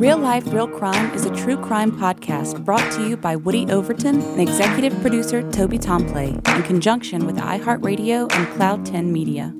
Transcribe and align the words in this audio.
Real 0.00 0.16
Life, 0.16 0.50
Real 0.50 0.66
Crime 0.66 1.12
is 1.12 1.26
a 1.26 1.36
true 1.36 1.58
crime 1.58 1.92
podcast 1.92 2.64
brought 2.64 2.90
to 2.92 3.06
you 3.06 3.18
by 3.18 3.36
Woody 3.36 3.70
Overton 3.70 4.22
and 4.22 4.40
executive 4.40 4.98
producer 5.02 5.42
Toby 5.50 5.76
Tomplay 5.76 6.28
in 6.56 6.62
conjunction 6.62 7.26
with 7.26 7.36
iHeartRadio 7.36 8.32
and 8.32 8.48
Cloud 8.54 8.86
10 8.86 9.12
Media. 9.12 9.54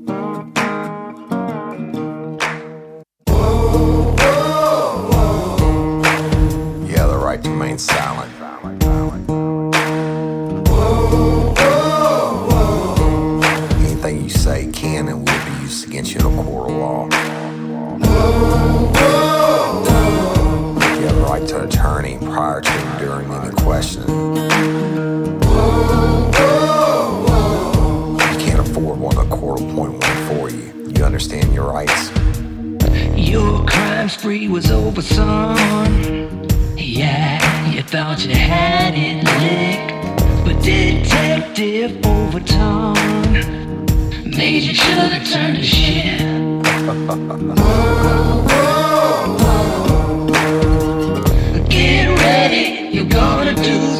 Your 31.60 31.72
rights. 31.72 32.10
Your 33.14 33.66
crime 33.66 34.08
spree 34.08 34.48
was 34.48 34.70
over, 34.70 35.02
son. 35.02 35.58
Yeah, 36.78 37.70
you 37.70 37.82
thought 37.82 38.24
you 38.24 38.34
had 38.34 38.94
it 38.96 39.22
licked. 39.42 39.92
But 40.46 40.62
Detective 40.64 42.00
Overton 42.06 42.94
made 44.24 44.62
you 44.62 44.72
should 44.72 45.12
have 45.12 45.30
turned 45.30 45.58
to 45.58 45.62
shit. 45.62 46.20
Get 51.68 52.08
ready, 52.20 52.88
you're 52.90 53.04
gonna 53.04 53.54
do 53.54 53.99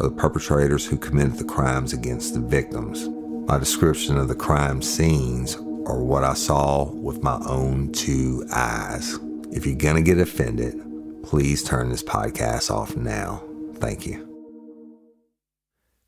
or 0.00 0.08
the 0.08 0.16
perpetrators 0.16 0.86
who 0.86 0.96
committed 0.96 1.34
the 1.34 1.44
crimes 1.44 1.92
against 1.92 2.32
the 2.32 2.40
victims. 2.40 3.08
My 3.46 3.58
description 3.58 4.16
of 4.16 4.28
the 4.28 4.34
crime 4.34 4.80
scenes 4.80 5.56
are 5.86 6.02
what 6.02 6.24
I 6.24 6.34
saw 6.34 6.90
with 6.90 7.22
my 7.22 7.38
own 7.46 7.92
two 7.92 8.46
eyes. 8.52 9.18
If 9.52 9.66
you're 9.66 9.76
going 9.76 9.96
to 9.96 10.02
get 10.02 10.18
offended, 10.18 10.80
please 11.22 11.62
turn 11.62 11.90
this 11.90 12.02
podcast 12.02 12.70
off 12.70 12.96
now. 12.96 13.42
Thank 13.74 14.06
you. 14.06 14.26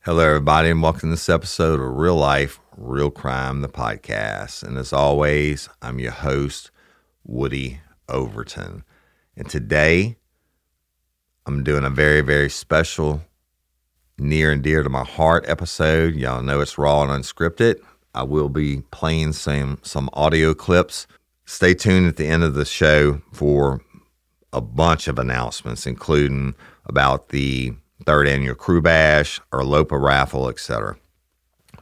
Hello, 0.05 0.25
everybody, 0.25 0.71
and 0.71 0.83
welcome 0.83 1.11
to 1.11 1.15
this 1.15 1.29
episode 1.29 1.79
of 1.79 1.97
Real 1.97 2.17
Life, 2.17 2.61
Real 2.77 3.11
Crime, 3.11 3.61
the 3.61 3.69
podcast. 3.69 4.62
And 4.62 4.79
as 4.79 4.93
always, 4.93 5.69
I'm 5.81 5.99
your 5.99 6.12
host, 6.12 6.71
Woody 7.25 7.81
Overton. 8.09 8.84
And 9.37 9.49
today, 9.49 10.16
I'm 11.47 11.62
doing 11.62 11.84
a 11.84 11.91
very, 11.91 12.21
very 12.21 12.50
special, 12.50 13.22
near 14.22 14.53
and 14.53 14.62
dear 14.62 14.83
to 14.83 14.88
my 14.88 15.05
heart 15.05 15.44
episode. 15.49 16.15
Y'all 16.15 16.43
know 16.43 16.60
it's 16.60 16.78
raw 16.78 17.03
and 17.03 17.10
unscripted. 17.10 17.81
I 18.15 18.22
will 18.22 18.49
be 18.49 18.83
playing 18.91 19.33
some 19.33 19.78
some 19.83 20.09
audio 20.12 20.55
clips. 20.55 21.06
Stay 21.44 21.75
tuned 21.75 22.06
at 22.06 22.16
the 22.16 22.27
end 22.27 22.44
of 22.44 22.55
the 22.55 22.65
show 22.65 23.21
for 23.33 23.81
a 24.53 24.60
bunch 24.60 25.09
of 25.09 25.19
announcements, 25.19 25.87
including 25.87 26.55
about 26.87 27.31
the 27.31 27.72
third 28.06 28.28
annual 28.28 28.55
Krewe 28.55 28.83
Bash 28.83 29.41
or 29.50 29.65
Lopa 29.65 29.99
raffle, 29.99 30.49
etc. 30.49 30.97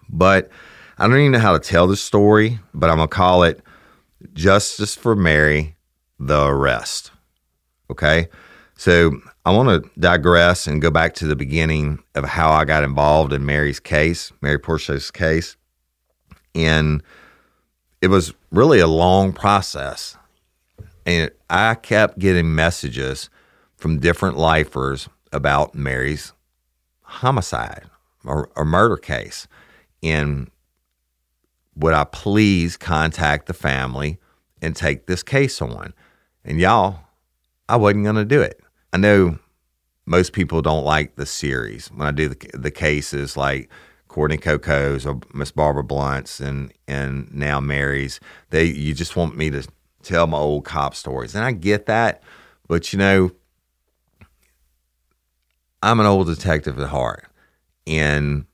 But 0.09 0.51
I 0.99 1.07
don't 1.07 1.19
even 1.19 1.33
know 1.33 1.39
how 1.39 1.53
to 1.53 1.59
tell 1.59 1.87
this 1.87 2.03
story, 2.03 2.59
but 2.73 2.91
I'm 2.91 2.97
gonna 2.97 3.09
call 3.09 3.43
it 3.43 3.61
Justice 4.33 4.95
for 4.95 5.15
Mary, 5.15 5.77
the 6.19 6.47
arrest. 6.47 7.11
Okay, 7.91 8.29
so 8.81 9.21
I 9.45 9.55
want 9.55 9.69
to 9.69 10.01
digress 10.01 10.67
and 10.67 10.81
go 10.81 10.91
back 10.91 11.13
to 11.17 11.27
the 11.27 11.37
beginning 11.37 12.03
of 12.15 12.25
how 12.25 12.51
I 12.51 12.65
got 12.65 12.83
involved 12.83 13.31
in 13.31 13.45
Mary's 13.45 13.79
case, 13.79 14.33
Mary 14.41 14.59
Pourciau's 14.59 15.11
case, 15.11 15.59
and 16.55 17.03
it 18.01 18.09
was 18.09 18.33
really 18.51 18.81
a 18.81 18.87
long 18.87 19.35
process. 19.35 20.17
And 21.05 21.31
I 21.51 21.75
kept 21.75 22.19
getting 22.19 22.55
messages 22.55 23.29
from 23.77 24.01
different 24.01 24.39
lifers 24.39 25.11
about 25.31 25.75
Mary's 25.75 26.33
homicide 27.03 27.85
or, 28.25 28.49
or 28.57 28.65
murder 28.65 28.97
case. 28.97 29.47
And 30.03 30.51
would 31.77 31.93
I 31.93 32.05
please 32.05 32.79
contact 32.79 33.45
the 33.45 33.53
family 33.53 34.19
and 34.63 34.75
take 34.75 35.05
this 35.05 35.23
case 35.23 35.61
on? 35.61 35.93
And 36.47 36.59
y'all, 36.59 37.01
I 37.69 37.77
wasn't 37.77 38.05
going 38.05 38.17
to 38.17 38.25
do 38.25 38.41
it. 38.41 38.59
I 38.93 38.99
know 38.99 39.39
most 40.07 40.33
people 40.33 40.63
don't 40.63 40.85
like 40.85 41.17
the 41.17 41.27
series 41.27 41.89
when 41.89 42.07
I 42.07 42.11
do 42.11 42.29
the, 42.29 42.51
the 42.55 42.71
cases 42.71 43.37
like 43.37 43.71
Courtney 44.09 44.39
Coco's 44.39 45.07
or 45.07 45.21
Miss 45.33 45.53
Barbara 45.53 45.85
Blount's 45.85 46.41
and 46.41 46.73
and 46.89 47.33
now 47.33 47.61
Mary's. 47.61 48.19
They 48.51 48.65
you 48.65 48.95
just 48.95 49.17
want 49.17 49.37
me 49.37 49.51
to 49.51 49.67
tell 50.03 50.27
my 50.27 50.39
old 50.39 50.65
cop 50.65 50.95
stories, 50.95 51.35
and 51.35 51.45
I 51.45 51.53
get 51.53 51.87
that, 51.87 52.23
but 52.67 52.93
you 52.93 52.99
know, 52.99 53.31
I'm 55.83 56.01
an 56.01 56.07
old 56.07 56.27
detective 56.27 56.79
at 56.79 56.89
heart, 56.89 57.27
and 57.87 58.47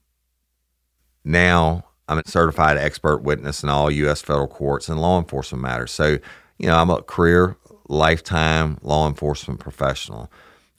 now 1.24 1.84
I'm 2.08 2.18
a 2.18 2.22
certified 2.26 2.76
expert 2.76 3.22
witness 3.22 3.62
in 3.62 3.68
all 3.68 3.91
U.S. 3.91 4.20
federal 4.22 4.47
courts 4.47 4.88
and 4.88 5.00
law 5.00 5.18
enforcement 5.18 5.62
matters. 5.62 5.91
So, 5.91 6.18
you 6.58 6.66
know, 6.66 6.76
I'm 6.76 6.91
a 6.91 7.03
career, 7.03 7.56
lifetime 7.88 8.78
law 8.82 9.08
enforcement 9.08 9.60
professional. 9.60 10.30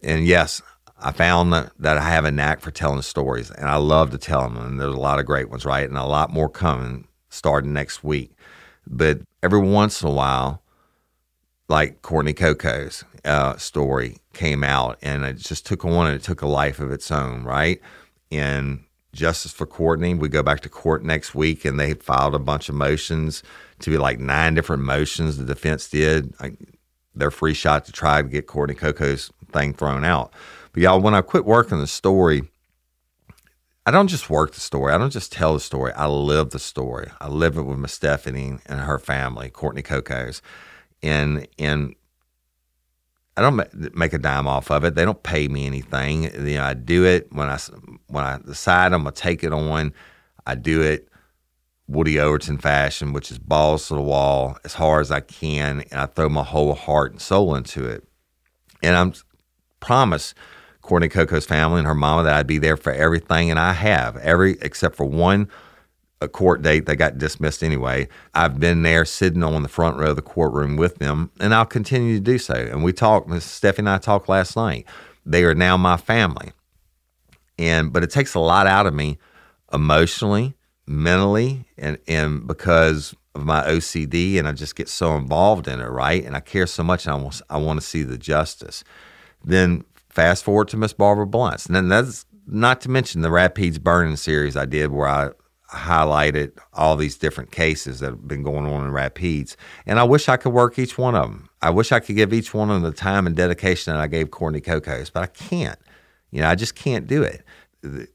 And 0.02 0.26
yes, 0.26 0.62
I 1.00 1.12
found 1.12 1.54
that, 1.54 1.72
that 1.80 1.98
I 1.98 2.10
have 2.10 2.26
a 2.26 2.32
knack 2.32 2.60
for 2.62 2.72
telling 2.72 3.02
stories, 3.02 3.52
and 3.52 3.68
I 3.68 3.76
love 3.76 4.12
to 4.12 4.18
tell 4.18 4.42
them. 4.42 4.58
And 4.58 4.80
there's 4.80 4.94
a 4.94 5.00
lot 5.00 5.20
of 5.20 5.26
great 5.26 5.50
ones, 5.50 5.66
right? 5.66 5.88
And 5.88 5.98
a 5.98 6.06
lot 6.06 6.32
more 6.32 6.50
coming 6.50 7.08
starting 7.30 7.74
next 7.74 8.04
week. 8.04 8.32
But 8.88 9.20
every 9.44 9.60
once 9.60 10.02
in 10.02 10.10
a 10.10 10.14
while, 10.14 10.62
like 11.70 12.02
Courtney 12.02 12.34
Coco's 12.34 13.04
uh, 13.26 13.58
story 13.58 14.18
came 14.34 14.64
out, 14.64 14.98
and 15.02 15.24
it 15.26 15.38
just 15.38 15.66
took 15.66 15.86
on 15.86 16.08
and 16.08 16.16
it 16.16 16.24
took 16.24 16.42
a 16.42 16.48
life 16.48 16.80
of 16.80 16.92
its 16.92 17.12
own, 17.12 17.44
right? 17.44 17.80
And 18.32 18.84
Justice 19.14 19.52
for 19.52 19.66
Courtney, 19.66 20.14
we 20.14 20.30
go 20.30 20.44
back 20.44 20.62
to 20.62 20.70
court 20.70 21.04
next 21.04 21.36
week, 21.36 21.66
and 21.66 21.80
they 21.80 21.94
filed 21.94 22.36
a 22.36 22.40
bunch 22.40 22.70
of 22.70 22.76
motions 22.76 23.44
to 23.80 23.90
be 23.90 23.98
like 23.98 24.20
nine 24.20 24.56
different 24.56 24.84
motions. 24.84 25.38
The 25.38 25.46
defense 25.46 25.90
did. 25.90 26.34
Their 27.20 27.32
free 27.32 27.54
shot 27.54 27.86
to 27.86 27.92
try 27.92 28.22
to 28.22 28.28
get 28.28 28.48
Courtney 28.48 28.76
Coco's 28.76 29.32
thing 29.52 29.74
thrown 29.74 30.04
out. 30.04 30.34
But 30.72 30.84
y'all, 30.84 31.02
when 31.02 31.14
I 31.14 31.22
quit 31.22 31.46
working 31.46 31.80
the 31.80 31.88
story, 31.88 32.44
I 33.86 33.92
don't 33.92 34.08
just 34.08 34.30
work 34.30 34.54
the 34.54 34.60
story. 34.60 34.94
I 34.94 34.98
don't 34.98 35.12
just 35.12 35.32
tell 35.32 35.54
the 35.54 35.60
story. 35.60 35.94
I 35.94 36.08
live 36.08 36.50
the 36.50 36.60
story. 36.60 37.10
I 37.22 37.30
live 37.30 37.58
it 37.58 37.64
with 37.64 37.78
Miss 37.78 37.94
Stephanie 37.94 38.58
and 38.66 38.82
her 38.82 39.00
family, 39.00 39.50
Courtney 39.50 39.82
Coco's, 39.82 40.42
and 41.02 41.48
and 41.58 41.96
I 43.38 43.42
don't 43.42 43.96
make 43.96 44.14
a 44.14 44.18
dime 44.18 44.48
off 44.48 44.72
of 44.72 44.84
it. 44.84 44.96
They 44.96 45.06
don't 45.06 45.22
pay 45.22 45.48
me 45.48 45.68
anything. 45.68 46.24
You 46.24 46.56
know, 46.56 46.64
I 46.64 46.74
do 46.74 47.06
it 47.06 47.32
when 47.32 47.48
I 47.48 47.60
when 48.08 48.24
I 48.24 48.40
decide 48.46 48.94
I'm 48.94 49.04
gonna 49.04 49.12
take 49.12 49.44
it 49.44 49.54
on. 49.54 49.94
I 50.46 50.56
do 50.56 50.82
it 50.82 51.08
Woody 51.88 52.20
Overton 52.20 52.58
fashion, 52.58 53.14
which 53.14 53.32
is 53.32 53.40
balls 53.40 53.88
to 53.88 53.96
the 53.96 54.02
wall 54.02 54.58
as 54.66 54.74
hard 54.74 55.02
as 55.02 55.12
I 55.12 55.22
can, 55.22 55.82
and 55.92 56.02
I 56.02 56.06
throw 56.06 56.30
my 56.30 56.44
whole 56.44 56.74
heart 56.74 57.12
and 57.12 57.22
soul 57.22 57.56
into 57.56 57.86
it. 57.86 58.04
And 58.84 58.96
I'm 58.96 59.14
promise 59.80 60.34
Courtney 60.82 61.10
Coco's 61.10 61.46
family 61.46 61.80
and 61.80 61.88
her 61.88 61.96
mama 61.96 62.24
that 62.24 62.34
I'd 62.34 62.48
be 62.48 62.58
there 62.58 62.78
for 62.78 62.92
everything, 62.92 63.50
and 63.50 63.60
I 63.60 63.74
have 63.74 64.18
every 64.18 64.58
except 64.62 64.96
for 64.96 65.06
one 65.06 65.50
a 66.20 66.28
court 66.28 66.62
date 66.62 66.88
that 66.88 66.96
got 66.96 67.18
dismissed 67.18 67.64
anyway. 67.64 68.08
I've 68.34 68.60
been 68.60 68.82
there 68.82 69.06
sitting 69.06 69.44
on 69.44 69.62
the 69.62 69.70
front 69.70 69.98
row 69.98 70.10
of 70.10 70.16
the 70.16 70.22
courtroom 70.22 70.76
with 70.76 70.96
them, 70.98 71.32
and 71.40 71.54
I'll 71.54 71.66
continue 71.66 72.16
to 72.16 72.24
do 72.24 72.38
so. 72.38 72.56
And 72.56 72.84
we 72.84 72.92
talked, 72.92 73.28
Miss 73.28 73.46
Stephanie 73.46 73.88
and 73.88 73.96
I 73.96 73.98
talked 74.00 74.28
last 74.28 74.56
night. 74.56 74.86
They 75.26 75.44
are 75.44 75.54
now 75.54 75.78
my 75.78 75.98
family. 75.98 76.54
And 77.60 77.92
but 77.92 78.04
it 78.04 78.12
takes 78.12 78.34
a 78.34 78.40
lot 78.40 78.68
out 78.68 78.88
of 78.88 78.94
me 78.94 79.18
emotionally, 79.74 80.56
mentally, 80.88 81.66
and, 81.78 81.98
and 82.08 82.48
because 82.48 83.14
of 83.36 83.46
my 83.46 83.62
OCD 83.64 84.40
and 84.40 84.48
I 84.48 84.52
just 84.52 84.76
get 84.76 84.90
so 84.90 85.16
involved 85.16 85.68
in 85.68 85.80
it, 85.80 85.86
right? 85.86 86.24
And 86.24 86.36
I 86.36 86.40
care 86.40 86.68
so 86.68 86.84
much 86.84 87.06
and 87.06 87.14
I 87.14 87.18
want, 87.18 87.42
I 87.50 87.58
want 87.58 87.80
to 87.80 87.86
see 87.86 88.04
the 88.04 88.18
justice. 88.18 88.84
Then 89.44 89.84
fast 90.10 90.44
forward 90.44 90.68
to 90.70 90.78
Miss 90.78 90.94
Barbara 90.94 91.28
Blount's. 91.28 91.68
And 91.68 91.76
then 91.76 91.90
that's 91.90 92.26
not 92.48 92.82
to 92.82 92.90
mention 92.90 93.22
the 93.22 93.30
Rapides 93.30 93.80
Burning 93.82 94.16
series 94.16 94.58
I 94.58 94.66
did 94.66 94.92
where 94.92 95.08
I 95.08 95.30
highlighted 95.72 96.58
all 96.74 96.96
these 96.96 97.18
different 97.18 97.52
cases 97.52 98.00
that 98.00 98.12
have 98.12 98.28
been 98.28 98.42
going 98.42 98.66
on 98.66 98.86
in 98.86 98.92
Rapides. 98.92 99.56
And 99.86 100.00
I 100.00 100.04
wish 100.04 100.30
I 100.30 100.38
could 100.38 100.54
work 100.54 100.80
each 100.80 100.98
one 100.98 101.16
of 101.16 101.24
them. 101.24 101.50
I 101.62 101.70
wish 101.70 101.92
I 101.92 102.00
could 102.00 102.16
give 102.16 102.34
each 102.34 102.54
one 102.54 102.70
of 102.70 102.82
them 102.82 102.90
the 102.90 102.98
time 102.98 103.28
and 103.28 103.36
dedication 103.36 103.94
that 103.94 104.00
I 104.00 104.08
gave 104.08 104.32
Courtney 104.32 104.62
Cocos, 104.62 105.10
but 105.10 105.24
I 105.24 105.28
can't. 105.28 105.80
You 106.32 106.42
know, 106.42 106.50
I 106.50 106.56
just 106.56 106.76
can't 106.76 107.08
do 107.08 107.24
it 107.24 107.44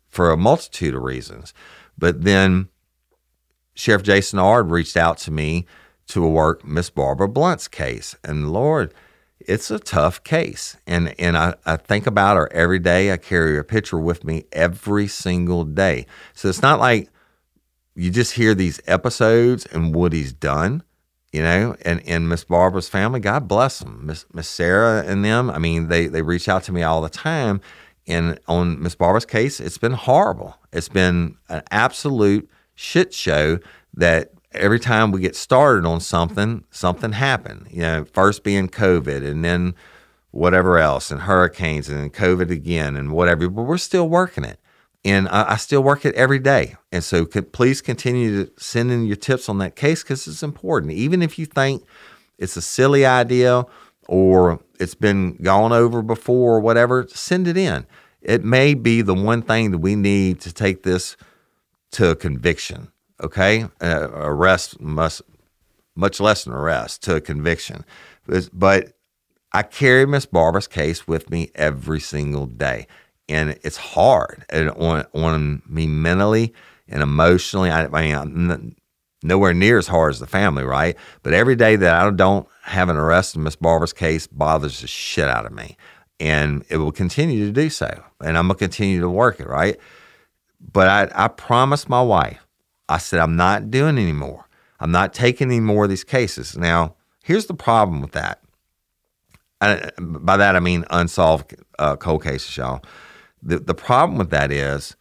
for 0.08 0.30
a 0.30 0.36
multitude 0.36 0.94
of 0.94 1.02
reasons. 1.02 1.52
But 1.98 2.22
then 2.22 2.68
Sheriff 3.74 4.02
Jason 4.02 4.38
Ard 4.38 4.70
reached 4.70 4.96
out 4.96 5.18
to 5.18 5.30
me 5.30 5.66
to 6.08 6.26
work 6.26 6.64
Miss 6.64 6.90
Barbara 6.90 7.28
Blount's 7.28 7.68
case. 7.68 8.16
And 8.24 8.52
Lord, 8.52 8.92
it's 9.40 9.70
a 9.70 9.78
tough 9.78 10.22
case. 10.24 10.76
And 10.86 11.18
and 11.18 11.36
I, 11.36 11.54
I 11.64 11.76
think 11.76 12.06
about 12.06 12.36
her 12.36 12.52
every 12.52 12.78
day. 12.78 13.12
I 13.12 13.16
carry 13.16 13.56
her 13.56 13.64
picture 13.64 13.98
with 13.98 14.24
me 14.24 14.44
every 14.52 15.06
single 15.06 15.64
day. 15.64 16.06
So 16.34 16.48
it's 16.48 16.62
not 16.62 16.80
like 16.80 17.08
you 17.94 18.10
just 18.10 18.34
hear 18.34 18.54
these 18.54 18.80
episodes 18.86 19.66
and 19.66 19.94
he's 20.12 20.32
done, 20.32 20.82
you 21.32 21.42
know, 21.42 21.76
and, 21.82 22.02
and 22.06 22.28
Miss 22.28 22.44
Barbara's 22.44 22.88
family, 22.88 23.20
God 23.20 23.46
bless 23.48 23.80
them. 23.80 24.06
Miss 24.06 24.24
Miss 24.32 24.48
Sarah 24.48 25.04
and 25.06 25.24
them, 25.24 25.50
I 25.50 25.58
mean, 25.58 25.88
they 25.88 26.06
they 26.06 26.22
reach 26.22 26.48
out 26.48 26.62
to 26.64 26.72
me 26.72 26.82
all 26.82 27.02
the 27.02 27.08
time. 27.08 27.60
And 28.06 28.38
on 28.48 28.82
Miss 28.82 28.94
Barbara's 28.94 29.24
case, 29.24 29.60
it's 29.60 29.78
been 29.78 29.92
horrible. 29.92 30.56
It's 30.72 30.88
been 30.88 31.36
an 31.48 31.62
absolute 31.70 32.48
shit 32.74 33.14
show 33.14 33.58
that 33.94 34.32
every 34.52 34.80
time 34.80 35.12
we 35.12 35.20
get 35.20 35.36
started 35.36 35.86
on 35.86 36.00
something, 36.00 36.64
something 36.70 37.12
happened. 37.12 37.68
You 37.70 37.82
know, 37.82 38.04
first 38.12 38.42
being 38.42 38.68
COVID 38.68 39.26
and 39.26 39.44
then 39.44 39.74
whatever 40.30 40.78
else 40.78 41.10
and 41.10 41.22
hurricanes 41.22 41.88
and 41.88 42.00
then 42.00 42.10
COVID 42.10 42.50
again 42.50 42.96
and 42.96 43.12
whatever, 43.12 43.48
but 43.48 43.62
we're 43.62 43.78
still 43.78 44.08
working 44.08 44.44
it 44.44 44.58
and 45.04 45.28
I, 45.28 45.52
I, 45.52 45.56
still 45.56 45.82
work 45.82 46.04
it 46.04 46.14
every 46.14 46.38
day. 46.38 46.76
And 46.90 47.02
so, 47.02 47.24
could, 47.24 47.52
please 47.52 47.80
continue 47.80 48.44
to 48.44 48.52
send 48.62 48.90
in 48.90 49.04
your 49.04 49.16
tips 49.16 49.48
on 49.48 49.58
that 49.58 49.76
case 49.76 50.02
because 50.02 50.26
it's 50.26 50.42
important. 50.42 50.92
Even 50.92 51.22
if 51.22 51.38
you 51.38 51.46
think 51.46 51.84
it's 52.38 52.56
a 52.56 52.62
silly 52.62 53.04
idea 53.04 53.64
or 54.08 54.60
it's 54.78 54.94
been 54.94 55.36
gone 55.36 55.72
over 55.72 56.02
before 56.02 56.56
or 56.56 56.60
whatever, 56.60 57.06
send 57.08 57.48
it 57.48 57.56
in. 57.56 57.86
It 58.20 58.44
may 58.44 58.74
be 58.74 59.02
the 59.02 59.14
one 59.14 59.42
thing 59.42 59.70
that 59.72 59.78
we 59.78 59.96
need 59.96 60.40
to 60.42 60.52
take 60.52 60.82
this 60.82 61.16
to 61.92 62.10
a 62.10 62.16
conviction. 62.16 62.92
Okay, 63.22 63.66
uh, 63.80 64.08
arrest 64.12 64.80
must 64.80 65.22
much 65.94 66.20
less 66.20 66.46
an 66.46 66.52
arrest 66.52 67.02
to 67.04 67.16
a 67.16 67.20
conviction, 67.20 67.84
but 68.52 68.92
I 69.52 69.62
carry 69.62 70.06
Miss 70.06 70.26
Barbara's 70.26 70.66
case 70.66 71.06
with 71.06 71.30
me 71.30 71.50
every 71.54 72.00
single 72.00 72.46
day 72.46 72.86
and 73.28 73.58
it's 73.62 73.76
hard 73.76 74.44
on 74.52 75.06
on 75.14 75.62
me 75.66 75.86
mentally 75.86 76.52
and 76.88 77.02
emotionally. 77.02 77.70
I, 77.70 77.86
I 77.86 78.24
mean, 78.24 78.76
nowhere 79.22 79.54
near 79.54 79.78
as 79.78 79.88
hard 79.88 80.12
as 80.12 80.20
the 80.20 80.26
family, 80.26 80.64
right? 80.64 80.96
But 81.22 81.32
every 81.32 81.56
day 81.56 81.76
that 81.76 81.94
I 81.94 82.10
don't 82.10 82.46
have 82.62 82.88
an 82.88 82.96
arrest 82.96 83.36
in 83.36 83.42
Miss 83.42 83.56
Barbara's 83.56 83.92
case 83.92 84.26
bothers 84.26 84.80
the 84.80 84.86
shit 84.86 85.28
out 85.28 85.46
of 85.46 85.52
me, 85.52 85.76
and 86.20 86.64
it 86.68 86.78
will 86.78 86.92
continue 86.92 87.46
to 87.46 87.52
do 87.52 87.70
so. 87.70 88.02
And 88.20 88.36
I'm 88.38 88.46
gonna 88.46 88.58
continue 88.58 89.00
to 89.00 89.10
work 89.10 89.40
it, 89.40 89.48
right? 89.48 89.78
But 90.60 90.88
I, 90.88 91.24
I 91.24 91.28
promised 91.28 91.88
my 91.88 92.02
wife, 92.02 92.46
I 92.88 92.98
said 92.98 93.20
I'm 93.20 93.36
not 93.36 93.70
doing 93.70 93.98
anymore. 93.98 94.48
I'm 94.78 94.90
not 94.90 95.14
taking 95.14 95.48
any 95.48 95.60
more 95.60 95.84
of 95.84 95.90
these 95.90 96.04
cases. 96.04 96.56
Now, 96.56 96.96
here's 97.22 97.46
the 97.46 97.54
problem 97.54 98.00
with 98.00 98.12
that. 98.12 98.40
I, 99.60 99.90
by 99.98 100.36
that 100.36 100.56
I 100.56 100.60
mean 100.60 100.84
unsolved 100.90 101.54
uh, 101.78 101.96
cold 101.96 102.24
cases, 102.24 102.56
y'all. 102.56 102.82
The, 103.42 103.58
the 103.58 103.74
problem 103.74 104.18
with 104.18 104.30
that 104.30 104.50
is 104.50 104.96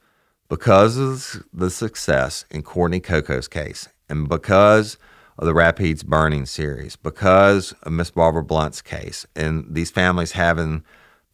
because 0.50 0.98
of 0.98 1.44
the 1.54 1.70
success 1.70 2.46
in 2.52 2.62
Courtney 2.62 3.00
Coco's 3.00 3.48
case 3.48 3.88
and 4.12 4.28
because 4.28 4.98
of 5.40 5.48
the 5.48 5.54
Rapides 5.54 6.04
burning 6.04 6.46
series, 6.46 6.96
because 6.96 7.72
of 7.84 7.94
Miss 7.94 8.12
Barbara 8.12 8.44
Blount's 8.44 8.82
case, 8.82 9.26
and 9.36 9.66
these 9.68 9.90
families 9.90 10.34
having 10.34 10.84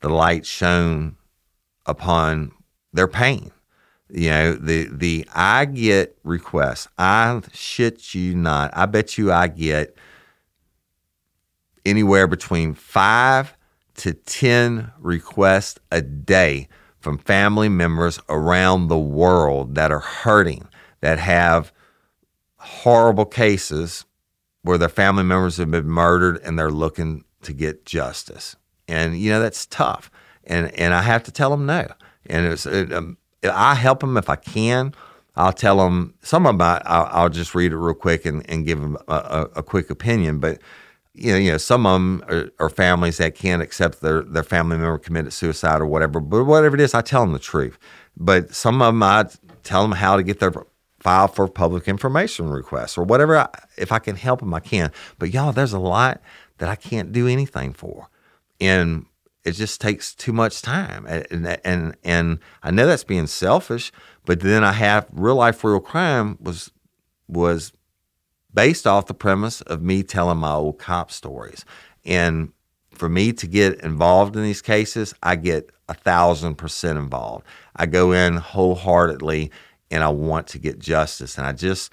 the 0.01 0.09
light 0.09 0.45
shown 0.45 1.17
upon 1.87 2.51
their 2.93 3.07
pain. 3.07 3.51
You 4.09 4.29
know, 4.29 4.53
the 4.53 4.87
the 4.89 5.27
I 5.33 5.65
get 5.65 6.17
requests. 6.23 6.87
I 6.97 7.41
shit 7.51 8.15
you 8.15 8.35
not. 8.35 8.71
I 8.73 8.85
bet 8.85 9.17
you 9.17 9.33
I 9.33 9.47
get 9.47 9.97
anywhere 11.85 12.27
between 12.27 12.73
five 12.73 13.57
to 13.95 14.13
ten 14.13 14.91
requests 14.99 15.79
a 15.91 16.01
day 16.01 16.69
from 16.99 17.17
family 17.17 17.69
members 17.69 18.19
around 18.29 18.87
the 18.87 18.97
world 18.97 19.75
that 19.75 19.91
are 19.91 19.99
hurting, 19.99 20.67
that 21.01 21.19
have 21.19 21.73
horrible 22.67 23.25
cases 23.25 24.05
where 24.61 24.77
their 24.77 24.89
family 24.89 25.23
members 25.23 25.57
have 25.57 25.71
been 25.71 25.87
murdered 25.87 26.39
and 26.43 26.59
they're 26.59 26.71
looking 26.71 27.23
to 27.43 27.53
get 27.53 27.85
justice. 27.85 28.55
And, 28.87 29.17
you 29.17 29.31
know, 29.31 29.39
that's 29.39 29.65
tough. 29.65 30.11
And, 30.43 30.71
and 30.77 30.93
I 30.93 31.01
have 31.01 31.23
to 31.23 31.31
tell 31.31 31.49
them 31.49 31.65
no. 31.65 31.87
And 32.25 32.45
it's, 32.45 32.65
it, 32.65 32.91
um, 32.91 33.17
I 33.43 33.75
help 33.75 34.01
them 34.01 34.17
if 34.17 34.29
I 34.29 34.35
can. 34.35 34.93
I'll 35.35 35.53
tell 35.53 35.77
them 35.77 36.15
some 36.21 36.45
of 36.45 36.57
them. 36.57 36.81
I, 36.85 37.23
will 37.23 37.29
just 37.29 37.53
read 37.53 37.71
it 37.71 37.77
real 37.77 37.93
quick 37.93 38.25
and, 38.25 38.47
and 38.49 38.65
give 38.65 38.81
them 38.81 38.97
a, 39.07 39.13
a, 39.13 39.41
a 39.57 39.63
quick 39.63 39.89
opinion. 39.89 40.39
But 40.39 40.59
you 41.13 41.31
know, 41.31 41.37
you 41.37 41.51
know, 41.51 41.57
some 41.57 41.85
of 41.85 41.93
them 41.93 42.23
are, 42.27 42.49
are, 42.59 42.69
families 42.69 43.17
that 43.17 43.33
can't 43.33 43.61
accept 43.61 44.01
their 44.01 44.21
their 44.21 44.43
family 44.43 44.77
member 44.77 44.97
committed 44.99 45.33
suicide 45.33 45.81
or 45.81 45.87
whatever. 45.87 46.19
But 46.19 46.43
whatever 46.43 46.75
it 46.75 46.81
is, 46.81 46.93
I 46.93 47.01
tell 47.01 47.21
them 47.21 47.33
the 47.33 47.39
truth. 47.39 47.77
But 48.15 48.53
some 48.53 48.81
of 48.81 48.93
them, 48.93 49.03
I 49.03 49.25
tell 49.63 49.81
them 49.81 49.93
how 49.93 50.15
to 50.15 50.23
get 50.23 50.39
their 50.39 50.53
file 51.07 51.29
for 51.29 51.47
public 51.47 51.87
information 51.87 52.49
requests 52.49 52.97
or 52.97 53.03
whatever. 53.05 53.37
I, 53.37 53.47
if 53.77 53.93
I 53.93 53.99
can 53.99 54.17
help 54.17 54.41
them, 54.41 54.53
I 54.53 54.59
can. 54.59 54.91
But 55.17 55.33
y'all, 55.33 55.53
there's 55.53 55.71
a 55.71 55.79
lot 55.79 56.19
that 56.57 56.67
I 56.67 56.75
can't 56.75 57.13
do 57.13 57.29
anything 57.29 57.71
for, 57.71 58.09
and 58.59 59.05
it 59.45 59.53
just 59.53 59.79
takes 59.79 60.13
too 60.13 60.33
much 60.33 60.61
time. 60.61 61.05
And 61.07 61.57
and 61.63 61.95
and 62.03 62.39
I 62.61 62.71
know 62.71 62.85
that's 62.85 63.05
being 63.05 63.27
selfish, 63.27 63.93
but 64.25 64.41
then 64.41 64.65
I 64.65 64.73
have 64.73 65.07
real 65.13 65.35
life, 65.35 65.63
real 65.63 65.79
crime 65.79 66.37
was 66.41 66.71
was 67.29 67.71
based 68.53 68.85
off 68.85 69.05
the 69.05 69.13
premise 69.13 69.61
of 69.61 69.81
me 69.81 70.03
telling 70.03 70.39
my 70.39 70.51
old 70.51 70.77
cop 70.77 71.09
stories. 71.09 71.63
And 72.03 72.51
for 72.91 73.07
me 73.07 73.31
to 73.31 73.47
get 73.47 73.79
involved 73.79 74.35
in 74.35 74.43
these 74.43 74.61
cases, 74.61 75.13
I 75.23 75.37
get 75.37 75.69
a 75.87 75.93
thousand 75.93 76.55
percent 76.55 76.99
involved. 76.99 77.45
I 77.77 77.85
go 77.85 78.11
in 78.11 78.35
wholeheartedly 78.35 79.51
and 79.91 80.03
I 80.03 80.09
want 80.09 80.47
to 80.47 80.59
get 80.59 80.79
justice. 80.79 81.37
And 81.37 81.47
I 81.47 81.53
just, 81.53 81.91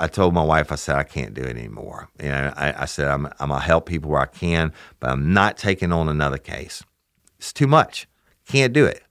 I 0.00 0.06
told 0.06 0.34
my 0.34 0.42
wife, 0.42 0.72
I 0.72 0.76
said, 0.76 0.96
I 0.96 1.04
can't 1.04 1.34
do 1.34 1.42
it 1.42 1.56
anymore. 1.56 2.08
And 2.18 2.52
I, 2.56 2.74
I 2.78 2.84
said, 2.86 3.08
I'm, 3.08 3.26
I'm 3.38 3.48
going 3.48 3.60
to 3.60 3.66
help 3.66 3.86
people 3.86 4.10
where 4.10 4.20
I 4.20 4.26
can, 4.26 4.72
but 5.00 5.10
I'm 5.10 5.32
not 5.32 5.56
taking 5.56 5.92
on 5.92 6.08
another 6.08 6.38
case. 6.38 6.82
It's 7.38 7.52
too 7.52 7.66
much. 7.66 8.08
Can't 8.46 8.72
do 8.72 8.84
it. 8.84 9.02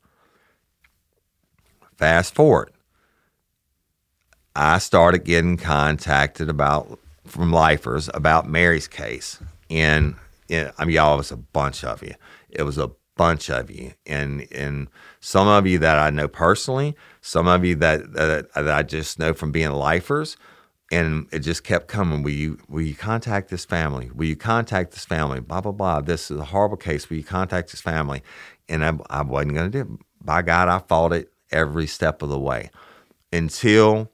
Fast 1.98 2.34
forward. 2.36 2.72
I 4.56 4.80
started 4.80 5.24
getting 5.24 5.56
contacted 5.58 6.50
about 6.50 7.00
from 7.26 7.52
lifers 7.52 8.10
about 8.14 8.50
Mary's 8.50 8.88
case, 8.88 9.40
and 9.70 10.16
I 10.50 10.72
mean, 10.80 10.96
y'all, 10.96 11.14
it 11.14 11.18
was 11.18 11.32
a 11.32 11.38
bunch 11.38 11.84
of 11.84 12.02
you. 12.02 12.16
It 12.50 12.64
was 12.64 12.80
a 12.80 12.90
bunch 13.16 13.52
of 13.52 13.70
you, 13.70 13.94
and 14.08 14.48
and 14.52 14.88
some 15.20 15.48
of 15.48 15.68
you 15.68 15.80
that 15.80 15.98
I 15.98 16.10
know 16.10 16.28
personally, 16.28 16.96
some 17.22 17.48
of 17.48 17.66
you 17.66 17.76
that 17.76 18.14
that, 18.14 18.54
that 18.54 18.70
I 18.70 18.84
just 18.84 19.20
know 19.20 19.34
from 19.34 19.52
being 19.52 19.72
lifers, 19.72 20.38
and 20.92 21.28
it 21.32 21.40
just 21.40 21.64
kept 21.64 21.88
coming. 21.88 22.24
Will 22.24 22.32
you 22.32 22.58
will 22.70 22.82
you 22.82 22.96
contact 22.96 23.50
this 23.50 23.66
family? 23.66 24.10
Will 24.14 24.28
you 24.28 24.36
contact 24.36 24.92
this 24.92 25.06
family? 25.06 25.40
Blah 25.40 25.62
blah 25.62 25.72
blah. 25.72 26.02
This 26.02 26.32
is 26.32 26.40
a 26.40 26.46
horrible 26.46 26.78
case. 26.78 27.10
Will 27.10 27.18
you 27.18 27.24
contact 27.24 27.72
this 27.72 27.82
family? 27.82 28.24
And 28.70 28.84
I, 28.84 28.98
I 29.10 29.22
wasn't 29.22 29.54
going 29.54 29.72
to 29.72 29.84
do 29.84 29.94
it. 29.94 30.00
By 30.22 30.42
God, 30.42 30.68
I 30.68 30.80
fought 30.80 31.14
it 31.14 31.32
every 31.52 31.88
step 31.88 32.22
of 32.22 32.30
the 32.30 32.40
way 32.40 32.70
until 33.32 34.12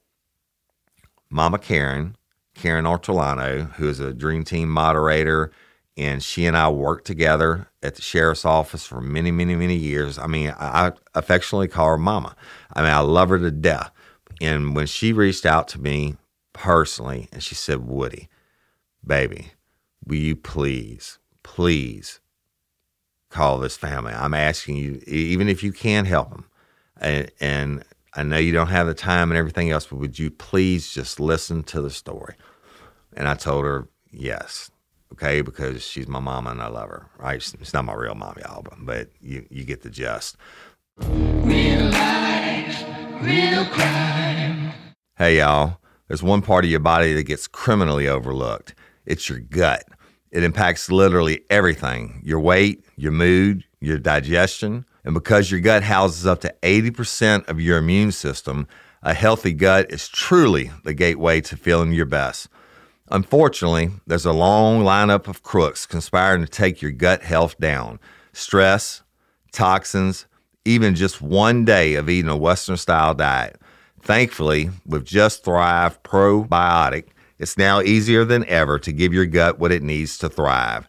Mama 1.29 1.57
Karen, 1.57 2.15
Karen 2.53 2.85
Ortolano, 2.85 3.71
who 3.73 3.89
is 3.89 3.99
a 3.99 4.13
Dream 4.13 4.43
Team 4.43 4.69
moderator, 4.69 5.51
and 5.95 6.23
she 6.23 6.45
and 6.45 6.57
I 6.57 6.69
worked 6.69 7.05
together 7.05 7.67
at 7.83 7.95
the 7.95 8.01
sheriff's 8.01 8.45
office 8.45 8.85
for 8.85 9.01
many, 9.01 9.31
many, 9.31 9.55
many 9.55 9.75
years. 9.75 10.17
I 10.17 10.27
mean, 10.27 10.53
I 10.57 10.93
affectionately 11.13 11.67
call 11.67 11.89
her 11.89 11.97
Mama. 11.97 12.35
I 12.73 12.81
mean, 12.81 12.91
I 12.91 12.99
love 12.99 13.29
her 13.29 13.39
to 13.39 13.51
death. 13.51 13.91
And 14.41 14.75
when 14.75 14.87
she 14.87 15.13
reached 15.13 15.45
out 15.45 15.67
to 15.69 15.81
me 15.81 16.15
personally 16.51 17.29
and 17.31 17.43
she 17.43 17.55
said, 17.55 17.87
Woody, 17.87 18.27
baby, 19.05 19.51
will 20.05 20.15
you 20.15 20.35
please, 20.35 21.19
please 21.43 22.19
call 23.29 23.59
this 23.59 23.77
family? 23.77 24.13
I'm 24.13 24.33
asking 24.33 24.77
you, 24.77 25.01
even 25.05 25.47
if 25.47 25.63
you 25.63 25.71
can't 25.71 26.07
help 26.07 26.31
them. 26.31 26.45
And, 26.99 27.31
and 27.39 27.83
I 28.15 28.23
know 28.23 28.37
you 28.37 28.51
don't 28.51 28.67
have 28.67 28.87
the 28.87 28.93
time 28.93 29.29
and 29.29 29.37
everything 29.37 29.69
else, 29.69 29.85
but 29.85 29.97
would 29.97 30.17
you 30.17 30.31
please 30.31 30.91
just 30.91 31.19
listen 31.19 31.63
to 31.63 31.81
the 31.81 31.89
story? 31.89 32.35
And 33.15 33.27
I 33.27 33.35
told 33.35 33.65
her, 33.65 33.87
yes. 34.11 34.71
Okay, 35.13 35.41
because 35.41 35.83
she's 35.83 36.07
my 36.07 36.19
mama 36.19 36.49
and 36.49 36.61
I 36.61 36.67
love 36.67 36.89
her, 36.89 37.07
right? 37.19 37.35
It's 37.35 37.73
not 37.73 37.85
my 37.85 37.93
real 37.93 38.15
mom, 38.15 38.35
y'all, 38.41 38.65
but, 38.79 39.09
you, 39.21 39.45
you 39.49 39.63
get 39.63 39.83
the 39.83 39.91
gist. 39.91 40.37
Real 40.97 41.85
life, 41.85 42.83
real 43.21 43.65
crime. 43.65 44.73
Hey, 45.15 45.37
y'all, 45.37 45.77
there's 46.07 46.23
one 46.23 46.41
part 46.41 46.65
of 46.65 46.71
your 46.71 46.79
body 46.79 47.13
that 47.13 47.23
gets 47.23 47.47
criminally 47.47 48.07
overlooked 48.07 48.73
it's 49.05 49.29
your 49.29 49.39
gut. 49.39 49.83
It 50.31 50.43
impacts 50.43 50.89
literally 50.89 51.41
everything 51.49 52.21
your 52.23 52.39
weight, 52.39 52.83
your 52.95 53.11
mood, 53.11 53.65
your 53.79 53.99
digestion. 53.99 54.85
And 55.03 55.13
because 55.13 55.51
your 55.51 55.59
gut 55.59 55.83
houses 55.83 56.25
up 56.25 56.41
to 56.41 56.55
80% 56.63 57.47
of 57.47 57.59
your 57.59 57.77
immune 57.77 58.11
system, 58.11 58.67
a 59.01 59.13
healthy 59.13 59.53
gut 59.53 59.91
is 59.91 60.07
truly 60.07 60.71
the 60.83 60.93
gateway 60.93 61.41
to 61.41 61.57
feeling 61.57 61.91
your 61.91 62.05
best. 62.05 62.47
Unfortunately, 63.13 63.91
there's 64.07 64.25
a 64.25 64.33
long 64.33 64.81
lineup 64.81 65.27
of 65.27 65.43
crooks 65.43 65.85
conspiring 65.85 66.41
to 66.41 66.47
take 66.47 66.81
your 66.81 66.89
gut 66.89 67.21
health 67.21 67.55
down. 67.59 67.99
Stress, 68.33 69.03
toxins, 69.51 70.25
even 70.65 70.95
just 70.95 71.21
one 71.21 71.63
day 71.63 71.93
of 71.93 72.09
eating 72.09 72.31
a 72.31 72.35
Western 72.35 72.75
style 72.75 73.13
diet. 73.13 73.61
Thankfully, 74.01 74.71
with 74.87 75.05
Just 75.05 75.45
Thrive 75.45 76.01
Probiotic, 76.01 77.05
it's 77.37 77.55
now 77.55 77.81
easier 77.81 78.25
than 78.25 78.47
ever 78.47 78.79
to 78.79 78.91
give 78.91 79.13
your 79.13 79.27
gut 79.27 79.59
what 79.59 79.71
it 79.71 79.83
needs 79.83 80.17
to 80.17 80.27
thrive. 80.27 80.87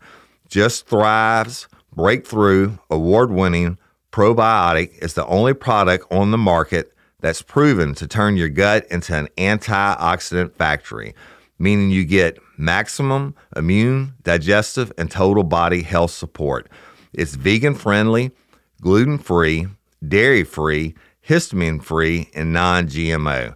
Just 0.49 0.87
Thrive's 0.87 1.69
breakthrough 1.95 2.79
award 2.91 3.33
winning 3.33 3.77
probiotic 4.11 4.97
is 5.03 5.13
the 5.13 5.27
only 5.27 5.53
product 5.53 6.11
on 6.11 6.31
the 6.31 6.39
market 6.39 6.95
that's 7.21 7.43
proven 7.43 7.95
to 7.97 8.07
turn 8.07 8.39
your 8.39 8.49
gut 8.49 8.87
into 8.91 9.15
an 9.15 9.29
antioxidant 9.37 10.55
factory, 10.55 11.15
meaning 11.59 11.91
you 11.91 12.05
get 12.05 12.39
maximum 12.57 13.35
immune, 13.57 14.15
digestive, 14.23 14.93
and 14.99 15.11
total 15.11 15.45
body 15.45 15.83
health 15.83 16.11
support. 16.11 16.69
It's 17.13 17.35
vegan 17.35 17.75
friendly, 17.75 18.33
gluten 18.81 19.19
free, 19.19 19.69
dairy 20.07 20.45
free, 20.45 20.95
histamine 21.27 21.83
free, 21.83 22.31
and 22.35 22.53
non 22.53 22.87
GMO, 22.87 23.55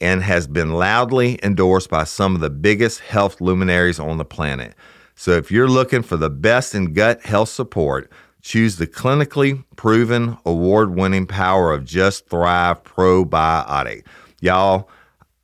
and 0.00 0.22
has 0.22 0.46
been 0.46 0.74
loudly 0.74 1.38
endorsed 1.42 1.90
by 1.90 2.04
some 2.04 2.34
of 2.34 2.40
the 2.40 2.50
biggest 2.50 3.00
health 3.00 3.40
luminaries 3.40 3.98
on 3.98 4.18
the 4.18 4.24
planet. 4.24 4.74
So 5.14 5.32
if 5.32 5.50
you're 5.50 5.68
looking 5.68 6.02
for 6.02 6.16
the 6.16 6.30
best 6.30 6.74
in 6.74 6.92
gut 6.92 7.22
health 7.22 7.48
support, 7.48 8.10
choose 8.42 8.76
the 8.76 8.86
clinically 8.86 9.64
proven 9.74 10.38
award 10.46 10.94
winning 10.94 11.26
power 11.26 11.72
of 11.72 11.84
Just 11.84 12.28
Thrive 12.28 12.84
Probiotic. 12.84 14.06
Y'all, 14.40 14.88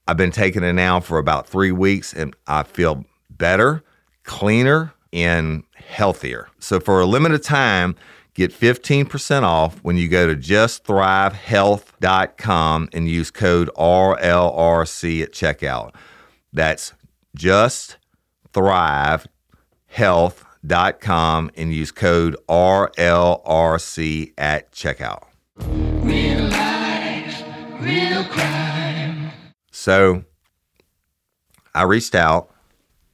I've 0.07 0.17
been 0.17 0.31
taking 0.33 0.63
it 0.63 0.75
now 0.75 1.01
for 1.01 1.19
about 1.19 1.49
three 1.49 1.73
weeks 1.73 2.13
and 2.13 2.37
I 2.47 2.63
feel 2.63 3.05
better, 3.31 3.83
cleaner, 4.23 4.93
and 5.13 5.65
healthier. 5.75 6.49
So 6.59 6.79
for 6.81 7.01
a 7.01 7.07
limited 7.07 7.43
time, 7.43 7.97
get 8.35 8.53
15% 8.53 9.45
off 9.45 9.79
when 9.83 9.97
you 9.97 10.09
go 10.09 10.27
to 10.27 10.37
justthrivehealth.com 10.37 12.89
and 12.93 13.09
use 13.09 13.31
code 13.31 13.71
RLRC 13.77 15.23
at 15.23 15.33
checkout. 15.33 15.95
That's 16.53 16.93
just 17.35 17.97
thrive 18.53 19.27
health.com 19.87 21.51
and 21.57 21.73
use 21.73 21.93
code 21.93 22.37
RLRC 22.49 24.35
at 24.37 24.71
checkout. 24.73 25.23
Real 25.57 26.49
life, 26.49 27.43
real. 27.81 28.25
So 29.85 30.25
I 31.75 31.83
reached 31.83 32.15
out 32.15 32.49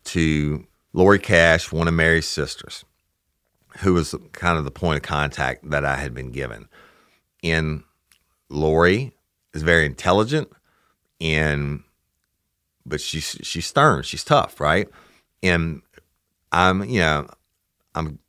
to 0.04 0.68
Lori 0.92 1.18
Cash, 1.18 1.72
one 1.72 1.88
of 1.88 1.94
Mary's 1.94 2.28
sisters, 2.28 2.84
who 3.78 3.94
was 3.94 4.14
kind 4.30 4.56
of 4.56 4.64
the 4.64 4.70
point 4.70 4.98
of 4.98 5.02
contact 5.02 5.68
that 5.68 5.84
I 5.84 5.96
had 5.96 6.14
been 6.14 6.30
given. 6.30 6.68
And 7.42 7.82
Lori 8.50 9.12
is 9.52 9.62
very 9.62 9.84
intelligent 9.84 10.48
and 11.20 11.82
but 12.86 13.00
she's 13.00 13.36
she's 13.42 13.66
stern, 13.66 14.04
she's 14.04 14.22
tough, 14.22 14.60
right? 14.60 14.88
And 15.42 15.82
I'm, 16.52 16.84
you 16.84 17.00
know, 17.00 17.26
I'm 17.96 18.20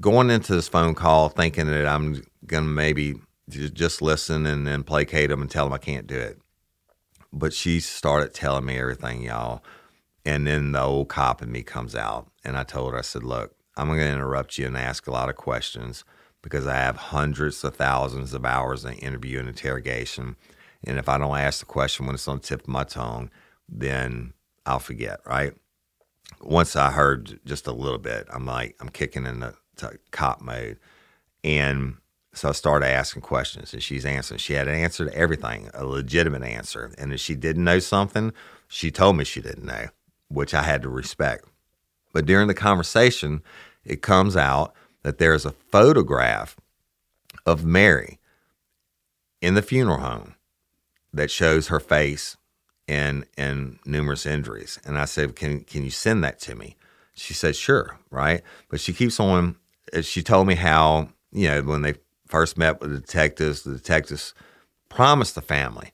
going 0.00 0.30
into 0.30 0.54
this 0.54 0.68
phone 0.68 0.94
call 0.94 1.28
thinking 1.28 1.66
that 1.66 1.86
I'm 1.86 2.22
gonna 2.46 2.64
maybe 2.64 3.16
just 3.50 4.00
listen 4.00 4.46
and 4.46 4.66
then 4.66 4.84
placate 4.84 5.28
them 5.28 5.42
and 5.42 5.50
tell 5.50 5.66
them 5.66 5.74
I 5.74 5.78
can't 5.78 6.06
do 6.06 6.16
it. 6.16 6.38
But 7.32 7.52
she 7.52 7.80
started 7.80 8.34
telling 8.34 8.64
me 8.64 8.78
everything, 8.78 9.22
y'all. 9.22 9.62
And 10.24 10.46
then 10.46 10.72
the 10.72 10.82
old 10.82 11.08
cop 11.08 11.42
in 11.42 11.50
me 11.50 11.62
comes 11.62 11.94
out, 11.94 12.30
and 12.44 12.56
I 12.56 12.64
told 12.64 12.92
her, 12.92 12.98
I 12.98 13.02
said, 13.02 13.22
"Look, 13.22 13.54
I'm 13.76 13.88
going 13.88 14.00
to 14.00 14.12
interrupt 14.12 14.58
you 14.58 14.66
and 14.66 14.76
ask 14.76 15.06
a 15.06 15.12
lot 15.12 15.28
of 15.30 15.36
questions 15.36 16.04
because 16.42 16.66
I 16.66 16.74
have 16.74 16.96
hundreds 16.96 17.64
of 17.64 17.76
thousands 17.76 18.34
of 18.34 18.44
hours 18.44 18.84
of 18.84 18.98
interview 18.98 19.38
and 19.38 19.48
interrogation, 19.48 20.36
and 20.84 20.98
if 20.98 21.08
I 21.08 21.18
don't 21.18 21.36
ask 21.36 21.60
the 21.60 21.66
question 21.66 22.06
when 22.06 22.14
it's 22.14 22.28
on 22.28 22.38
the 22.38 22.42
tip 22.42 22.62
of 22.62 22.68
my 22.68 22.84
tongue, 22.84 23.30
then 23.68 24.34
I'll 24.66 24.78
forget, 24.78 25.20
right?" 25.26 25.54
once 26.40 26.76
I 26.76 26.90
heard 26.90 27.40
just 27.44 27.66
a 27.66 27.72
little 27.72 27.98
bit, 27.98 28.26
I'm 28.30 28.46
like, 28.46 28.76
I'm 28.80 28.88
kicking 28.88 29.26
in 29.26 29.40
the 29.40 29.54
cop 30.10 30.40
mode. 30.40 30.78
And 31.42 31.96
so 32.32 32.50
I 32.50 32.52
started 32.52 32.86
asking 32.86 33.22
questions 33.22 33.72
and 33.72 33.82
she's 33.82 34.04
answering. 34.04 34.38
She 34.38 34.54
had 34.54 34.68
an 34.68 34.74
answer 34.74 35.04
to 35.06 35.14
everything, 35.14 35.70
a 35.74 35.84
legitimate 35.84 36.42
answer. 36.42 36.92
And 36.98 37.12
if 37.12 37.20
she 37.20 37.34
didn't 37.34 37.64
know 37.64 37.78
something, 37.80 38.32
she 38.68 38.90
told 38.90 39.16
me 39.16 39.24
she 39.24 39.40
didn't 39.40 39.64
know, 39.64 39.88
which 40.28 40.54
I 40.54 40.62
had 40.62 40.82
to 40.82 40.88
respect. 40.88 41.44
But 42.12 42.26
during 42.26 42.48
the 42.48 42.54
conversation, 42.54 43.42
it 43.84 44.02
comes 44.02 44.36
out 44.36 44.74
that 45.02 45.18
there's 45.18 45.46
a 45.46 45.50
photograph 45.52 46.56
of 47.46 47.64
Mary 47.64 48.18
in 49.40 49.54
the 49.54 49.62
funeral 49.62 49.98
home 50.00 50.34
that 51.12 51.30
shows 51.30 51.68
her 51.68 51.80
face 51.80 52.36
and 52.86 53.24
and 53.36 53.78
numerous 53.84 54.26
injuries. 54.26 54.78
And 54.84 54.98
I 54.98 55.04
said, 55.04 55.36
"Can 55.36 55.60
can 55.60 55.84
you 55.84 55.90
send 55.90 56.22
that 56.24 56.40
to 56.40 56.54
me?" 56.54 56.76
She 57.14 57.34
said, 57.34 57.56
"Sure." 57.56 57.98
Right, 58.10 58.42
but 58.68 58.80
she 58.80 58.92
keeps 58.92 59.18
on. 59.20 59.56
uh, 59.94 60.02
She 60.02 60.22
told 60.22 60.46
me 60.46 60.56
how 60.56 61.08
you 61.32 61.48
know 61.48 61.62
when 61.62 61.82
they 61.82 61.94
first 62.30 62.56
met 62.56 62.80
with 62.80 62.90
the 62.92 63.00
detectives, 63.00 63.62
the 63.62 63.72
detectives 63.72 64.34
promised 64.88 65.34
the 65.34 65.42
family, 65.42 65.92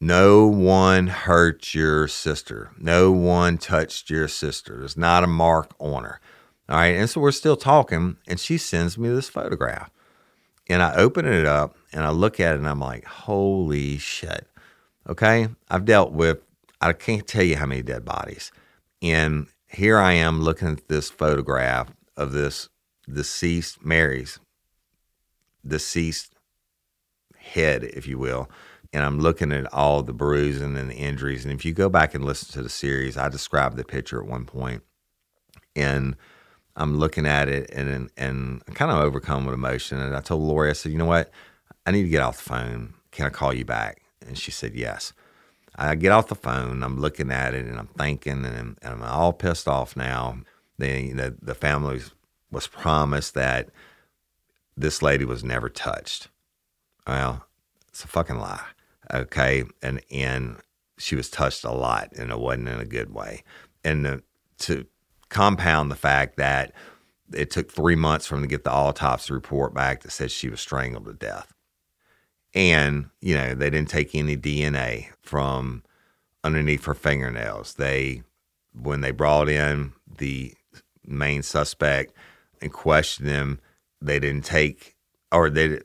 "No 0.00 0.46
one 0.46 1.08
hurt 1.08 1.74
your 1.74 2.08
sister. 2.08 2.70
No 2.78 3.10
one 3.10 3.58
touched 3.58 4.10
your 4.10 4.28
sister. 4.28 4.78
There's 4.78 4.96
not 4.96 5.24
a 5.24 5.26
mark 5.26 5.72
on 5.78 6.04
her." 6.04 6.20
All 6.68 6.76
right, 6.76 6.94
and 6.94 7.10
so 7.10 7.20
we're 7.20 7.32
still 7.32 7.56
talking, 7.56 8.16
and 8.28 8.38
she 8.38 8.56
sends 8.56 8.96
me 8.96 9.08
this 9.08 9.28
photograph, 9.28 9.90
and 10.68 10.82
I 10.82 10.94
open 10.94 11.26
it 11.26 11.44
up 11.44 11.76
and 11.92 12.04
I 12.04 12.10
look 12.10 12.38
at 12.38 12.54
it, 12.54 12.58
and 12.58 12.68
I'm 12.68 12.78
like, 12.78 13.04
"Holy 13.04 13.98
shit!" 13.98 14.46
Okay. 15.08 15.48
I've 15.68 15.84
dealt 15.84 16.12
with, 16.12 16.38
I 16.80 16.92
can't 16.92 17.26
tell 17.26 17.42
you 17.42 17.56
how 17.56 17.66
many 17.66 17.82
dead 17.82 18.04
bodies. 18.04 18.52
And 19.02 19.48
here 19.66 19.98
I 19.98 20.12
am 20.12 20.42
looking 20.42 20.68
at 20.68 20.88
this 20.88 21.10
photograph 21.10 21.92
of 22.16 22.32
this 22.32 22.68
deceased 23.12 23.84
Mary's 23.84 24.38
deceased 25.66 26.32
head, 27.38 27.84
if 27.84 28.06
you 28.06 28.18
will. 28.18 28.50
And 28.92 29.04
I'm 29.04 29.20
looking 29.20 29.52
at 29.52 29.72
all 29.72 30.02
the 30.02 30.12
bruising 30.12 30.76
and 30.76 30.90
the 30.90 30.96
injuries. 30.96 31.44
And 31.44 31.54
if 31.54 31.64
you 31.64 31.72
go 31.72 31.88
back 31.88 32.14
and 32.14 32.24
listen 32.24 32.52
to 32.52 32.62
the 32.62 32.68
series, 32.68 33.16
I 33.16 33.28
described 33.28 33.76
the 33.76 33.84
picture 33.84 34.20
at 34.20 34.28
one 34.28 34.44
point, 34.44 34.82
and 35.76 36.16
I'm 36.76 36.96
looking 36.98 37.26
at 37.26 37.48
it 37.48 37.70
and 37.72 38.10
and 38.16 38.64
kind 38.74 38.90
of 38.90 38.98
overcome 38.98 39.44
with 39.44 39.54
emotion. 39.54 40.00
And 40.00 40.16
I 40.16 40.20
told 40.20 40.42
Lori, 40.42 40.70
I 40.70 40.72
said, 40.72 40.92
you 40.92 40.98
know 40.98 41.06
what? 41.06 41.30
I 41.86 41.92
need 41.92 42.02
to 42.02 42.08
get 42.08 42.22
off 42.22 42.42
the 42.42 42.50
phone. 42.50 42.94
Can 43.12 43.26
I 43.26 43.30
call 43.30 43.52
you 43.52 43.64
back? 43.64 44.02
And 44.26 44.36
she 44.36 44.50
said, 44.50 44.74
yes. 44.74 45.12
I 45.76 45.94
get 45.94 46.12
off 46.12 46.28
the 46.28 46.34
phone. 46.34 46.82
I'm 46.82 46.98
looking 47.00 47.30
at 47.30 47.54
it 47.54 47.64
and 47.64 47.78
I'm 47.78 47.86
thinking, 47.86 48.44
and, 48.44 48.56
and 48.56 48.76
I'm 48.82 49.02
all 49.02 49.32
pissed 49.32 49.68
off 49.68 49.96
now. 49.96 50.38
The, 50.78 51.12
the 51.12 51.36
the 51.40 51.54
family 51.54 52.00
was 52.50 52.66
promised 52.66 53.34
that 53.34 53.70
this 54.76 55.02
lady 55.02 55.24
was 55.24 55.44
never 55.44 55.68
touched. 55.68 56.28
Well, 57.06 57.46
it's 57.88 58.04
a 58.04 58.08
fucking 58.08 58.38
lie. 58.38 58.64
Okay, 59.12 59.64
and 59.82 60.00
and 60.10 60.56
she 60.98 61.16
was 61.16 61.30
touched 61.30 61.64
a 61.64 61.72
lot, 61.72 62.12
and 62.16 62.30
it 62.30 62.38
wasn't 62.38 62.68
in 62.68 62.80
a 62.80 62.84
good 62.84 63.12
way. 63.12 63.42
And 63.84 64.06
uh, 64.06 64.18
to 64.58 64.86
compound 65.28 65.90
the 65.90 65.96
fact 65.96 66.36
that 66.36 66.72
it 67.32 67.50
took 67.50 67.70
three 67.70 67.96
months 67.96 68.26
for 68.26 68.34
them 68.34 68.42
to 68.42 68.48
get 68.48 68.64
the 68.64 68.72
autopsy 68.72 69.32
report 69.32 69.72
back 69.72 70.02
that 70.02 70.10
said 70.10 70.30
she 70.30 70.48
was 70.48 70.60
strangled 70.60 71.04
to 71.06 71.12
death 71.12 71.52
and 72.54 73.10
you 73.20 73.36
know 73.36 73.54
they 73.54 73.70
didn't 73.70 73.88
take 73.88 74.14
any 74.14 74.36
DNA 74.36 75.08
from 75.22 75.82
underneath 76.42 76.84
her 76.84 76.94
fingernails. 76.94 77.74
They 77.74 78.22
when 78.72 79.00
they 79.00 79.10
brought 79.10 79.48
in 79.48 79.92
the 80.18 80.54
main 81.04 81.42
suspect 81.42 82.12
and 82.60 82.72
questioned 82.72 83.28
him, 83.28 83.60
they 84.00 84.18
didn't 84.18 84.44
take 84.44 84.96
or 85.32 85.50
they 85.50 85.80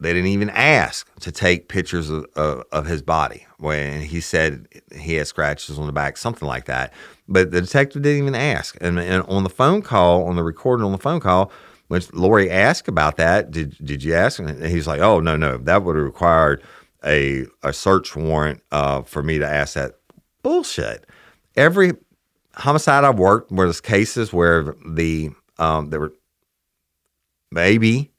they 0.00 0.12
didn't 0.12 0.28
even 0.28 0.50
ask 0.50 1.12
to 1.20 1.32
take 1.32 1.68
pictures 1.68 2.08
of, 2.08 2.24
of, 2.36 2.62
of 2.70 2.86
his 2.86 3.02
body 3.02 3.46
when 3.58 4.00
he 4.00 4.20
said 4.20 4.68
he 4.94 5.14
had 5.14 5.26
scratches 5.26 5.76
on 5.76 5.86
the 5.86 5.92
back, 5.92 6.16
something 6.16 6.46
like 6.46 6.66
that. 6.66 6.92
But 7.26 7.50
the 7.50 7.60
detective 7.60 8.02
didn't 8.02 8.22
even 8.22 8.34
ask. 8.36 8.76
And, 8.80 9.00
and 9.00 9.24
on 9.24 9.42
the 9.42 9.50
phone 9.50 9.82
call, 9.82 10.24
on 10.24 10.36
the 10.36 10.44
recording 10.44 10.86
on 10.86 10.92
the 10.92 10.98
phone 10.98 11.18
call, 11.18 11.50
when 11.88 12.00
Lori 12.12 12.48
asked 12.50 12.86
about 12.86 13.16
that, 13.16 13.50
did 13.50 13.76
did 13.84 14.04
you 14.04 14.14
ask? 14.14 14.38
And 14.38 14.64
he's 14.64 14.86
like, 14.86 15.00
oh 15.00 15.20
no 15.20 15.36
no, 15.36 15.56
that 15.58 15.82
would 15.82 15.96
have 15.96 16.04
required 16.04 16.62
a 17.04 17.46
a 17.62 17.72
search 17.72 18.14
warrant 18.14 18.62
uh, 18.70 19.02
for 19.02 19.22
me 19.22 19.38
to 19.38 19.46
ask 19.46 19.74
that. 19.74 19.94
Bullshit. 20.42 21.04
Every 21.56 21.92
homicide 22.54 23.04
I've 23.04 23.18
worked 23.18 23.50
where 23.50 23.66
there's 23.66 23.80
cases 23.80 24.32
where 24.32 24.74
the 24.86 25.30
um, 25.58 25.90
there 25.90 26.00
were 26.00 26.12
maybe 27.50 28.10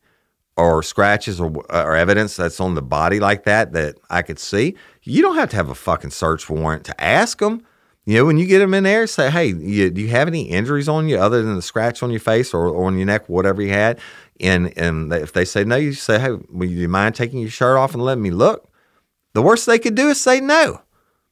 or 0.58 0.84
scratches 0.84 1.40
or, 1.40 1.52
or 1.70 1.96
evidence 1.96 2.36
that's 2.36 2.60
on 2.60 2.76
the 2.76 2.82
body 2.82 3.20
like 3.20 3.46
that 3.46 3.72
that 3.72 3.98
I 4.10 4.22
could 4.22 4.40
see, 4.40 4.76
you 5.04 5.22
don't 5.22 5.36
have 5.36 5.50
to 5.52 5.56
have 5.56 5.70
a 5.70 5.76
fucking 5.76 6.12
search 6.12 6.50
warrant 6.50 6.84
to 6.86 7.02
ask 7.02 7.40
them. 7.40 7.66
You 8.06 8.18
know, 8.18 8.26
when 8.26 8.38
you 8.38 8.46
get 8.46 8.60
them 8.60 8.74
in 8.74 8.84
there, 8.84 9.06
say, 9.08 9.30
hey, 9.30 9.48
you, 9.48 9.90
do 9.90 10.02
you 10.02 10.08
have 10.08 10.28
any 10.28 10.44
injuries 10.50 10.90
on 10.90 11.08
you 11.08 11.18
other 11.18 11.44
than 11.44 11.56
the 11.56 11.62
scratch 11.62 12.02
on 12.02 12.10
your 12.10 12.20
face 12.20 12.54
or, 12.54 12.68
or 12.68 12.88
on 12.88 12.98
your 12.98 13.06
neck, 13.06 13.30
whatever 13.30 13.62
you 13.62 13.70
had? 13.70 14.00
And 14.40 14.76
and 14.78 15.14
if 15.14 15.34
they 15.34 15.46
say 15.46 15.64
no, 15.64 15.76
you 15.76 15.94
say, 15.94 16.20
hey, 16.20 16.32
would 16.50 16.70
you 16.70 16.88
mind 16.88 17.16
taking 17.16 17.40
your 17.40 17.50
shirt 17.50 17.78
off 17.78 17.94
and 17.94 18.04
letting 18.04 18.24
me 18.24 18.32
look? 18.32 18.70
The 19.34 19.42
worst 19.42 19.66
they 19.66 19.80
could 19.80 19.96
do 19.96 20.10
is 20.10 20.20
say 20.20 20.40
no. 20.40 20.82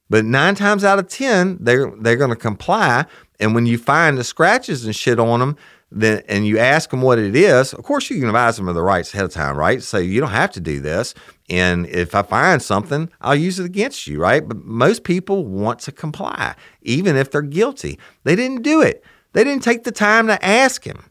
But 0.09 0.23
nine 0.23 0.55
times 0.55 0.83
out 0.83 0.99
of 0.99 1.07
ten, 1.07 1.57
they're 1.59 1.91
they're 1.99 2.15
going 2.15 2.29
to 2.29 2.35
comply. 2.35 3.05
And 3.39 3.55
when 3.55 3.65
you 3.65 3.77
find 3.77 4.17
the 4.17 4.23
scratches 4.23 4.85
and 4.85 4.95
shit 4.95 5.19
on 5.19 5.39
them, 5.39 5.57
then 5.91 6.21
and 6.27 6.45
you 6.45 6.59
ask 6.59 6.89
them 6.89 7.01
what 7.01 7.19
it 7.19 7.35
is, 7.35 7.73
of 7.73 7.83
course 7.83 8.09
you 8.09 8.19
can 8.19 8.27
advise 8.27 8.57
them 8.57 8.67
of 8.67 8.75
the 8.75 8.81
rights 8.81 9.13
ahead 9.13 9.25
of 9.25 9.31
time, 9.31 9.55
right? 9.55 9.81
So 9.81 9.97
you 9.97 10.19
don't 10.19 10.31
have 10.31 10.51
to 10.51 10.59
do 10.59 10.79
this. 10.79 11.13
And 11.49 11.85
if 11.87 12.13
I 12.13 12.23
find 12.23 12.61
something, 12.61 13.09
I'll 13.21 13.35
use 13.35 13.59
it 13.59 13.65
against 13.65 14.05
you, 14.05 14.19
right? 14.19 14.45
But 14.45 14.65
most 14.65 15.03
people 15.03 15.45
want 15.45 15.79
to 15.81 15.91
comply, 15.91 16.55
even 16.81 17.15
if 17.15 17.31
they're 17.31 17.41
guilty. 17.41 17.97
They 18.23 18.35
didn't 18.35 18.63
do 18.63 18.81
it. 18.81 19.03
They 19.33 19.43
didn't 19.43 19.63
take 19.63 19.83
the 19.83 19.91
time 19.91 20.27
to 20.27 20.43
ask 20.43 20.83
him. 20.83 21.05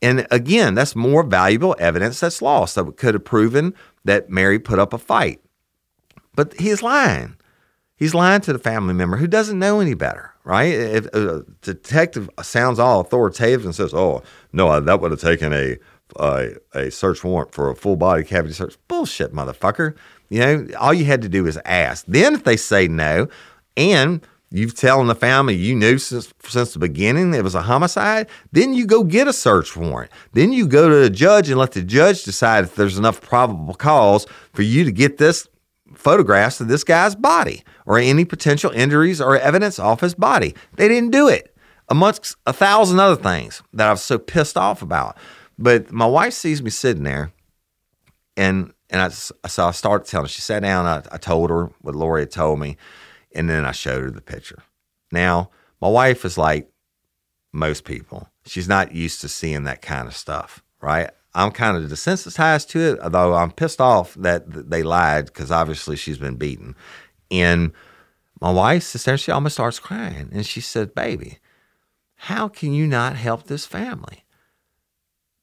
And 0.00 0.26
again, 0.30 0.74
that's 0.74 0.96
more 0.96 1.22
valuable 1.22 1.76
evidence 1.78 2.20
that's 2.20 2.42
lost 2.42 2.74
that 2.74 2.96
could 2.96 3.14
have 3.14 3.24
proven 3.24 3.74
that 4.04 4.30
Mary 4.30 4.58
put 4.58 4.78
up 4.78 4.92
a 4.92 4.98
fight. 4.98 5.40
But 6.34 6.54
he's 6.60 6.82
lying. 6.82 7.36
He's 7.96 8.14
lying 8.14 8.40
to 8.42 8.52
the 8.52 8.58
family 8.58 8.94
member 8.94 9.16
who 9.16 9.26
doesn't 9.26 9.58
know 9.58 9.80
any 9.80 9.94
better, 9.94 10.32
right? 10.44 10.72
If 10.72 11.06
a 11.14 11.44
detective 11.60 12.28
sounds 12.42 12.78
all 12.78 13.00
authoritative 13.00 13.64
and 13.64 13.74
says, 13.74 13.94
"Oh, 13.94 14.22
no, 14.52 14.80
that 14.80 15.00
would 15.00 15.10
have 15.10 15.20
taken 15.20 15.52
a 15.52 15.76
a, 16.16 16.50
a 16.74 16.90
search 16.90 17.22
warrant 17.22 17.52
for 17.52 17.70
a 17.70 17.76
full 17.76 17.96
body 17.96 18.24
cavity 18.24 18.54
search," 18.54 18.76
bullshit, 18.88 19.32
motherfucker. 19.32 19.94
You 20.30 20.40
know, 20.40 20.66
all 20.78 20.94
you 20.94 21.04
had 21.04 21.22
to 21.22 21.28
do 21.28 21.46
is 21.46 21.58
ask. 21.64 22.04
Then, 22.08 22.34
if 22.34 22.44
they 22.44 22.56
say 22.56 22.88
no, 22.88 23.28
and 23.76 24.26
you've 24.50 24.74
telling 24.74 25.06
the 25.06 25.14
family 25.14 25.54
you 25.54 25.74
knew 25.74 25.98
since 25.98 26.32
since 26.44 26.72
the 26.72 26.78
beginning 26.78 27.32
it 27.34 27.44
was 27.44 27.54
a 27.54 27.62
homicide, 27.62 28.28
then 28.52 28.74
you 28.74 28.86
go 28.86 29.04
get 29.04 29.28
a 29.28 29.32
search 29.32 29.76
warrant. 29.76 30.10
Then 30.32 30.52
you 30.52 30.66
go 30.66 30.88
to 30.88 30.96
the 30.96 31.10
judge 31.10 31.48
and 31.48 31.58
let 31.58 31.72
the 31.72 31.82
judge 31.82 32.24
decide 32.24 32.64
if 32.64 32.74
there's 32.74 32.98
enough 32.98 33.20
probable 33.20 33.74
cause 33.74 34.26
for 34.52 34.62
you 34.62 34.84
to 34.84 34.92
get 34.92 35.18
this 35.18 35.48
photographs 35.94 36.60
of 36.60 36.68
this 36.68 36.84
guy's 36.84 37.14
body 37.14 37.62
or 37.86 37.98
any 37.98 38.24
potential 38.24 38.70
injuries 38.70 39.20
or 39.20 39.36
evidence 39.36 39.78
off 39.78 40.00
his 40.00 40.14
body. 40.14 40.54
They 40.76 40.88
didn't 40.88 41.10
do 41.10 41.28
it, 41.28 41.54
amongst 41.88 42.36
a 42.46 42.52
thousand 42.52 43.00
other 43.00 43.20
things 43.20 43.62
that 43.72 43.88
I 43.88 43.90
was 43.90 44.02
so 44.02 44.18
pissed 44.18 44.56
off 44.56 44.82
about. 44.82 45.16
But 45.58 45.92
my 45.92 46.06
wife 46.06 46.32
sees 46.32 46.62
me 46.62 46.70
sitting 46.70 47.04
there, 47.04 47.32
and 48.36 48.72
and 48.90 49.00
I 49.00 49.08
so 49.08 49.66
I 49.66 49.70
started 49.70 50.08
telling 50.08 50.26
her. 50.26 50.28
She 50.28 50.40
sat 50.40 50.62
down. 50.62 50.86
I, 50.86 51.02
I 51.12 51.18
told 51.18 51.50
her 51.50 51.70
what 51.80 51.94
Lori 51.94 52.22
had 52.22 52.30
told 52.30 52.58
me, 52.58 52.76
and 53.34 53.48
then 53.48 53.64
I 53.64 53.72
showed 53.72 54.02
her 54.02 54.10
the 54.10 54.20
picture. 54.20 54.62
Now 55.10 55.50
my 55.80 55.88
wife 55.88 56.24
is 56.24 56.38
like 56.38 56.70
most 57.52 57.84
people. 57.84 58.28
She's 58.46 58.68
not 58.68 58.92
used 58.92 59.20
to 59.20 59.28
seeing 59.28 59.64
that 59.64 59.82
kind 59.82 60.08
of 60.08 60.16
stuff, 60.16 60.62
right? 60.80 61.10
I'm 61.34 61.50
kind 61.50 61.76
of 61.76 61.90
desensitized 61.90 62.68
to 62.70 62.80
it, 62.80 63.00
although 63.00 63.34
I'm 63.34 63.52
pissed 63.52 63.80
off 63.80 64.14
that 64.14 64.70
they 64.70 64.82
lied 64.82 65.26
because 65.26 65.50
obviously 65.50 65.96
she's 65.96 66.18
been 66.18 66.36
beaten. 66.36 66.74
And 67.32 67.72
my 68.40 68.50
wife 68.52 68.82
sits 68.82 69.04
there, 69.04 69.16
she 69.16 69.32
almost 69.32 69.54
starts 69.54 69.80
crying. 69.80 70.28
And 70.32 70.46
she 70.46 70.60
said, 70.60 70.94
Baby, 70.94 71.38
how 72.14 72.46
can 72.46 72.72
you 72.72 72.86
not 72.86 73.16
help 73.16 73.44
this 73.44 73.66
family? 73.66 74.24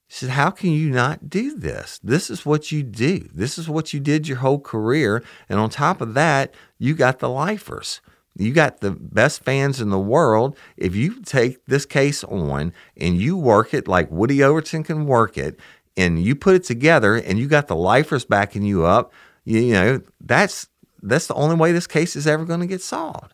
She 0.08 0.26
said, 0.26 0.30
How 0.32 0.52
can 0.52 0.72
you 0.72 0.92
not 0.92 1.30
do 1.30 1.58
this? 1.58 2.00
This 2.04 2.30
is 2.30 2.46
what 2.46 2.72
you 2.72 2.84
do. 2.84 3.28
This 3.34 3.58
is 3.58 3.68
what 3.68 3.94
you 3.94 4.00
did 4.00 4.28
your 4.28 4.38
whole 4.38 4.60
career. 4.60 5.24
And 5.50 5.60
on 5.60 5.70
top 5.70 6.00
of 6.00 6.14
that, 6.14 6.54
you 6.78 6.94
got 6.94 7.20
the 7.20 7.30
lifers. 7.30 8.02
You 8.36 8.54
got 8.54 8.80
the 8.80 8.92
best 8.92 9.44
fans 9.44 9.82
in 9.82 9.90
the 9.90 10.00
world. 10.00 10.56
If 10.78 10.96
you 10.96 11.22
take 11.24 11.66
this 11.66 11.86
case 11.86 12.24
on 12.24 12.72
and 12.96 13.18
you 13.18 13.36
work 13.36 13.74
it 13.74 13.88
like 13.88 14.12
Woody 14.12 14.44
Overton 14.44 14.84
can 14.84 15.08
work 15.08 15.38
it, 15.38 15.60
and 15.98 16.24
you 16.24 16.36
put 16.36 16.56
it 16.56 16.64
together 16.64 17.16
and 17.16 17.38
you 17.38 17.48
got 17.48 17.68
the 17.68 17.76
lifers 17.76 18.24
backing 18.24 18.64
you 18.64 18.86
up, 18.86 19.12
you, 19.44 19.60
you 19.60 19.74
know, 19.74 20.02
that's 20.22 20.68
that's 21.02 21.28
the 21.28 21.34
only 21.36 21.56
way 21.56 21.72
this 21.72 21.88
case 21.88 22.16
is 22.16 22.28
ever 22.28 22.46
going 22.46 22.60
to 22.60 22.68
get 22.68 22.82
solved. 22.82 23.34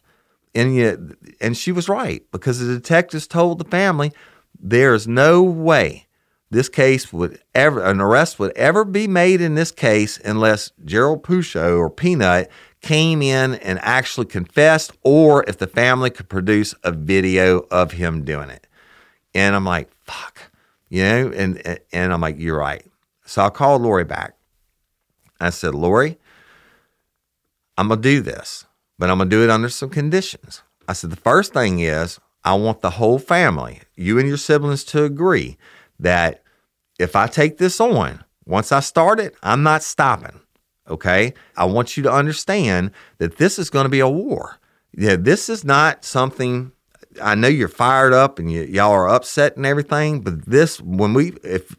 And 0.54 0.76
yet, 0.76 1.00
and 1.42 1.58
she 1.58 1.72
was 1.72 1.90
right 1.90 2.24
because 2.32 2.60
the 2.60 2.74
detectives 2.74 3.28
told 3.28 3.60
the 3.60 3.66
family 3.66 4.14
there's 4.58 5.08
no 5.08 5.44
way 5.44 6.08
this 6.50 6.70
case 6.70 7.12
would 7.12 7.42
ever 7.54 7.84
an 7.84 8.00
arrest 8.00 8.40
would 8.40 8.56
ever 8.56 8.86
be 8.86 9.08
made 9.08 9.42
in 9.42 9.56
this 9.56 9.72
case 9.72 10.18
unless 10.24 10.72
Gerald 10.86 11.24
Pourciau 11.24 11.78
or 11.78 11.90
Peanut 11.90 12.50
came 12.82 13.22
in 13.22 13.56
and 13.56 13.80
actually 13.82 14.28
confessed 14.28 14.94
or 15.04 15.44
if 15.48 15.58
the 15.58 15.68
family 15.68 16.10
could 16.10 16.30
produce 16.30 16.74
a 16.84 16.92
video 16.92 17.66
of 17.72 17.94
him 17.94 18.24
doing 18.24 18.50
it. 18.50 18.68
And 19.34 19.56
I'm 19.56 19.66
like, 19.66 19.92
fuck 20.06 20.52
you 20.90 21.04
know, 21.04 21.32
and 21.36 21.80
and 21.92 22.14
I'm 22.14 22.22
like, 22.22 22.40
you're 22.40 22.58
right. 22.58 22.86
So 23.26 23.44
I 23.44 23.50
called 23.50 23.82
Lori 23.82 24.04
back. 24.04 24.36
I 25.40 25.50
said, 25.50 25.76
Lori, 25.76 26.18
I'm 27.78 27.90
gonna 27.90 28.02
do 28.02 28.22
this, 28.22 28.66
but 28.98 29.10
I'm 29.10 29.18
gonna 29.18 29.30
do 29.30 29.44
it 29.44 29.50
under 29.50 29.70
some 29.70 29.90
conditions. 29.90 30.62
I 30.88 30.94
said, 30.94 31.10
the 31.10 31.16
first 31.16 31.54
thing 31.54 31.80
is 31.80 32.20
I 32.44 32.54
want 32.54 32.82
the 32.82 32.92
whole 32.92 33.20
family, 33.20 33.82
you 33.96 34.20
and 34.20 34.28
your 34.28 34.38
siblings, 34.38 34.84
to 34.86 35.04
agree 35.04 35.58
that 36.00 36.44
if 37.00 37.16
I 37.16 37.28
take 37.28 37.58
this 37.58 37.80
on, 37.80 38.24
once 38.46 38.72
I 38.72 38.80
start 38.80 39.20
it, 39.20 39.36
I'm 39.42 39.64
not 39.64 39.84
stopping. 39.84 40.40
Okay. 40.88 41.34
I 41.58 41.66
want 41.66 41.98
you 41.98 42.04
to 42.04 42.12
understand 42.12 42.92
that 43.18 43.38
this 43.38 43.58
is 43.58 43.72
going 43.72 43.86
to 43.86 43.90
be 43.90 44.00
a 44.00 44.08
war. 44.08 44.60
Yeah, 44.96 45.16
this 45.16 45.50
is 45.50 45.66
not 45.66 46.06
something 46.06 46.72
I 47.22 47.36
know 47.36 47.48
you're 47.48 47.68
fired 47.68 48.14
up 48.14 48.40
and 48.40 48.52
you, 48.52 48.64
y'all 48.64 48.92
are 48.92 49.10
upset 49.10 49.58
and 49.58 49.66
everything, 49.66 50.22
but 50.22 50.46
this 50.46 50.80
when 50.80 51.14
we 51.14 51.34
if 51.44 51.76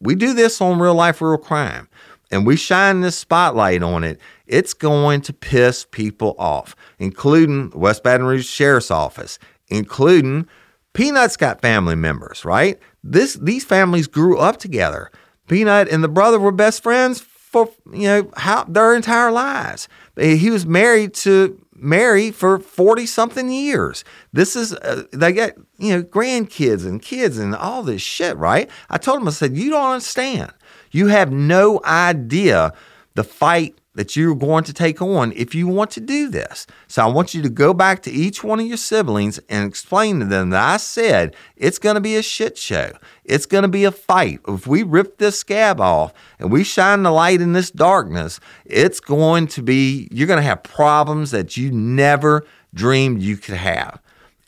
we 0.00 0.14
do 0.14 0.34
this 0.34 0.60
on 0.60 0.78
real 0.78 0.94
life 0.94 1.20
real 1.20 1.38
crime 1.38 1.88
and 2.34 2.44
we 2.44 2.56
shine 2.56 3.00
this 3.00 3.16
spotlight 3.16 3.82
on 3.82 4.02
it, 4.02 4.20
it's 4.46 4.74
going 4.74 5.20
to 5.22 5.32
piss 5.32 5.86
people 5.90 6.34
off, 6.38 6.74
including 6.98 7.70
West 7.70 8.02
Baton 8.02 8.26
Rouge 8.26 8.46
Sheriff's 8.46 8.90
Office, 8.90 9.38
including 9.68 10.48
Peanut's 10.94 11.36
got 11.36 11.62
family 11.62 11.94
members, 11.94 12.44
right? 12.44 12.78
This 13.02 13.34
these 13.34 13.64
families 13.64 14.06
grew 14.06 14.38
up 14.38 14.58
together. 14.58 15.10
Peanut 15.46 15.88
and 15.88 16.02
the 16.02 16.08
brother 16.08 16.40
were 16.40 16.52
best 16.52 16.82
friends 16.82 17.20
for 17.20 17.70
you 17.92 18.08
know 18.08 18.30
how 18.36 18.64
their 18.64 18.94
entire 18.94 19.30
lives. 19.30 19.88
He 20.16 20.50
was 20.50 20.66
married 20.66 21.14
to 21.14 21.64
Mary 21.76 22.30
for 22.30 22.58
40 22.58 23.06
something 23.06 23.50
years. 23.50 24.04
This 24.32 24.56
is, 24.56 24.72
uh, 24.72 25.04
they 25.12 25.32
got, 25.32 25.52
you 25.76 25.90
know, 25.96 26.02
grandkids 26.02 26.86
and 26.86 27.02
kids 27.02 27.36
and 27.36 27.54
all 27.54 27.82
this 27.82 28.00
shit, 28.00 28.36
right? 28.36 28.70
I 28.88 28.98
told 28.98 29.20
him, 29.20 29.28
I 29.28 29.32
said, 29.32 29.56
you 29.56 29.70
don't 29.70 29.90
understand. 29.90 30.52
You 30.94 31.08
have 31.08 31.32
no 31.32 31.80
idea 31.84 32.72
the 33.14 33.24
fight 33.24 33.76
that 33.96 34.16
you're 34.16 34.34
going 34.34 34.64
to 34.64 34.72
take 34.72 35.00
on 35.02 35.32
if 35.32 35.54
you 35.54 35.66
want 35.66 35.90
to 35.92 36.00
do 36.00 36.28
this. 36.28 36.66
So 36.88 37.02
I 37.02 37.06
want 37.06 37.34
you 37.34 37.42
to 37.42 37.48
go 37.48 37.74
back 37.74 38.02
to 38.02 38.10
each 38.10 38.42
one 38.42 38.60
of 38.60 38.66
your 38.66 38.76
siblings 38.76 39.38
and 39.48 39.68
explain 39.68 40.20
to 40.20 40.24
them 40.24 40.50
that 40.50 40.62
I 40.62 40.76
said 40.76 41.34
it's 41.56 41.78
going 41.78 41.94
to 41.94 42.00
be 42.00 42.16
a 42.16 42.22
shit 42.22 42.58
show. 42.58 42.92
It's 43.24 43.46
going 43.46 43.62
to 43.62 43.68
be 43.68 43.84
a 43.84 43.92
fight. 43.92 44.40
If 44.46 44.66
we 44.66 44.82
rip 44.82 45.18
this 45.18 45.38
scab 45.38 45.80
off 45.80 46.12
and 46.38 46.52
we 46.52 46.64
shine 46.64 47.02
the 47.02 47.10
light 47.10 47.40
in 47.40 47.52
this 47.52 47.70
darkness, 47.70 48.38
it's 48.64 49.00
going 49.00 49.48
to 49.48 49.62
be, 49.62 50.08
you're 50.12 50.28
going 50.28 50.38
to 50.38 50.42
have 50.42 50.62
problems 50.62 51.30
that 51.32 51.56
you 51.56 51.70
never 51.70 52.44
dreamed 52.72 53.22
you 53.22 53.36
could 53.36 53.56
have. 53.56 54.00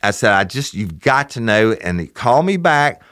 I 0.03 0.13
said, 0.13 0.33
I 0.33 0.45
just, 0.45 0.75
you've 0.75 1.01
got 1.01 1.31
to 1.31 1.41
know 1.41 1.73
and 1.73 2.13
call 2.15 2.43
me 2.43 2.57
back 2.57 3.03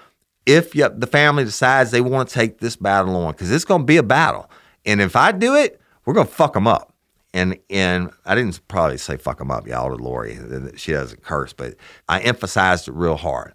if 0.46 0.74
you, 0.74 0.88
the 0.88 1.06
family 1.06 1.44
decides 1.44 1.90
they 1.90 2.00
want 2.00 2.28
to 2.28 2.34
take 2.34 2.58
this 2.58 2.76
battle 2.76 3.16
on 3.16 3.32
because 3.32 3.50
it's 3.50 3.64
going 3.64 3.82
to 3.82 3.86
be 3.86 3.96
a 3.96 4.02
battle. 4.02 4.50
And 4.84 5.00
if 5.00 5.16
I 5.16 5.32
do 5.32 5.54
it, 5.54 5.80
we're 6.04 6.12
gonna 6.14 6.26
fuck 6.26 6.52
them 6.52 6.66
up. 6.66 6.92
And 7.32 7.58
and 7.70 8.10
I 8.26 8.34
didn't 8.34 8.60
probably 8.68 8.98
say 8.98 9.16
fuck 9.16 9.38
them 9.38 9.50
up, 9.50 9.66
y'all 9.66 9.96
to 9.96 10.02
Lori. 10.02 10.38
She 10.76 10.92
doesn't 10.92 11.22
curse, 11.22 11.52
but 11.52 11.74
I 12.08 12.20
emphasized 12.20 12.88
it 12.88 12.92
real 12.92 13.16
hard. 13.16 13.54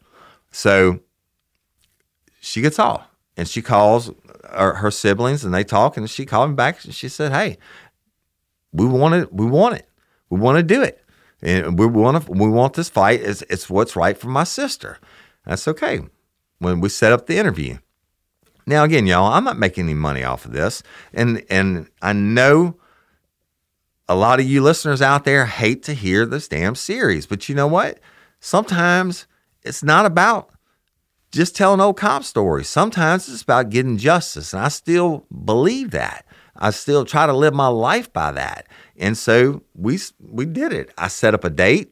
So 0.52 1.00
she 2.40 2.62
gets 2.62 2.80
off. 2.80 3.06
and 3.38 3.48
she 3.48 3.62
calls 3.62 4.12
her, 4.52 4.74
her 4.76 4.92
siblings 4.92 5.46
and 5.46 5.54
they 5.54 5.64
talk 5.64 5.96
and 5.96 6.10
she 6.10 6.26
called 6.26 6.50
me 6.50 6.56
back 6.56 6.84
and 6.84 6.94
she 6.94 7.08
said, 7.08 7.32
"Hey, 7.32 7.58
we 8.74 8.86
want 8.86 9.16
it. 9.16 9.32
We 9.34 9.46
want 9.46 9.76
it. 9.76 9.88
We 10.30 10.40
want 10.40 10.58
to 10.58 10.64
do 10.64 10.82
it, 10.82 11.04
and 11.42 11.78
we 11.80 11.86
want 11.86 12.26
to. 12.26 12.32
We 12.32 12.50
want 12.50 12.74
this 12.74 12.90
fight. 12.90 13.22
It's 13.22 13.44
it's 13.44 13.70
what's 13.70 13.96
right 13.96 14.18
for 14.18 14.28
my 14.28 14.44
sister. 14.44 14.98
That's 15.46 15.68
okay." 15.68 16.02
When 16.60 16.80
we 16.80 16.90
set 16.90 17.12
up 17.12 17.26
the 17.26 17.38
interview. 17.38 17.78
Now 18.66 18.84
again, 18.84 19.08
y'all, 19.08 19.34
I'm 19.34 19.44
not 19.44 19.58
making 19.58 19.86
any 19.86 19.96
money 19.96 20.24
off 20.24 20.46
of 20.46 20.52
this, 20.52 20.84
and 21.14 21.44
and 21.50 21.90
I 22.02 22.14
know 22.14 22.76
a 24.08 24.16
lot 24.16 24.40
of 24.40 24.46
you 24.46 24.62
listeners 24.62 25.02
out 25.02 25.24
there 25.24 25.46
hate 25.46 25.84
to 25.84 25.94
hear 25.94 26.26
this 26.26 26.48
damn 26.48 26.76
series, 26.76 27.26
but 27.26 27.48
you 27.48 27.56
know 27.56 27.68
what? 27.68 28.00
Sometimes 28.40 29.28
it's 29.64 29.84
not 29.84 30.06
about 30.06 30.50
just 31.32 31.56
telling 31.56 31.80
old 31.80 31.98
cop 31.98 32.24
stories. 32.24 32.68
Sometimes 32.68 33.30
it's 33.30 33.44
about 33.44 33.70
getting 33.70 33.98
justice. 33.98 34.54
And 34.54 34.64
I 34.64 34.70
still 34.70 35.26
believe 35.46 35.92
that. 35.92 36.26
I 36.56 36.72
still 36.72 37.06
try 37.06 37.26
to 37.26 37.34
live 37.34 37.54
my 37.54 37.68
life 37.68 38.12
by 38.12 38.32
that. 38.32 38.68
And 38.98 39.18
so 39.18 39.64
we 39.76 40.00
we 40.20 40.46
did 40.46 40.74
it. 40.74 40.92
I 40.98 41.08
set 41.08 41.34
up 41.34 41.44
a 41.44 41.50
date. 41.50 41.92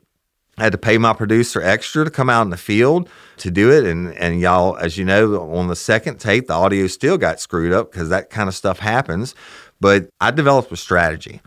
I 0.58 0.64
had 0.64 0.72
to 0.72 0.78
pay 0.78 0.98
my 0.98 1.14
producer 1.14 1.62
extra 1.62 2.04
to 2.04 2.10
come 2.10 2.30
out 2.30 2.42
in 2.42 2.50
the 2.50 2.58
field 2.58 3.10
to 3.38 3.52
do 3.52 3.72
it. 3.72 3.86
And 3.86 4.14
and 4.16 4.40
y'all, 4.40 4.78
as 4.78 4.98
you 4.98 5.06
know, 5.06 5.52
on 5.54 5.68
the 5.68 5.76
second 5.76 6.20
tape, 6.20 6.48
the 6.48 6.54
audio 6.54 6.88
still 6.88 7.18
got 7.18 7.40
screwed 7.40 7.74
up 7.74 7.92
because 7.92 8.10
that 8.10 8.30
kind 8.30 8.50
of 8.50 8.56
stuff 8.56 8.80
happens. 8.80 9.36
But 9.80 10.10
I 10.20 10.32
developed 10.32 10.72
a 10.72 10.78
strategy. 10.78 11.42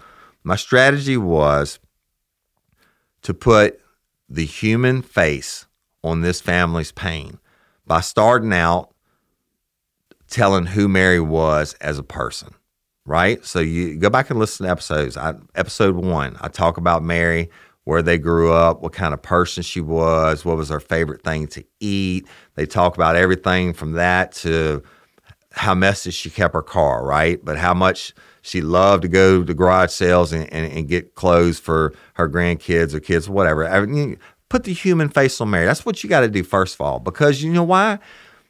My 0.45 0.57
strategy 0.57 1.17
was 1.17 1.79
to 3.23 3.35
put 3.35 3.81
the 4.29 4.47
human 4.47 5.03
face 5.03 5.67
on 6.03 6.21
this 6.21 6.41
family's 6.41 6.93
pain 6.93 7.39
by 7.87 8.01
starting 8.01 8.53
out 8.53 8.95
telling 10.29 10.67
who 10.67 10.89
Mary 10.89 11.21
was 11.21 11.75
as 11.81 11.99
a 11.99 12.05
person, 12.05 12.55
right? 13.05 13.45
So 13.45 13.59
you 13.59 13.97
go 13.97 14.09
back 14.09 14.31
and 14.31 14.39
listen 14.39 14.65
to 14.65 14.71
episodes. 14.71 15.17
I, 15.17 15.35
episode 15.57 15.97
one, 15.97 16.37
I 16.41 16.49
talk 16.49 16.77
about 16.77 17.03
Mary, 17.03 17.51
where 17.91 18.03
they 18.03 18.19
grew 18.19 18.53
up, 18.53 18.83
what 18.83 18.93
kind 18.93 19.13
of 19.13 19.21
person 19.21 19.65
she 19.65 19.81
was, 19.81 20.45
what 20.45 20.57
was 20.57 20.69
her 20.69 20.79
favorite 20.79 21.25
thing 21.25 21.49
to 21.49 21.65
eat. 21.81 22.25
They 22.55 22.65
talk 22.65 22.95
about 22.95 23.17
everything 23.17 23.73
from 23.73 23.95
that 23.95 24.31
to 24.45 24.85
how 25.51 25.75
messy 25.75 26.13
she 26.13 26.31
kept 26.31 26.55
her 26.55 26.63
car, 26.63 27.05
right? 27.05 27.45
But 27.45 27.59
how 27.59 27.75
much 27.75 28.15
she 28.43 28.61
loved 28.61 29.03
to 29.03 29.09
go 29.09 29.43
to 29.43 29.53
garage 29.53 29.91
sales 29.91 30.33
and, 30.33 30.45
and, 30.53 30.73
and 30.73 30.87
get 30.87 31.17
clothes 31.17 31.59
for 31.59 31.93
her 32.15 32.29
grandkids 32.29 32.95
or 32.95 33.01
kids, 33.01 33.29
whatever. 33.29 33.67
I 33.67 33.85
mean, 33.85 34.19
put 34.49 34.63
the 34.63 34.73
human 34.73 35.09
face 35.09 35.41
on 35.41 35.51
Mary. 35.51 35.67
That's 35.67 35.85
what 35.85 36.05
you 36.05 36.09
got 36.09 36.21
to 36.21 36.29
do 36.29 36.45
first 36.45 36.77
of 36.77 36.83
all, 36.83 37.01
because 37.01 37.43
you 37.43 37.53
know 37.53 37.65
why? 37.65 37.99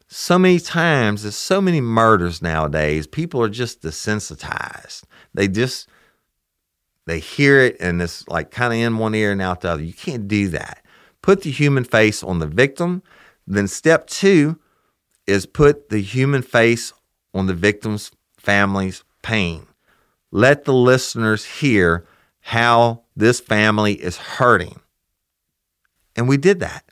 So 0.06 0.38
many 0.38 0.58
times, 0.58 1.22
there's 1.22 1.34
so 1.34 1.62
many 1.62 1.80
murders 1.80 2.42
nowadays. 2.42 3.06
People 3.06 3.42
are 3.42 3.48
just 3.48 3.80
desensitized. 3.80 5.04
They 5.32 5.48
just 5.48 5.88
they 7.10 7.18
hear 7.18 7.58
it 7.58 7.76
and 7.80 8.00
it's 8.00 8.26
like 8.28 8.50
kind 8.50 8.72
of 8.72 8.78
in 8.78 8.98
one 8.98 9.14
ear 9.14 9.32
and 9.32 9.42
out 9.42 9.62
the 9.62 9.70
other. 9.70 9.82
You 9.82 9.92
can't 9.92 10.28
do 10.28 10.48
that. 10.48 10.84
Put 11.22 11.42
the 11.42 11.50
human 11.50 11.84
face 11.84 12.22
on 12.22 12.38
the 12.38 12.46
victim. 12.46 13.02
Then 13.46 13.66
step 13.66 14.06
two 14.06 14.58
is 15.26 15.44
put 15.44 15.88
the 15.88 16.00
human 16.00 16.42
face 16.42 16.92
on 17.34 17.46
the 17.46 17.54
victim's 17.54 18.12
family's 18.36 19.02
pain. 19.22 19.66
Let 20.30 20.64
the 20.64 20.72
listeners 20.72 21.44
hear 21.44 22.06
how 22.40 23.02
this 23.16 23.40
family 23.40 23.94
is 23.94 24.16
hurting. 24.16 24.80
And 26.14 26.28
we 26.28 26.36
did 26.36 26.60
that. 26.60 26.84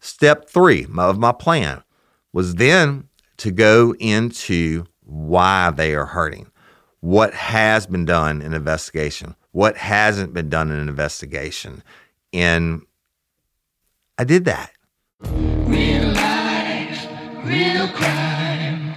Step 0.00 0.48
three 0.48 0.86
of 0.98 1.18
my 1.18 1.32
plan 1.32 1.84
was 2.32 2.56
then 2.56 3.08
to 3.36 3.50
go 3.50 3.94
into 4.00 4.84
why 5.04 5.70
they 5.70 5.94
are 5.94 6.06
hurting, 6.06 6.50
what 7.02 7.34
has 7.34 7.84
been 7.84 8.04
done 8.04 8.40
in 8.40 8.54
investigation, 8.54 9.34
what 9.50 9.76
hasn't 9.76 10.32
been 10.32 10.48
done 10.48 10.70
in 10.70 10.88
investigation. 10.88 11.82
And 12.32 12.82
I 14.16 14.24
did 14.24 14.44
that. 14.44 14.70
Real 15.20 16.12
life, 16.12 17.08
real 17.44 17.88
crime. 17.88 18.94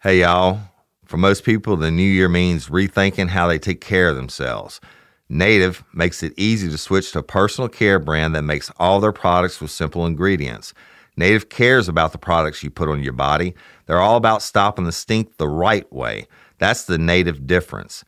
Hey, 0.00 0.20
y'all. 0.20 0.60
For 1.04 1.16
most 1.16 1.42
people, 1.42 1.76
the 1.76 1.90
new 1.90 2.04
year 2.04 2.28
means 2.28 2.68
rethinking 2.68 3.30
how 3.30 3.48
they 3.48 3.58
take 3.58 3.80
care 3.80 4.08
of 4.08 4.14
themselves. 4.14 4.80
Native 5.28 5.82
makes 5.92 6.22
it 6.22 6.32
easy 6.36 6.70
to 6.70 6.78
switch 6.78 7.10
to 7.12 7.18
a 7.18 7.24
personal 7.24 7.68
care 7.68 7.98
brand 7.98 8.32
that 8.36 8.42
makes 8.42 8.70
all 8.78 9.00
their 9.00 9.10
products 9.10 9.60
with 9.60 9.72
simple 9.72 10.06
ingredients. 10.06 10.72
Native 11.16 11.48
cares 11.48 11.88
about 11.88 12.12
the 12.12 12.18
products 12.18 12.62
you 12.62 12.70
put 12.70 12.88
on 12.88 13.02
your 13.02 13.12
body. 13.12 13.56
They're 13.86 13.98
all 13.98 14.16
about 14.16 14.40
stopping 14.40 14.84
the 14.84 14.92
stink 14.92 15.36
the 15.36 15.48
right 15.48 15.92
way. 15.92 16.28
That's 16.60 16.84
the 16.84 16.98
Native 16.98 17.46
difference. 17.46 18.04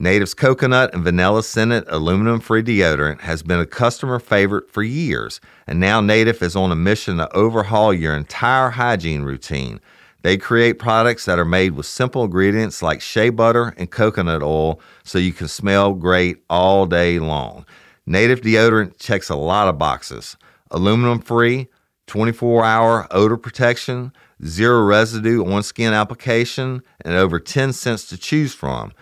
Native's 0.00 0.32
coconut 0.32 0.94
and 0.94 1.04
vanilla 1.04 1.42
scented 1.42 1.84
aluminum 1.86 2.40
free 2.40 2.62
deodorant 2.62 3.20
has 3.20 3.42
been 3.42 3.60
a 3.60 3.66
customer 3.66 4.18
favorite 4.18 4.70
for 4.70 4.82
years, 4.82 5.38
and 5.66 5.78
now 5.78 6.00
Native 6.00 6.42
is 6.42 6.56
on 6.56 6.72
a 6.72 6.76
mission 6.76 7.18
to 7.18 7.30
overhaul 7.36 7.92
your 7.92 8.16
entire 8.16 8.70
hygiene 8.70 9.20
routine. 9.20 9.78
They 10.22 10.38
create 10.38 10.78
products 10.78 11.26
that 11.26 11.38
are 11.38 11.44
made 11.44 11.72
with 11.72 11.84
simple 11.84 12.24
ingredients 12.24 12.82
like 12.82 13.02
shea 13.02 13.28
butter 13.28 13.74
and 13.76 13.90
coconut 13.90 14.42
oil 14.42 14.80
so 15.04 15.18
you 15.18 15.34
can 15.34 15.48
smell 15.48 15.92
great 15.92 16.38
all 16.48 16.86
day 16.86 17.18
long. 17.18 17.66
Native 18.06 18.40
deodorant 18.40 18.98
checks 18.98 19.28
a 19.28 19.36
lot 19.36 19.68
of 19.68 19.78
boxes 19.78 20.38
aluminum 20.70 21.18
free, 21.18 21.68
24 22.06 22.64
hour 22.64 23.06
odor 23.10 23.36
protection, 23.36 24.12
zero 24.44 24.82
residue 24.84 25.44
on 25.44 25.62
skin 25.62 25.92
application, 25.92 26.82
and 27.04 27.14
over 27.14 27.38
10 27.40 27.72
scents 27.72 28.06
to 28.06 28.16
choose 28.16 28.54
from. 28.54 28.92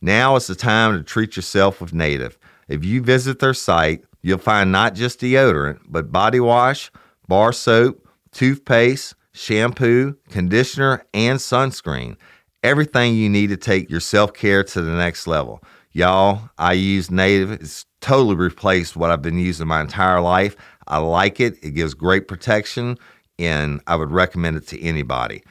Now 0.00 0.36
is 0.36 0.46
the 0.46 0.54
time 0.54 0.96
to 0.96 1.02
treat 1.02 1.36
yourself 1.36 1.80
with 1.80 1.92
Native. 1.92 2.38
If 2.68 2.84
you 2.84 3.02
visit 3.02 3.38
their 3.38 3.54
site, 3.54 4.04
you'll 4.22 4.38
find 4.38 4.72
not 4.72 4.94
just 4.94 5.20
deodorant, 5.20 5.80
but 5.88 6.12
body 6.12 6.40
wash, 6.40 6.90
bar 7.28 7.52
soap, 7.52 8.06
toothpaste, 8.32 9.14
shampoo, 9.32 10.16
conditioner, 10.30 11.04
and 11.12 11.38
sunscreen. 11.38 12.16
Everything 12.62 13.14
you 13.14 13.28
need 13.28 13.48
to 13.48 13.56
take 13.56 13.90
your 13.90 14.00
self 14.00 14.32
care 14.32 14.62
to 14.64 14.80
the 14.80 14.92
next 14.92 15.26
level. 15.26 15.62
Y'all, 15.92 16.50
I 16.58 16.74
use 16.74 17.10
Native. 17.10 17.50
It's 17.50 17.84
totally 18.00 18.36
replaced 18.36 18.96
what 18.96 19.10
I've 19.10 19.22
been 19.22 19.38
using 19.38 19.66
my 19.66 19.80
entire 19.80 20.20
life. 20.20 20.56
I 20.86 20.98
like 20.98 21.40
it. 21.40 21.56
It 21.62 21.70
gives 21.70 21.94
great 21.94 22.28
protection, 22.28 22.98
and 23.40 23.80
I 23.86 23.96
would 23.96 24.10
recommend 24.10 24.56
it 24.56 24.66
to 24.68 24.80
anybody. 24.80 25.42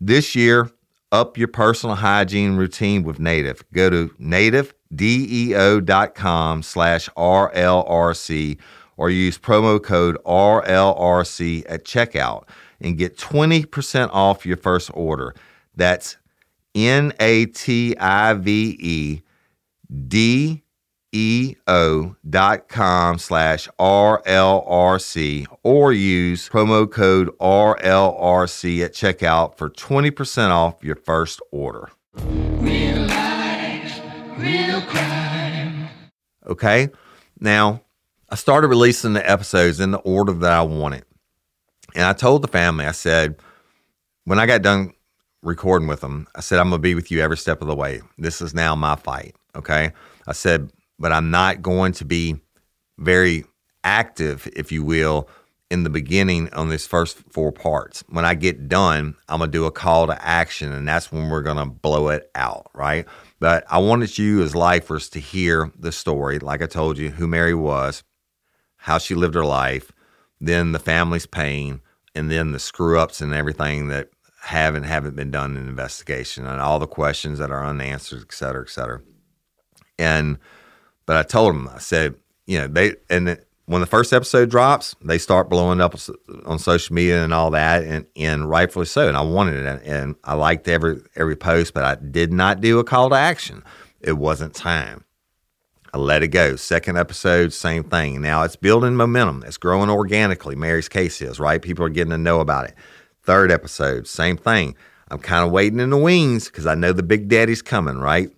This 0.00 0.34
year, 0.36 0.70
up 1.12 1.36
your 1.36 1.48
personal 1.48 1.96
hygiene 1.96 2.56
routine 2.56 3.02
with 3.02 3.18
Native. 3.18 3.64
Go 3.72 3.90
to 3.90 4.08
nativedeo.com 4.20 6.62
slash 6.62 7.08
RLRC 7.10 8.58
or 8.96 9.10
use 9.10 9.36
promo 9.38 9.82
code 9.82 10.16
RLRC 10.24 11.64
at 11.68 11.84
checkout 11.84 12.44
and 12.80 12.96
get 12.96 13.16
20% 13.16 14.08
off 14.12 14.46
your 14.46 14.56
first 14.56 14.92
order. 14.94 15.34
That's 15.74 16.16
N 16.74 17.12
A 17.18 17.46
T 17.46 17.96
I 17.98 18.34
V 18.34 18.76
E 18.80 19.22
D 20.06 20.62
E 21.12 21.56
O 21.66 22.14
dot 22.28 22.68
com 22.68 23.18
slash 23.18 23.68
RLRC 23.78 25.46
or 25.62 25.92
use 25.92 26.48
promo 26.48 26.90
code 26.90 27.28
RLRC 27.38 28.84
at 28.84 28.92
checkout 28.92 29.56
for 29.56 29.70
20% 29.70 30.50
off 30.50 30.82
your 30.82 30.96
first 30.96 31.40
order. 31.50 31.90
Real 32.14 33.06
life, 33.06 34.00
real 34.38 34.80
crime. 34.82 35.88
Okay. 36.46 36.88
Now, 37.40 37.82
I 38.28 38.36
started 38.36 38.68
releasing 38.68 39.14
the 39.14 39.28
episodes 39.28 39.80
in 39.80 39.90
the 39.90 39.98
order 39.98 40.32
that 40.32 40.52
I 40.52 40.62
wanted. 40.62 41.04
And 41.94 42.04
I 42.04 42.12
told 42.12 42.42
the 42.42 42.48
family, 42.48 42.86
I 42.86 42.92
said, 42.92 43.36
when 44.24 44.38
I 44.38 44.46
got 44.46 44.62
done 44.62 44.92
recording 45.42 45.88
with 45.88 46.02
them, 46.02 46.28
I 46.36 46.40
said, 46.40 46.60
I'm 46.60 46.68
going 46.68 46.78
to 46.78 46.82
be 46.82 46.94
with 46.94 47.10
you 47.10 47.20
every 47.20 47.36
step 47.36 47.62
of 47.62 47.68
the 47.68 47.74
way. 47.74 48.02
This 48.18 48.40
is 48.40 48.54
now 48.54 48.76
my 48.76 48.94
fight. 48.94 49.34
Okay. 49.56 49.92
I 50.28 50.32
said, 50.32 50.70
but 51.00 51.10
I'm 51.10 51.30
not 51.30 51.62
going 51.62 51.92
to 51.94 52.04
be 52.04 52.36
very 52.98 53.44
active, 53.82 54.48
if 54.54 54.70
you 54.70 54.84
will, 54.84 55.28
in 55.70 55.82
the 55.82 55.90
beginning 55.90 56.52
on 56.52 56.68
these 56.68 56.86
first 56.86 57.18
four 57.30 57.50
parts. 57.50 58.04
When 58.08 58.24
I 58.24 58.34
get 58.34 58.68
done, 58.68 59.16
I'm 59.28 59.38
going 59.38 59.50
to 59.50 59.58
do 59.58 59.64
a 59.64 59.72
call 59.72 60.06
to 60.06 60.24
action, 60.24 60.70
and 60.70 60.86
that's 60.86 61.10
when 61.10 61.30
we're 61.30 61.42
going 61.42 61.56
to 61.56 61.66
blow 61.66 62.10
it 62.10 62.30
out. 62.36 62.70
Right. 62.74 63.06
But 63.40 63.64
I 63.68 63.78
wanted 63.78 64.18
you 64.18 64.42
as 64.42 64.54
lifers 64.54 65.08
to 65.10 65.18
hear 65.18 65.72
the 65.76 65.90
story, 65.90 66.38
like 66.38 66.62
I 66.62 66.66
told 66.66 66.98
you, 66.98 67.10
who 67.10 67.26
Mary 67.26 67.54
was, 67.54 68.04
how 68.76 68.98
she 68.98 69.16
lived 69.16 69.34
her 69.34 69.44
life 69.44 69.90
then 70.40 70.72
the 70.72 70.78
family's 70.78 71.26
pain, 71.26 71.80
and 72.14 72.30
then 72.30 72.52
the 72.52 72.58
screw 72.58 72.98
ups 72.98 73.20
and 73.20 73.34
everything 73.34 73.88
that 73.88 74.08
have 74.42 74.74
and 74.74 74.86
haven't 74.86 75.14
been 75.14 75.30
done 75.30 75.56
in 75.56 75.68
investigation, 75.68 76.46
and 76.46 76.60
all 76.60 76.78
the 76.78 76.86
questions 76.86 77.38
that 77.38 77.50
are 77.50 77.64
unanswered, 77.64 78.22
et 78.22 78.32
cetera, 78.32 78.62
et 78.62 78.70
cetera. 78.70 79.02
And 79.98 80.38
but 81.06 81.16
I 81.16 81.22
told 81.22 81.54
them, 81.54 81.68
I 81.68 81.78
said, 81.78 82.14
you 82.46 82.58
know, 82.58 82.66
they 82.66 82.94
and 83.08 83.38
when 83.66 83.80
the 83.80 83.86
first 83.86 84.12
episode 84.12 84.50
drops, 84.50 84.96
they 85.00 85.16
start 85.16 85.48
blowing 85.48 85.80
up 85.80 85.94
on 86.44 86.58
social 86.58 86.92
media 86.92 87.22
and 87.22 87.32
all 87.32 87.50
that, 87.52 87.84
and, 87.84 88.04
and 88.16 88.50
rightfully 88.50 88.86
so. 88.86 89.06
And 89.06 89.16
I 89.16 89.20
wanted 89.20 89.64
it, 89.64 89.82
and 89.84 90.16
I 90.24 90.34
liked 90.34 90.66
every 90.66 91.00
every 91.14 91.36
post, 91.36 91.72
but 91.72 91.84
I 91.84 91.94
did 91.94 92.32
not 92.32 92.60
do 92.60 92.80
a 92.80 92.84
call 92.84 93.10
to 93.10 93.14
action. 93.14 93.62
It 94.00 94.14
wasn't 94.14 94.54
time. 94.54 95.04
I 95.94 95.98
let 95.98 96.24
it 96.24 96.28
go. 96.28 96.56
Second 96.56 96.98
episode, 96.98 97.52
same 97.52 97.84
thing. 97.84 98.20
Now 98.20 98.42
it's 98.42 98.56
building 98.56 98.96
momentum. 98.96 99.44
It's 99.46 99.56
growing 99.56 99.90
organically. 99.90 100.56
Mary's 100.56 100.88
case 100.88 101.20
is 101.20 101.38
right. 101.38 101.62
People 101.62 101.84
are 101.84 101.90
getting 101.90 102.10
to 102.10 102.18
know 102.18 102.40
about 102.40 102.66
it. 102.66 102.74
Third 103.22 103.52
episode, 103.52 104.08
same 104.08 104.36
thing. 104.36 104.74
I'm 105.12 105.18
kind 105.18 105.44
of 105.44 105.52
waiting 105.52 105.78
in 105.78 105.90
the 105.90 105.96
wings 105.96 106.46
because 106.46 106.66
I 106.66 106.74
know 106.74 106.92
the 106.92 107.02
big 107.04 107.28
daddy's 107.28 107.62
coming. 107.62 107.98
Right. 107.98 108.30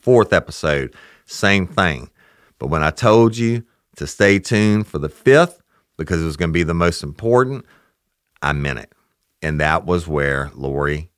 Fourth 0.00 0.32
episode, 0.32 0.94
same 1.28 1.66
thing. 1.66 2.10
But 2.58 2.68
when 2.68 2.82
I 2.82 2.90
told 2.90 3.36
you 3.36 3.64
to 3.96 4.06
stay 4.06 4.38
tuned 4.38 4.86
for 4.86 4.98
the 4.98 5.08
fifth 5.08 5.62
because 5.96 6.22
it 6.22 6.26
was 6.26 6.36
going 6.36 6.50
to 6.50 6.54
be 6.54 6.64
the 6.64 6.74
most 6.74 7.02
important, 7.02 7.64
I 8.42 8.52
meant 8.52 8.80
it. 8.80 8.92
And 9.42 9.60
that 9.60 9.84
was 9.84 10.08
where 10.08 10.50
Lori 10.54 11.10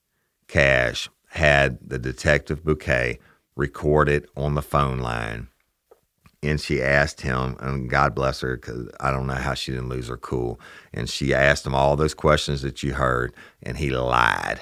Cash 0.49 1.09
had 1.29 1.79
the 1.81 1.99
detective 1.99 2.65
bouquet 2.65 3.19
recorded 3.57 4.27
on 4.37 4.55
the 4.55 4.63
phone 4.63 4.99
line. 4.99 5.49
And 6.43 6.61
she 6.61 6.83
asked 6.83 7.21
him, 7.21 7.57
and 7.61 7.89
God 7.91 8.15
bless 8.15 8.41
her, 8.41 8.57
because 8.57 8.89
I 8.99 9.11
don't 9.11 9.27
know 9.27 9.35
how 9.35 9.53
she 9.53 9.73
didn't 9.73 9.91
lose 9.91 10.09
her 10.09 10.17
cool. 10.17 10.59
And 10.93 11.09
she 11.09 11.35
asked 11.35 11.67
him 11.67 11.75
all 11.75 11.97
those 11.97 12.15
questions 12.15 12.63
that 12.63 12.83
you 12.83 12.95
heard, 12.95 13.35
and 13.63 13.77
he 13.77 13.91
lied 13.91 14.61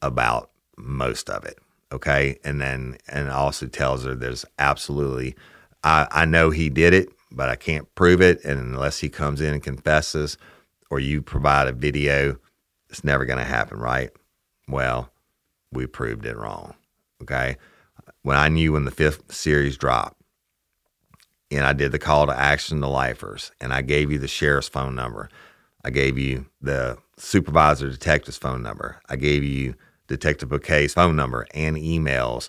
about 0.00 0.50
most 0.76 1.28
of 1.28 1.44
it. 1.44 1.58
Okay. 1.92 2.38
And 2.44 2.60
then, 2.60 2.98
and 3.08 3.30
also 3.30 3.66
tells 3.66 4.04
her 4.04 4.14
there's 4.14 4.44
absolutely, 4.58 5.34
I, 5.84 6.06
I 6.10 6.24
know 6.24 6.50
he 6.50 6.68
did 6.68 6.94
it, 6.94 7.08
but 7.30 7.48
I 7.48 7.56
can't 7.56 7.92
prove 7.94 8.20
it. 8.20 8.44
And 8.44 8.58
unless 8.58 8.98
he 8.98 9.08
comes 9.08 9.40
in 9.40 9.54
and 9.54 9.62
confesses 9.62 10.36
or 10.90 11.00
you 11.00 11.22
provide 11.22 11.68
a 11.68 11.72
video, 11.72 12.38
it's 12.90 13.04
never 13.04 13.24
going 13.24 13.38
to 13.38 13.44
happen, 13.44 13.78
right? 13.78 14.10
Well, 14.68 15.10
we 15.72 15.86
proved 15.86 16.26
it 16.26 16.36
wrong. 16.36 16.74
Okay. 17.22 17.56
When 18.22 18.36
I 18.36 18.48
knew 18.48 18.72
when 18.72 18.84
the 18.84 18.90
fifth 18.90 19.32
series 19.32 19.76
dropped, 19.76 20.20
and 21.50 21.64
I 21.64 21.72
did 21.72 21.92
the 21.92 21.98
call 21.98 22.26
to 22.26 22.38
action 22.38 22.80
to 22.80 22.88
lifers, 22.88 23.52
and 23.60 23.72
I 23.72 23.82
gave 23.82 24.10
you 24.10 24.18
the 24.18 24.28
sheriff's 24.28 24.68
phone 24.68 24.94
number, 24.94 25.30
I 25.84 25.90
gave 25.90 26.18
you 26.18 26.46
the 26.60 26.98
supervisor 27.16 27.88
detective's 27.88 28.36
phone 28.36 28.62
number, 28.62 29.00
I 29.08 29.16
gave 29.16 29.42
you 29.44 29.74
Detective 30.08 30.48
Bouquet's 30.48 30.94
phone 30.94 31.16
number 31.16 31.46
and 31.54 31.76
emails, 31.76 32.48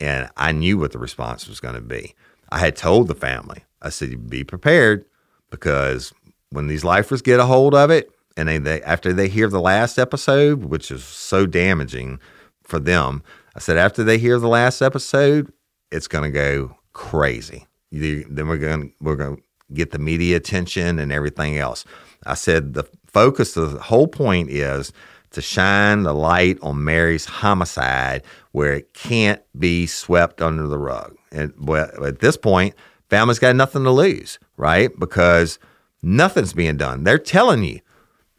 and 0.00 0.28
I 0.36 0.52
knew 0.52 0.78
what 0.78 0.92
the 0.92 0.98
response 0.98 1.46
was 1.46 1.60
going 1.60 1.74
to 1.74 1.80
be. 1.80 2.14
I 2.50 2.58
had 2.58 2.76
told 2.76 3.08
the 3.08 3.14
family, 3.14 3.64
I 3.80 3.90
said, 3.90 4.28
be 4.28 4.44
prepared 4.44 5.04
because 5.50 6.12
when 6.50 6.66
these 6.66 6.84
lifers 6.84 7.22
get 7.22 7.40
a 7.40 7.46
hold 7.46 7.74
of 7.74 7.90
it, 7.90 8.10
and 8.36 8.48
they, 8.48 8.58
they 8.58 8.82
after 8.82 9.12
they 9.12 9.28
hear 9.28 9.48
the 9.48 9.60
last 9.60 9.98
episode, 9.98 10.64
which 10.64 10.90
is 10.90 11.04
so 11.04 11.46
damaging 11.46 12.18
for 12.62 12.78
them, 12.78 13.22
I 13.54 13.60
said 13.60 13.76
after 13.76 14.02
they 14.02 14.18
hear 14.18 14.38
the 14.38 14.48
last 14.48 14.82
episode, 14.82 15.52
it's 15.92 16.08
going 16.08 16.24
to 16.24 16.30
go 16.30 16.76
crazy. 16.92 17.66
You, 17.90 18.26
then 18.28 18.48
we're 18.48 18.58
going 18.58 18.92
we're 19.00 19.16
going 19.16 19.36
to 19.36 19.42
get 19.72 19.92
the 19.92 19.98
media 19.98 20.36
attention 20.36 20.98
and 20.98 21.12
everything 21.12 21.58
else. 21.58 21.84
I 22.26 22.34
said 22.34 22.74
the 22.74 22.84
focus 23.06 23.54
the 23.54 23.68
whole 23.68 24.08
point 24.08 24.50
is 24.50 24.92
to 25.34 25.42
shine 25.42 26.02
the 26.02 26.12
light 26.12 26.58
on 26.62 26.84
Mary's 26.84 27.24
homicide 27.24 28.22
where 28.52 28.72
it 28.72 28.94
can't 28.94 29.42
be 29.58 29.86
swept 29.86 30.40
under 30.40 30.66
the 30.66 30.78
rug. 30.78 31.16
And 31.30 31.52
at 31.68 32.20
this 32.20 32.36
point, 32.36 32.74
family's 33.10 33.38
got 33.38 33.56
nothing 33.56 33.84
to 33.84 33.90
lose, 33.90 34.38
right? 34.56 34.90
Because 34.98 35.58
nothing's 36.02 36.52
being 36.52 36.76
done. 36.76 37.04
They're 37.04 37.18
telling 37.18 37.64
you, 37.64 37.80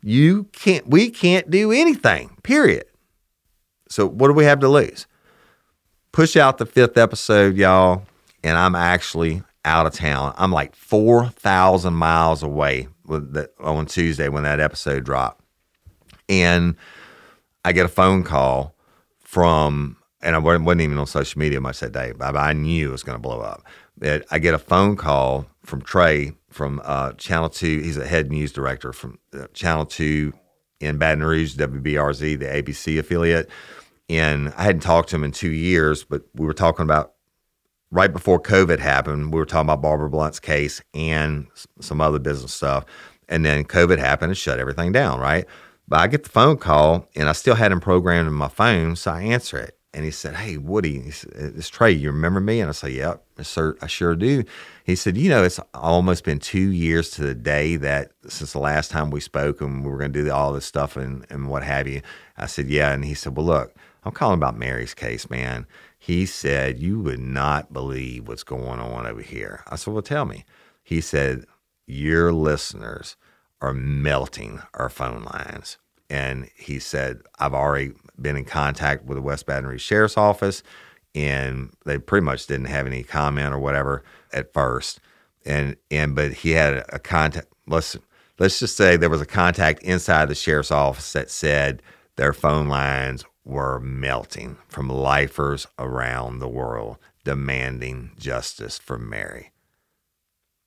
you 0.01 0.45
can't, 0.53 0.87
we 0.87 1.09
can't 1.09 1.49
do 1.49 1.71
anything, 1.71 2.37
period. 2.43 2.85
So 3.89 4.07
what 4.07 4.27
do 4.27 4.33
we 4.33 4.45
have 4.45 4.59
to 4.59 4.69
lose? 4.69 5.07
Push 6.11 6.35
out 6.35 6.57
the 6.57 6.65
fifth 6.65 6.97
episode, 6.97 7.57
y'all, 7.57 8.03
and 8.43 8.57
I'm 8.57 8.75
actually 8.75 9.43
out 9.65 9.85
of 9.85 9.93
town. 9.93 10.33
I'm 10.37 10.51
like 10.51 10.75
4,000 10.75 11.93
miles 11.93 12.43
away 12.43 12.87
the, 13.05 13.49
on 13.59 13.85
Tuesday 13.85 14.29
when 14.29 14.43
that 14.43 14.59
episode 14.59 15.03
dropped. 15.03 15.44
And 16.29 16.75
I 17.63 17.71
get 17.71 17.85
a 17.85 17.89
phone 17.89 18.23
call 18.23 18.75
from, 19.19 19.97
and 20.21 20.35
I 20.35 20.39
wasn't 20.39 20.81
even 20.81 20.97
on 20.97 21.07
social 21.07 21.39
media 21.39 21.61
much 21.61 21.79
that 21.79 21.91
day, 21.91 22.13
but 22.17 22.35
I 22.35 22.53
knew 22.53 22.89
it 22.89 22.91
was 22.91 23.03
going 23.03 23.15
to 23.15 23.21
blow 23.21 23.41
up. 23.41 23.63
I 24.29 24.39
get 24.39 24.53
a 24.53 24.59
phone 24.59 24.95
call 24.95 25.47
from 25.63 25.81
Trey 25.81 26.33
from 26.49 26.81
uh, 26.83 27.13
Channel 27.13 27.49
2. 27.49 27.81
He's 27.81 27.97
a 27.97 28.05
head 28.05 28.31
news 28.31 28.51
director 28.51 28.93
from 28.93 29.19
uh, 29.33 29.47
Channel 29.53 29.85
2 29.85 30.33
in 30.79 30.97
Baton 30.97 31.23
Rouge, 31.23 31.55
WBRZ, 31.55 32.39
the 32.39 32.45
ABC 32.45 32.99
affiliate. 32.99 33.49
And 34.09 34.53
I 34.55 34.63
hadn't 34.63 34.81
talked 34.81 35.09
to 35.09 35.15
him 35.15 35.23
in 35.23 35.31
two 35.31 35.51
years, 35.51 36.03
but 36.03 36.23
we 36.35 36.45
were 36.45 36.53
talking 36.53 36.83
about 36.83 37.13
right 37.91 38.11
before 38.11 38.39
COVID 38.39 38.79
happened. 38.79 39.33
We 39.33 39.39
were 39.39 39.45
talking 39.45 39.67
about 39.67 39.81
Barbara 39.81 40.09
Blount's 40.09 40.39
case 40.39 40.81
and 40.93 41.47
some 41.79 42.01
other 42.01 42.19
business 42.19 42.53
stuff. 42.53 42.85
And 43.27 43.43
then 43.43 43.63
COVID 43.63 43.97
happened 43.97 44.31
and 44.31 44.37
shut 44.37 44.59
everything 44.59 44.91
down, 44.91 45.19
right? 45.19 45.45
But 45.87 45.99
I 45.99 46.07
get 46.07 46.23
the 46.23 46.29
phone 46.29 46.57
call 46.57 47.07
and 47.15 47.29
I 47.29 47.33
still 47.33 47.55
had 47.55 47.71
him 47.71 47.79
programmed 47.79 48.27
in 48.27 48.33
my 48.33 48.47
phone, 48.47 48.95
so 48.95 49.11
I 49.11 49.21
answer 49.21 49.57
it. 49.57 49.77
And 49.93 50.03
he 50.03 50.11
said, 50.11 50.35
Hey, 50.35 50.57
Woody, 50.57 50.99
uh, 50.99 51.51
it's 51.55 51.69
Trey, 51.69 51.91
you 51.91 52.11
remember 52.11 52.41
me? 52.41 52.59
And 52.59 52.67
I 52.67 52.73
said, 52.73 52.91
Yep, 52.91 53.23
sir, 53.43 53.77
I 53.81 53.87
sure 53.87 54.13
do. 54.15 54.43
He 54.83 54.93
said, 54.93 55.15
You 55.15 55.29
know, 55.29 55.43
it's 55.43 55.59
almost 55.73 56.25
been 56.25 56.39
two 56.39 56.71
years 56.71 57.11
to 57.11 57.21
the 57.21 57.33
day 57.33 57.77
that 57.77 58.11
since 58.27 58.51
the 58.51 58.59
last 58.59 58.91
time 58.91 59.09
we 59.09 59.21
spoke 59.21 59.61
and 59.61 59.85
we 59.85 59.89
were 59.89 59.97
going 59.97 60.11
to 60.11 60.23
do 60.23 60.31
all 60.31 60.51
this 60.51 60.65
stuff 60.65 60.97
and, 60.97 61.25
and 61.29 61.47
what 61.47 61.63
have 61.63 61.87
you. 61.87 62.01
I 62.37 62.47
said, 62.47 62.67
Yeah. 62.67 62.91
And 62.91 63.05
he 63.05 63.13
said, 63.13 63.37
Well, 63.37 63.45
look, 63.45 63.73
I'm 64.03 64.11
calling 64.11 64.37
about 64.37 64.57
Mary's 64.57 64.93
case, 64.93 65.29
man. 65.29 65.65
He 65.97 66.25
said, 66.25 66.77
You 66.77 66.99
would 66.99 67.21
not 67.21 67.71
believe 67.71 68.27
what's 68.27 68.43
going 68.43 68.81
on 68.81 69.07
over 69.07 69.21
here. 69.21 69.63
I 69.67 69.77
said, 69.77 69.93
Well, 69.93 70.03
tell 70.03 70.25
me. 70.25 70.43
He 70.83 70.99
said, 70.99 71.45
Your 71.87 72.33
listeners 72.33 73.15
are 73.65 73.73
melting 73.73 74.61
our 74.75 74.89
phone 74.89 75.23
lines. 75.23 75.77
And 76.07 76.49
he 76.55 76.77
said, 76.77 77.21
I've 77.39 77.55
already 77.55 77.93
been 78.21 78.37
in 78.37 78.45
contact 78.45 79.05
with 79.05 79.17
the 79.17 79.23
West 79.23 79.47
Baton 79.47 79.67
Rouge 79.67 79.81
Sheriff's 79.81 80.17
Office, 80.17 80.61
and 81.15 81.73
they 81.83 81.97
pretty 81.97 82.23
much 82.23 82.45
didn't 82.45 82.67
have 82.67 82.85
any 82.85 83.01
comment 83.01 83.55
or 83.55 83.59
whatever 83.59 84.03
at 84.31 84.53
first. 84.53 84.99
And 85.45 85.77
and 85.89 86.15
but 86.15 86.33
he 86.33 86.51
had 86.51 86.85
a 86.89 86.99
contact. 86.99 87.47
Let's 87.67 87.97
let's 88.37 88.59
just 88.59 88.77
say 88.77 88.97
there 88.97 89.09
was 89.09 89.21
a 89.21 89.25
contact 89.25 89.81
inside 89.81 90.27
the 90.27 90.35
sheriff's 90.35 90.71
office 90.71 91.13
that 91.13 91.31
said 91.31 91.81
their 92.17 92.33
phone 92.33 92.67
lines 92.67 93.25
were 93.43 93.79
melting 93.79 94.57
from 94.67 94.89
lifers 94.89 95.65
around 95.79 96.37
the 96.37 96.47
world 96.47 96.97
demanding 97.23 98.11
justice 98.19 98.77
for 98.77 98.99
Mary. 98.99 99.51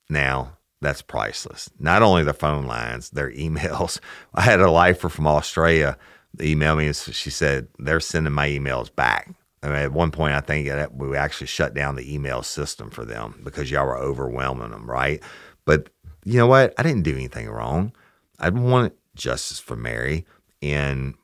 Now, 0.09 0.57
that's 0.81 1.01
priceless. 1.01 1.69
Not 1.79 2.01
only 2.01 2.23
the 2.23 2.33
phone 2.33 2.65
lines, 2.65 3.09
their 3.09 3.31
emails. 3.33 3.99
I 4.33 4.41
had 4.41 4.59
a 4.59 4.71
lifer 4.71 5.09
from 5.09 5.27
Australia 5.27 5.97
email 6.39 6.75
me 6.75 6.87
and 6.87 6.95
she 6.95 7.29
said 7.29 7.67
they're 7.79 7.99
sending 7.99 8.33
my 8.33 8.47
emails 8.47 8.93
back. 8.93 9.33
I 9.61 9.67
mean, 9.67 9.75
at 9.77 9.91
one 9.91 10.11
point, 10.11 10.33
I 10.33 10.39
think 10.39 10.69
we 10.93 11.17
actually 11.17 11.47
shut 11.47 11.73
down 11.73 11.95
the 11.95 12.13
email 12.13 12.43
system 12.43 12.89
for 12.89 13.03
them 13.03 13.41
because 13.43 13.69
y'all 13.69 13.85
were 13.85 13.97
overwhelming 13.97 14.71
them, 14.71 14.89
right? 14.89 15.21
But 15.65 15.89
you 16.23 16.37
know 16.37 16.47
what? 16.47 16.73
I 16.77 16.83
didn't 16.83 17.03
do 17.03 17.13
anything 17.13 17.49
wrong. 17.49 17.91
I 18.39 18.49
want 18.49 18.93
justice 19.15 19.59
for 19.59 19.75
Mary. 19.75 20.25
And 20.61 21.15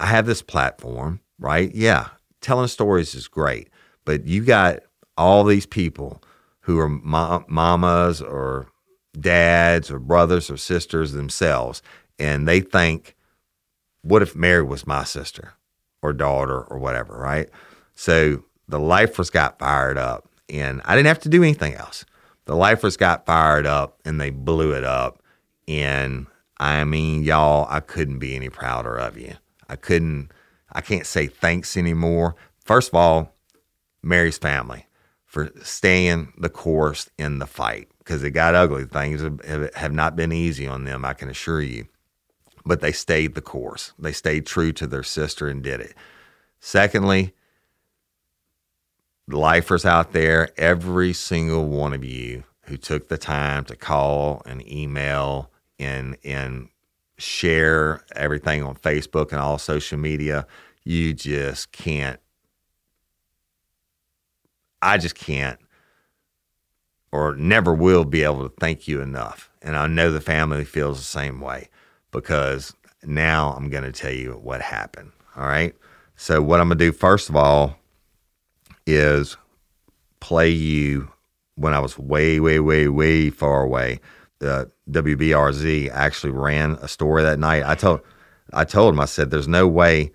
I 0.00 0.06
have 0.06 0.26
this 0.26 0.42
platform, 0.42 1.20
right? 1.38 1.72
Yeah, 1.72 2.08
telling 2.40 2.66
stories 2.66 3.14
is 3.14 3.28
great. 3.28 3.68
But 4.04 4.26
you 4.26 4.44
got 4.44 4.80
all 5.16 5.44
these 5.44 5.66
people 5.66 6.22
who 6.62 6.78
are 6.78 6.88
mamas 6.88 8.20
or 8.20 8.68
dads 9.18 9.90
or 9.90 9.98
brothers 9.98 10.50
or 10.50 10.56
sisters 10.56 11.12
themselves, 11.12 11.82
and 12.18 12.48
they 12.48 12.60
think, 12.60 13.14
what 14.02 14.22
if 14.22 14.34
Mary 14.34 14.62
was 14.62 14.86
my 14.86 15.04
sister 15.04 15.54
or 16.02 16.12
daughter 16.12 16.62
or 16.62 16.78
whatever, 16.78 17.16
right? 17.16 17.48
So 17.94 18.44
the 18.68 18.80
lifers 18.80 19.30
got 19.30 19.58
fired 19.58 19.98
up, 19.98 20.28
and 20.48 20.80
I 20.84 20.96
didn't 20.96 21.08
have 21.08 21.20
to 21.20 21.28
do 21.28 21.42
anything 21.42 21.74
else. 21.74 22.04
The 22.44 22.56
lifers 22.56 22.96
got 22.96 23.26
fired 23.26 23.66
up 23.66 24.00
and 24.04 24.20
they 24.20 24.30
blew 24.30 24.72
it 24.72 24.84
up. 24.84 25.22
And 25.68 26.26
I 26.58 26.84
mean, 26.84 27.22
y'all, 27.22 27.66
I 27.70 27.80
couldn't 27.80 28.18
be 28.18 28.34
any 28.34 28.48
prouder 28.48 28.96
of 28.96 29.16
you. 29.16 29.34
I 29.68 29.76
couldn't, 29.76 30.32
I 30.72 30.80
can't 30.80 31.06
say 31.06 31.28
thanks 31.28 31.76
anymore. 31.76 32.34
First 32.64 32.88
of 32.88 32.94
all, 32.94 33.34
Mary's 34.02 34.38
family 34.38 34.86
for 35.32 35.50
staying 35.62 36.30
the 36.36 36.50
course 36.50 37.08
in 37.16 37.38
the 37.38 37.46
fight 37.46 37.88
because 37.98 38.22
it 38.22 38.32
got 38.32 38.54
ugly. 38.54 38.84
Things 38.84 39.22
have, 39.22 39.74
have 39.74 39.92
not 39.92 40.14
been 40.14 40.30
easy 40.30 40.66
on 40.66 40.84
them, 40.84 41.06
I 41.06 41.14
can 41.14 41.30
assure 41.30 41.62
you. 41.62 41.86
But 42.66 42.82
they 42.82 42.92
stayed 42.92 43.34
the 43.34 43.40
course. 43.40 43.94
They 43.98 44.12
stayed 44.12 44.44
true 44.44 44.72
to 44.72 44.86
their 44.86 45.02
sister 45.02 45.48
and 45.48 45.62
did 45.62 45.80
it. 45.80 45.94
Secondly, 46.60 47.32
lifers 49.26 49.86
out 49.86 50.12
there, 50.12 50.50
every 50.58 51.14
single 51.14 51.66
one 51.66 51.94
of 51.94 52.04
you 52.04 52.44
who 52.66 52.76
took 52.76 53.08
the 53.08 53.16
time 53.16 53.64
to 53.64 53.74
call 53.74 54.42
and 54.44 54.64
email 54.70 55.50
and 55.78 56.18
and 56.24 56.68
share 57.16 58.04
everything 58.14 58.62
on 58.62 58.76
Facebook 58.76 59.32
and 59.32 59.40
all 59.40 59.56
social 59.56 59.98
media. 59.98 60.46
You 60.84 61.14
just 61.14 61.72
can't. 61.72 62.20
I 64.82 64.98
just 64.98 65.14
can't 65.14 65.58
or 67.12 67.36
never 67.36 67.74
will 67.74 68.04
be 68.04 68.24
able 68.24 68.48
to 68.48 68.54
thank 68.58 68.88
you 68.88 69.00
enough. 69.00 69.50
And 69.60 69.76
I 69.76 69.86
know 69.86 70.10
the 70.10 70.20
family 70.20 70.64
feels 70.64 70.98
the 70.98 71.04
same 71.04 71.40
way 71.40 71.68
because 72.10 72.74
now 73.04 73.54
I'm 73.56 73.68
going 73.68 73.84
to 73.84 73.92
tell 73.92 74.12
you 74.12 74.32
what 74.32 74.60
happened. 74.60 75.12
All 75.36 75.46
right. 75.46 75.74
So, 76.16 76.42
what 76.42 76.60
I'm 76.60 76.68
going 76.68 76.78
to 76.78 76.84
do 76.84 76.92
first 76.92 77.28
of 77.28 77.36
all 77.36 77.76
is 78.86 79.36
play 80.20 80.50
you 80.50 81.10
when 81.54 81.74
I 81.74 81.80
was 81.80 81.98
way, 81.98 82.40
way, 82.40 82.58
way, 82.58 82.88
way 82.88 83.30
far 83.30 83.62
away. 83.62 84.00
The 84.38 84.70
WBRZ 84.90 85.90
actually 85.90 86.32
ran 86.32 86.72
a 86.80 86.88
story 86.88 87.22
that 87.22 87.38
night. 87.38 87.64
I 87.64 87.74
told, 87.74 88.00
I 88.52 88.64
told 88.64 88.94
him, 88.94 89.00
I 89.00 89.04
said, 89.04 89.30
"There's 89.30 89.48
no 89.48 89.68
way." 89.68 90.12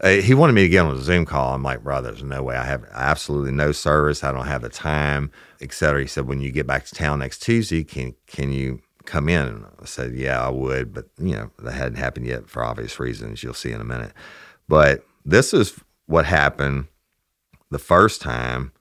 Uh, 0.00 0.08
he 0.10 0.34
wanted 0.34 0.52
me 0.52 0.62
to 0.62 0.68
get 0.68 0.84
on 0.84 0.94
a 0.96 1.00
Zoom 1.00 1.24
call. 1.24 1.54
I'm 1.54 1.62
like, 1.62 1.82
"Bro, 1.82 2.02
there's 2.02 2.22
no 2.22 2.42
way. 2.42 2.56
I 2.56 2.64
have 2.64 2.84
absolutely 2.92 3.52
no 3.52 3.72
service. 3.72 4.22
I 4.22 4.32
don't 4.32 4.46
have 4.46 4.62
the 4.62 4.68
time, 4.68 5.30
etc." 5.60 6.02
He 6.02 6.06
said, 6.06 6.26
"When 6.26 6.40
you 6.40 6.52
get 6.52 6.66
back 6.66 6.84
to 6.86 6.94
town 6.94 7.20
next 7.20 7.42
Tuesday, 7.42 7.82
can 7.84 8.14
can 8.26 8.52
you 8.52 8.80
come 9.06 9.28
in?" 9.28 9.64
I 9.80 9.86
said, 9.86 10.14
"Yeah, 10.14 10.44
I 10.44 10.50
would, 10.50 10.92
but 10.92 11.06
you 11.18 11.34
know 11.34 11.50
that 11.60 11.72
hadn't 11.72 11.98
happened 11.98 12.26
yet 12.26 12.48
for 12.50 12.62
obvious 12.62 13.00
reasons. 13.00 13.42
You'll 13.42 13.54
see 13.54 13.72
in 13.72 13.80
a 13.80 13.84
minute." 13.84 14.12
But 14.68 15.04
this 15.24 15.54
is 15.54 15.74
what 16.06 16.26
happened 16.26 16.86
the 17.70 17.78
first 17.78 18.20
time 18.20 18.72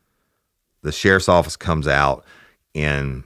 the 0.83 0.91
sheriff's 0.91 1.27
office 1.29 1.55
comes 1.55 1.87
out 1.87 2.23
and 2.75 3.23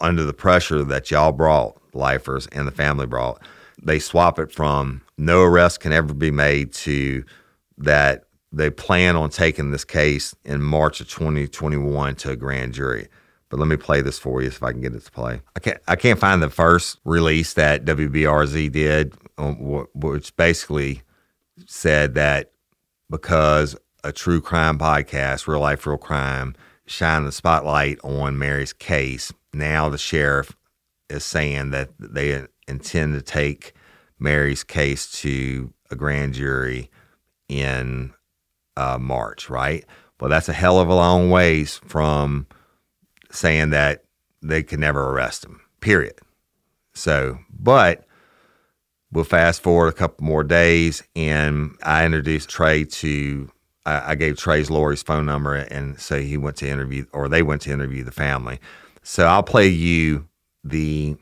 under 0.00 0.24
the 0.24 0.32
pressure 0.32 0.82
that 0.84 1.10
y'all 1.10 1.32
brought 1.32 1.78
lifers 1.94 2.46
and 2.48 2.66
the 2.66 2.72
family 2.72 3.06
brought 3.06 3.40
they 3.82 3.98
swap 3.98 4.38
it 4.38 4.50
from 4.50 5.02
no 5.18 5.42
arrest 5.42 5.80
can 5.80 5.92
ever 5.92 6.14
be 6.14 6.30
made 6.30 6.72
to 6.72 7.24
that 7.78 8.24
they 8.52 8.70
plan 8.70 9.16
on 9.16 9.30
taking 9.30 9.70
this 9.70 9.84
case 9.84 10.34
in 10.44 10.62
March 10.62 11.00
of 11.00 11.08
2021 11.08 12.14
to 12.16 12.30
a 12.30 12.36
grand 12.36 12.72
jury. 12.72 13.08
But 13.48 13.58
let 13.58 13.68
me 13.68 13.76
play 13.76 14.00
this 14.00 14.18
for 14.18 14.42
you 14.42 14.48
if 14.48 14.62
I 14.62 14.72
can 14.72 14.80
get 14.80 14.94
it 14.94 15.04
to 15.04 15.10
play. 15.10 15.40
I 15.54 15.60
can't 15.60 15.80
I 15.86 15.96
can't 15.96 16.18
find 16.18 16.42
the 16.42 16.50
first 16.50 16.98
release 17.04 17.54
that 17.54 17.84
WBRZ 17.84 18.72
did, 18.72 19.14
um, 19.38 19.86
which 19.94 20.34
basically 20.36 21.02
said 21.66 22.14
that 22.14 22.52
because 23.10 23.76
a 24.02 24.12
true 24.12 24.40
crime 24.40 24.78
podcast, 24.78 25.46
real 25.46 25.60
life, 25.60 25.86
real 25.86 25.98
crime, 25.98 26.54
shine 26.86 27.24
the 27.24 27.32
spotlight 27.32 27.98
on 28.02 28.38
Mary's 28.38 28.72
case. 28.72 29.32
Now 29.52 29.88
the 29.88 29.98
sheriff 29.98 30.56
is 31.08 31.24
saying 31.24 31.70
that 31.70 31.90
they 31.98 32.46
intend 32.66 33.14
to 33.14 33.22
take 33.22 33.72
Mary's 34.24 34.64
case 34.64 35.10
to 35.20 35.72
a 35.90 35.96
grand 35.96 36.34
jury 36.34 36.90
in 37.48 38.12
uh, 38.76 38.98
March, 38.98 39.48
right? 39.48 39.84
Well, 40.20 40.30
that's 40.30 40.48
a 40.48 40.52
hell 40.52 40.80
of 40.80 40.88
a 40.88 40.94
long 40.94 41.30
ways 41.30 41.80
from 41.84 42.46
saying 43.30 43.70
that 43.70 44.04
they 44.42 44.62
could 44.62 44.80
never 44.80 45.10
arrest 45.10 45.44
him, 45.44 45.60
period. 45.80 46.18
So, 46.94 47.38
but 47.50 48.06
we'll 49.12 49.24
fast 49.24 49.62
forward 49.62 49.88
a 49.88 49.92
couple 49.92 50.26
more 50.26 50.44
days, 50.44 51.02
and 51.14 51.76
I 51.82 52.04
introduced 52.04 52.48
Trey 52.48 52.84
to 52.84 53.50
I, 53.86 54.12
I 54.12 54.14
gave 54.14 54.36
Trey's 54.36 54.70
Lori's 54.70 55.02
phone 55.02 55.26
number 55.26 55.54
and 55.54 55.98
so 56.00 56.20
he 56.20 56.36
went 56.36 56.56
to 56.56 56.68
interview 56.68 57.06
or 57.12 57.28
they 57.28 57.42
went 57.42 57.62
to 57.62 57.72
interview 57.72 58.04
the 58.04 58.12
family. 58.12 58.58
So 59.02 59.26
I'll 59.26 59.42
play 59.42 59.68
you 59.68 60.28
the 60.62 61.16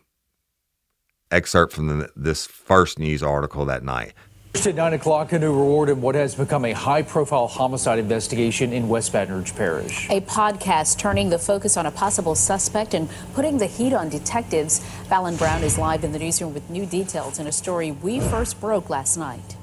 excerpt 1.33 1.73
from 1.73 1.89
the, 1.89 2.09
this 2.15 2.47
first 2.47 2.99
news 2.99 3.23
article 3.23 3.65
that 3.65 3.83
night. 3.83 4.13
At 4.55 4.75
9 4.75 4.93
o'clock, 4.93 5.33
a 5.33 5.39
new 5.39 5.53
reward 5.53 5.89
in 5.89 6.03
what 6.03 6.15
has 6.15 6.35
become 6.35 6.67
a 6.67 6.73
high 6.73 7.03
profile 7.03 7.49
homicide 7.49 7.99
investigation 7.99 8.73
in 8.73 8.87
West 8.87 9.13
Baton 9.13 9.35
Rouge 9.35 9.53
Parish. 9.55 10.09
A 10.11 10.21
podcast 10.21 10.99
turning 10.99 11.31
the 11.31 11.39
focus 11.39 11.77
on 11.77 11.87
a 11.87 11.91
possible 11.91 12.35
suspect 12.35 12.95
and 12.95 13.09
putting 13.33 13.59
the 13.59 13.67
heat 13.67 13.93
on 13.93 14.09
detectives. 14.09 14.79
Fallon 15.09 15.37
Brown 15.37 15.65
is 15.65 15.79
live 15.79 16.05
in 16.05 16.13
the 16.13 16.19
newsroom 16.19 16.55
with 16.55 16.69
new 16.71 16.87
details 16.87 17.39
in 17.41 17.47
a 17.47 17.53
story 17.53 17.93
we 17.93 18.21
first 18.21 18.61
broke 18.61 18.91
last 18.91 19.17
night. 19.17 19.57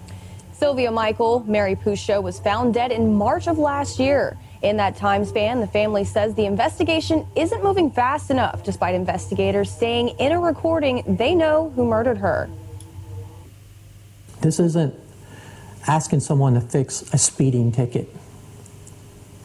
Sylvia 0.53 0.91
Michael, 0.91 1.45
Mary 1.47 1.75
Pourciau, 1.75 2.21
was 2.21 2.39
found 2.39 2.73
dead 2.73 2.91
in 2.91 3.13
March 3.13 3.47
of 3.47 3.58
last 3.58 3.99
year. 3.99 4.38
In 4.62 4.78
that 4.78 4.98
time 4.98 5.24
span, 5.24 5.62
the 5.62 5.67
family 5.67 6.04
says 6.04 6.36
the 6.36 6.45
investigation 6.45 7.26
isn't 7.36 7.63
moving 7.63 7.91
fast 7.91 8.30
enough, 8.30 8.63
despite 8.63 8.93
investigators 8.93 9.72
saying 9.72 10.10
in 10.19 10.34
a 10.34 10.39
recording 10.39 11.04
they 11.17 11.34
know 11.34 11.72
who 11.76 11.86
murdered 11.86 12.17
her. 12.17 12.50
This 14.41 14.60
isn't 14.60 14.93
asking 15.88 16.19
someone 16.19 16.54
to 16.56 16.62
fix 16.62 17.02
a 17.13 17.17
speeding 17.17 17.72
ticket. 17.72 18.13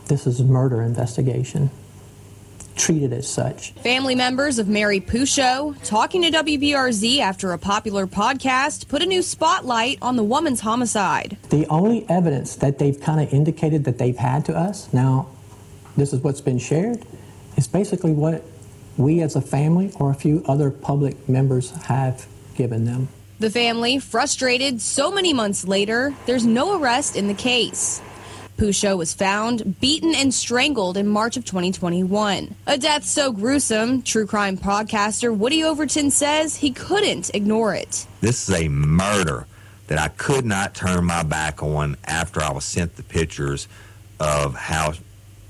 This 0.07 0.27
is 0.27 0.43
murder 0.43 0.83
investigation 0.83 1.71
treated 2.77 3.13
as 3.13 3.29
such. 3.29 3.73
Family 3.73 4.15
members 4.15 4.59
of 4.59 4.69
Mary 4.69 5.01
Pourciau 5.01 5.75
talking 5.85 6.23
to 6.23 6.31
WBRZ 6.31 7.19
after 7.19 7.53
a 7.53 7.59
popular 7.59 8.07
podcast 8.07 8.89
put 8.89 9.03
a 9.03 9.07
new 9.07 9.23
spotlight 9.23 9.99
on 10.03 10.17
the 10.17 10.25
woman's 10.25 10.61
homicide. 10.61 11.37
The 11.51 11.67
only 11.69 12.09
evidence 12.09 12.57
that 12.57 12.79
they've 12.79 13.01
kind 13.01 13.21
of 13.21 13.33
indicated 13.33 13.85
that 13.85 13.99
they've 13.99 14.17
had 14.17 14.45
to 14.47 14.57
us, 14.57 14.93
now 14.93 15.29
this 15.97 16.13
is 16.13 16.21
what's 16.21 16.41
been 16.41 16.59
shared, 16.59 17.05
is 17.57 17.69
basically 17.69 18.13
what 18.13 18.43
we 18.97 19.23
as 19.23 19.37
a 19.37 19.41
family 19.41 19.93
or 19.97 20.11
a 20.11 20.15
few 20.15 20.45
other 20.47 20.71
public 20.71 21.29
members 21.29 21.71
have 21.83 22.27
given 22.55 22.85
them. 22.85 23.09
The 23.41 23.51
family, 23.51 23.99
frustrated 23.99 24.81
so 24.81 25.11
many 25.11 25.33
months 25.33 25.67
later, 25.67 26.15
there's 26.27 26.47
no 26.47 26.81
arrest 26.81 27.17
in 27.17 27.27
the 27.27 27.35
case. 27.35 28.01
Pourciau 28.57 28.97
was 28.97 29.13
found, 29.13 29.81
beaten, 29.81 30.15
and 30.15 30.33
strangled 30.33 30.97
in 30.97 31.09
March 31.09 31.37
of 31.37 31.45
2021. 31.45 32.55
A 32.67 32.79
death 32.79 33.05
so 33.05 33.33
gruesome, 33.33 34.03
true 34.03 34.27
crime 34.27 34.57
podcaster 34.57 35.37
Woody 35.37 35.65
Overton 35.65 36.11
says 36.11 36.57
he 36.57 36.71
couldn't 36.71 37.31
ignore 37.35 37.75
it. 37.75 38.07
This 38.21 38.49
is 38.49 38.55
a 38.55 38.69
murder 38.69 39.47
that 39.89 39.99
I 39.99 40.09
could 40.09 40.45
not 40.45 40.75
turn 40.75 41.05
my 41.05 41.23
back 41.23 41.63
on 41.63 41.97
after 42.05 42.41
I 42.41 42.53
was 42.53 42.65
sent 42.65 42.97
the 42.97 43.03
pictures 43.03 43.69
of 44.21 44.55
how 44.55 44.95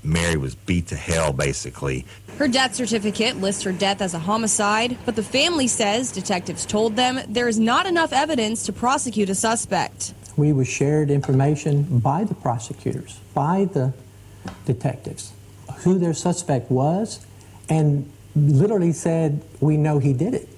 Mary 0.05 0.37
was 0.37 0.55
beat 0.55 0.87
to 0.87 0.95
hell, 0.95 1.33
basically. 1.33 2.05
Her 2.37 2.47
death 2.47 2.75
certificate 2.75 3.37
lists 3.37 3.63
her 3.63 3.71
death 3.71 4.01
as 4.01 4.13
a 4.13 4.19
homicide, 4.19 4.97
but 5.05 5.15
the 5.15 5.23
family 5.23 5.67
says 5.67 6.11
detectives 6.11 6.65
told 6.65 6.95
them 6.95 7.19
there 7.27 7.47
is 7.47 7.59
not 7.59 7.85
enough 7.85 8.13
evidence 8.13 8.65
to 8.65 8.73
prosecute 8.73 9.29
a 9.29 9.35
suspect 9.35 10.13
we 10.37 10.51
was 10.51 10.67
shared 10.67 11.09
information 11.09 11.99
by 11.99 12.23
the 12.23 12.33
prosecutors, 12.33 13.19
by 13.33 13.65
the 13.65 13.93
detectives, 14.65 15.31
who 15.77 15.97
their 15.97 16.13
suspect 16.13 16.69
was, 16.69 17.25
and 17.69 18.09
literally 18.35 18.91
said, 18.91 19.41
We 19.59 19.77
know 19.77 19.99
he 19.99 20.13
did 20.13 20.33
it. 20.33 20.49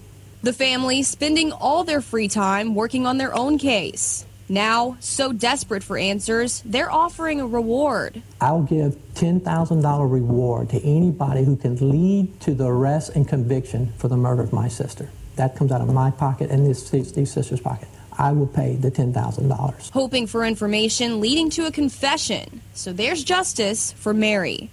The 0.42 0.54
family 0.54 1.04
spending 1.04 1.52
all 1.52 1.84
their 1.84 2.02
free 2.02 2.28
time 2.28 2.76
working 2.76 3.06
on 3.06 3.18
their 3.18 3.34
own 3.36 3.58
case. 3.58 4.26
Now, 4.50 4.96
so 5.02 5.34
desperate 5.34 5.84
for 5.84 5.98
answers, 5.98 6.62
they're 6.66 6.92
offering 6.92 7.42
a 7.42 7.48
reward. 7.48 8.22
I'll 8.40 8.64
give 8.64 8.96
$10,000 9.16 10.12
reward 10.12 10.70
to 10.70 10.82
anybody 10.84 11.44
who 11.44 11.58
can 11.58 11.76
lead 11.90 12.40
to 12.42 12.54
the 12.54 12.68
arrest 12.68 13.12
and 13.16 13.28
conviction 13.28 13.92
for 13.98 14.08
the 14.08 14.16
murder 14.16 14.42
of 14.42 14.54
my 14.54 14.70
sister. 14.70 15.10
That 15.36 15.56
comes 15.56 15.72
out 15.72 15.82
of 15.82 15.94
my 15.94 16.12
pocket 16.12 16.50
and 16.50 16.66
this, 16.66 16.90
these 16.90 17.32
sisters' 17.32 17.60
pocket. 17.60 17.90
I 18.20 18.32
will 18.32 18.48
pay 18.48 18.76
the 18.76 18.90
$10,000. 18.90 19.92
Hoping 19.92 20.26
for 20.26 20.44
information 20.44 21.20
leading 21.20 21.50
to 21.52 21.68
a 21.68 21.72
confession. 21.72 22.62
So 22.74 22.92
there's 22.92 23.24
justice 23.24 23.92
for 23.92 24.14
Mary. 24.14 24.72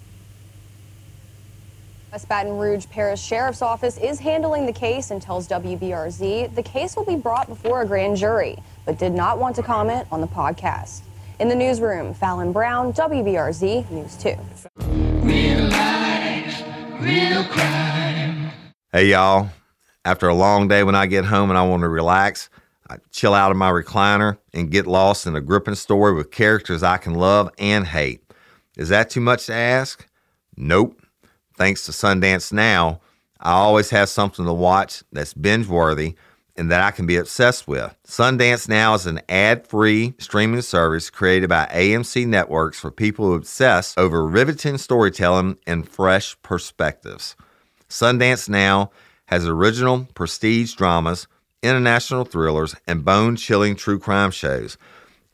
West 2.15 2.29
Baton 2.29 2.57
Rouge 2.57 2.85
Parish 2.89 3.21
Sheriff's 3.21 3.61
Office 3.61 3.97
is 3.97 4.19
handling 4.19 4.65
the 4.65 4.71
case 4.71 5.11
and 5.11 5.21
tells 5.21 5.49
WBRZ 5.49 6.55
the 6.55 6.63
case 6.63 6.95
will 6.95 7.03
be 7.03 7.17
brought 7.17 7.45
before 7.49 7.81
a 7.81 7.85
grand 7.85 8.15
jury, 8.15 8.57
but 8.85 8.97
did 8.97 9.11
not 9.11 9.37
want 9.37 9.53
to 9.57 9.61
comment 9.61 10.07
on 10.13 10.21
the 10.21 10.27
podcast. 10.27 11.01
In 11.41 11.49
the 11.49 11.55
newsroom, 11.55 12.13
Fallon 12.13 12.53
Brown, 12.53 12.93
WBRZ 12.93 13.91
News 13.91 14.15
2. 14.15 14.33
Real 15.27 15.67
life, 15.67 16.63
real 17.01 17.43
crime. 17.49 18.49
Hey, 18.93 19.07
y'all. 19.07 19.49
After 20.05 20.29
a 20.29 20.33
long 20.33 20.69
day 20.69 20.85
when 20.85 20.95
I 20.95 21.07
get 21.07 21.25
home 21.25 21.49
and 21.49 21.57
I 21.57 21.67
want 21.67 21.81
to 21.81 21.89
relax, 21.89 22.49
I 22.89 22.95
chill 23.11 23.33
out 23.33 23.51
in 23.51 23.57
my 23.57 23.69
recliner 23.69 24.37
and 24.53 24.71
get 24.71 24.87
lost 24.87 25.27
in 25.27 25.35
a 25.35 25.41
gripping 25.41 25.75
story 25.75 26.13
with 26.13 26.31
characters 26.31 26.81
I 26.81 26.95
can 26.95 27.15
love 27.15 27.49
and 27.57 27.85
hate. 27.85 28.23
Is 28.77 28.87
that 28.87 29.09
too 29.09 29.19
much 29.19 29.47
to 29.47 29.53
ask? 29.53 30.07
Nope. 30.55 31.01
Thanks 31.57 31.85
to 31.85 31.91
Sundance 31.91 32.51
Now, 32.51 32.99
I 33.39 33.51
always 33.51 33.89
have 33.91 34.09
something 34.09 34.45
to 34.45 34.53
watch 34.53 35.03
that's 35.11 35.33
binge 35.33 35.67
worthy 35.67 36.15
and 36.57 36.71
that 36.71 36.81
I 36.81 36.91
can 36.91 37.05
be 37.05 37.17
obsessed 37.17 37.67
with. 37.67 37.95
Sundance 38.07 38.67
Now 38.67 38.93
is 38.93 39.05
an 39.05 39.21
ad 39.27 39.67
free 39.67 40.13
streaming 40.17 40.61
service 40.61 41.09
created 41.09 41.49
by 41.49 41.65
AMC 41.67 42.27
Networks 42.27 42.79
for 42.79 42.91
people 42.91 43.25
who 43.25 43.33
obsess 43.33 43.93
over 43.97 44.25
riveting 44.25 44.77
storytelling 44.77 45.57
and 45.67 45.87
fresh 45.87 46.35
perspectives. 46.41 47.35
Sundance 47.89 48.49
Now 48.49 48.91
has 49.27 49.47
original 49.47 50.07
prestige 50.13 50.73
dramas, 50.73 51.27
international 51.61 52.25
thrillers, 52.25 52.75
and 52.87 53.05
bone 53.05 53.35
chilling 53.35 53.75
true 53.75 53.99
crime 53.99 54.31
shows. 54.31 54.77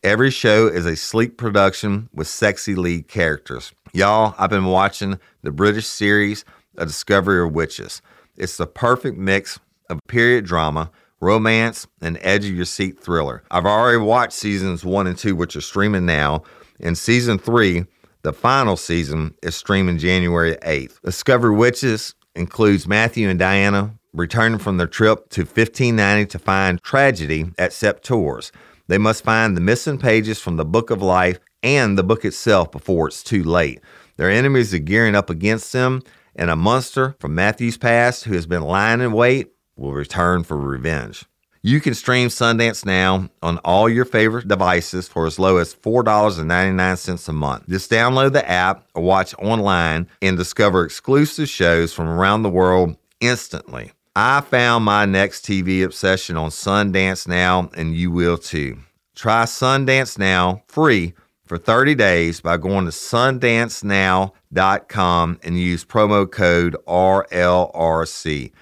Every 0.04 0.32
show 0.32 0.68
is 0.68 0.86
a 0.86 0.96
sleek 0.96 1.38
production 1.38 2.10
with 2.14 2.28
sexy 2.28 2.74
lead 2.74 3.08
characters. 3.08 3.74
Y'all, 3.94 4.34
I've 4.38 4.50
been 4.50 4.68
watching 4.68 5.20
the 5.42 5.52
British 5.52 5.86
series 5.86 6.46
A 6.78 6.86
Discovery 6.86 7.46
of 7.46 7.54
Witches. 7.54 8.02
It's 8.38 8.56
the 8.56 8.66
perfect 8.66 9.18
mix 9.18 9.60
of 9.90 10.00
period 10.08 10.46
drama, 10.46 10.90
romance, 11.20 11.88
and 12.02 12.18
edge 12.22 12.46
of 12.46 12.54
your 12.54 12.64
seat 12.64 13.02
thriller. 13.04 13.44
I've 13.52 13.66
already 13.66 13.98
watched 13.98 14.32
seasons 14.32 14.86
one 14.86 15.08
and 15.08 15.18
two, 15.18 15.36
which 15.36 15.58
are 15.58 15.62
streaming 15.62 16.06
now, 16.06 16.44
and 16.80 16.98
season 16.98 17.38
three, 17.38 17.84
the 18.22 18.32
final 18.32 18.78
season, 18.78 19.36
is 19.44 19.58
streaming 19.58 19.98
January 19.98 20.56
8th. 20.62 21.02
Discovery 21.02 21.54
of 21.54 21.60
Witches 21.60 22.16
includes 22.34 22.88
Matthew 22.88 23.28
and 23.28 23.40
Diana 23.40 23.94
returning 24.14 24.60
from 24.60 24.78
their 24.78 24.88
trip 24.88 25.28
to 25.32 25.42
1590 25.42 26.28
to 26.28 26.40
find 26.40 26.82
tragedy 26.82 27.52
at 27.58 27.72
Sept-Tours. 27.72 28.54
They 28.88 28.98
must 28.98 29.26
find 29.26 29.58
the 29.58 29.62
missing 29.62 29.98
pages 29.98 30.40
from 30.40 30.56
the 30.56 30.66
Book 30.66 30.92
of 30.92 31.02
Life 31.02 31.40
and 31.64 31.98
the 31.98 32.04
book 32.04 32.26
itself 32.26 32.72
before 32.72 33.08
it's 33.08 33.24
too 33.24 33.44
late. 33.44 33.80
Their 34.18 34.30
enemies 34.30 34.74
are 34.74 34.80
gearing 34.80 35.16
up 35.16 35.30
against 35.30 35.74
them, 35.74 36.02
and 36.36 36.50
a 36.50 36.56
monster 36.56 37.16
from 37.20 37.36
Matthew's 37.36 37.78
past 37.78 38.24
who 38.24 38.34
has 38.34 38.46
been 38.46 38.64
lying 38.64 39.02
in 39.02 39.12
wait 39.12 39.52
will 39.76 39.94
return 39.94 40.44
for 40.44 40.58
revenge. 40.58 41.26
You 41.64 41.80
can 41.80 41.94
stream 41.94 42.30
Sundance 42.30 42.86
now 42.86 43.30
on 43.44 43.60
all 43.60 43.88
your 43.88 44.06
favorite 44.06 44.48
devices 44.48 45.08
for 45.08 45.28
as 45.28 45.38
low 45.38 45.58
as 45.58 45.76
$4.99 45.76 47.30
a 47.30 47.34
month. 47.34 47.70
Just 47.70 47.92
download 47.92 48.34
the 48.34 48.50
app 48.50 48.88
or 48.96 49.04
watch 49.04 49.36
online 49.38 50.08
and 50.24 50.38
discover 50.38 50.84
exclusive 50.84 51.50
shows 51.50 51.94
from 51.94 52.08
around 52.08 52.42
the 52.42 52.50
world 52.50 52.98
instantly. 53.20 53.92
I 54.16 54.42
found 54.42 54.86
my 54.86 55.06
next 55.06 55.46
TV 55.46 55.84
obsession 55.84 56.36
on 56.36 56.50
Sundance 56.50 57.28
Now, 57.28 57.70
and 57.78 57.96
you 57.96 58.10
will 58.10 58.40
too. 58.40 58.80
Try 59.14 59.44
Sundance 59.44 60.18
Now 60.18 60.64
free 60.68 61.14
for 61.52 61.58
30 61.58 61.96
days 61.96 62.40
by 62.40 62.56
going 62.56 62.86
to 62.86 62.92
sundancenow.com 62.92 65.40
and 65.44 65.60
use 65.60 65.84
promo 65.84 66.32
code 66.32 66.78
RLRC. 66.88 68.54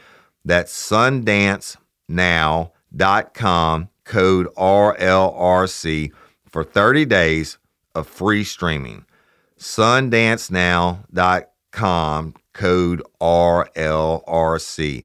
That's 0.44 0.90
sundancenow.com, 0.90 3.90
code 4.06 4.48
RLRC 4.58 6.12
for 6.48 6.64
30 6.64 7.06
days 7.06 7.60
of 7.94 8.08
free 8.08 8.44
streaming. 8.44 9.06
Sundancenow.com, 9.60 12.34
code 12.54 13.04
RLRC. 13.22 15.04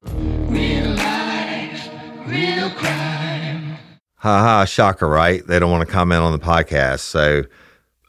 Real 0.49 0.89
life, 0.89 1.89
real 2.25 2.71
crime. 2.71 3.77
Ha 4.15 4.39
ha, 4.39 4.65
shocker, 4.65 5.07
right? 5.07 5.45
They 5.45 5.59
don't 5.59 5.69
want 5.69 5.87
to 5.87 5.93
comment 5.93 6.23
on 6.23 6.31
the 6.31 6.39
podcast. 6.39 7.01
So 7.01 7.43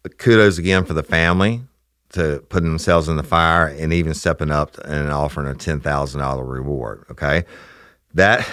kudos 0.08 0.58
again 0.58 0.84
for 0.84 0.94
the 0.94 1.02
family 1.02 1.62
to 2.10 2.44
putting 2.48 2.68
themselves 2.68 3.08
in 3.08 3.16
the 3.16 3.22
fire 3.22 3.66
and 3.66 3.92
even 3.92 4.14
stepping 4.14 4.50
up 4.50 4.78
and 4.78 5.10
offering 5.10 5.48
a 5.48 5.54
$10,000 5.54 6.48
reward. 6.48 7.04
Okay. 7.10 7.44
That 8.14 8.48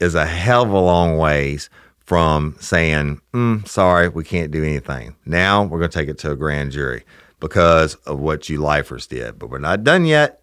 is 0.00 0.14
a 0.14 0.26
hell 0.26 0.62
of 0.62 0.70
a 0.70 0.78
long 0.78 1.18
ways 1.18 1.68
from 1.98 2.56
saying, 2.60 3.20
mm, 3.32 3.66
sorry, 3.66 4.08
we 4.08 4.24
can't 4.24 4.50
do 4.50 4.62
anything. 4.62 5.16
Now 5.24 5.64
we're 5.64 5.78
going 5.78 5.90
to 5.90 5.98
take 5.98 6.08
it 6.08 6.18
to 6.18 6.30
a 6.30 6.36
grand 6.36 6.72
jury 6.72 7.04
because 7.40 7.94
of 8.06 8.20
what 8.20 8.48
you 8.48 8.58
lifers 8.58 9.06
did. 9.06 9.38
But 9.38 9.50
we're 9.50 9.58
not 9.58 9.84
done 9.84 10.04
yet. 10.04 10.40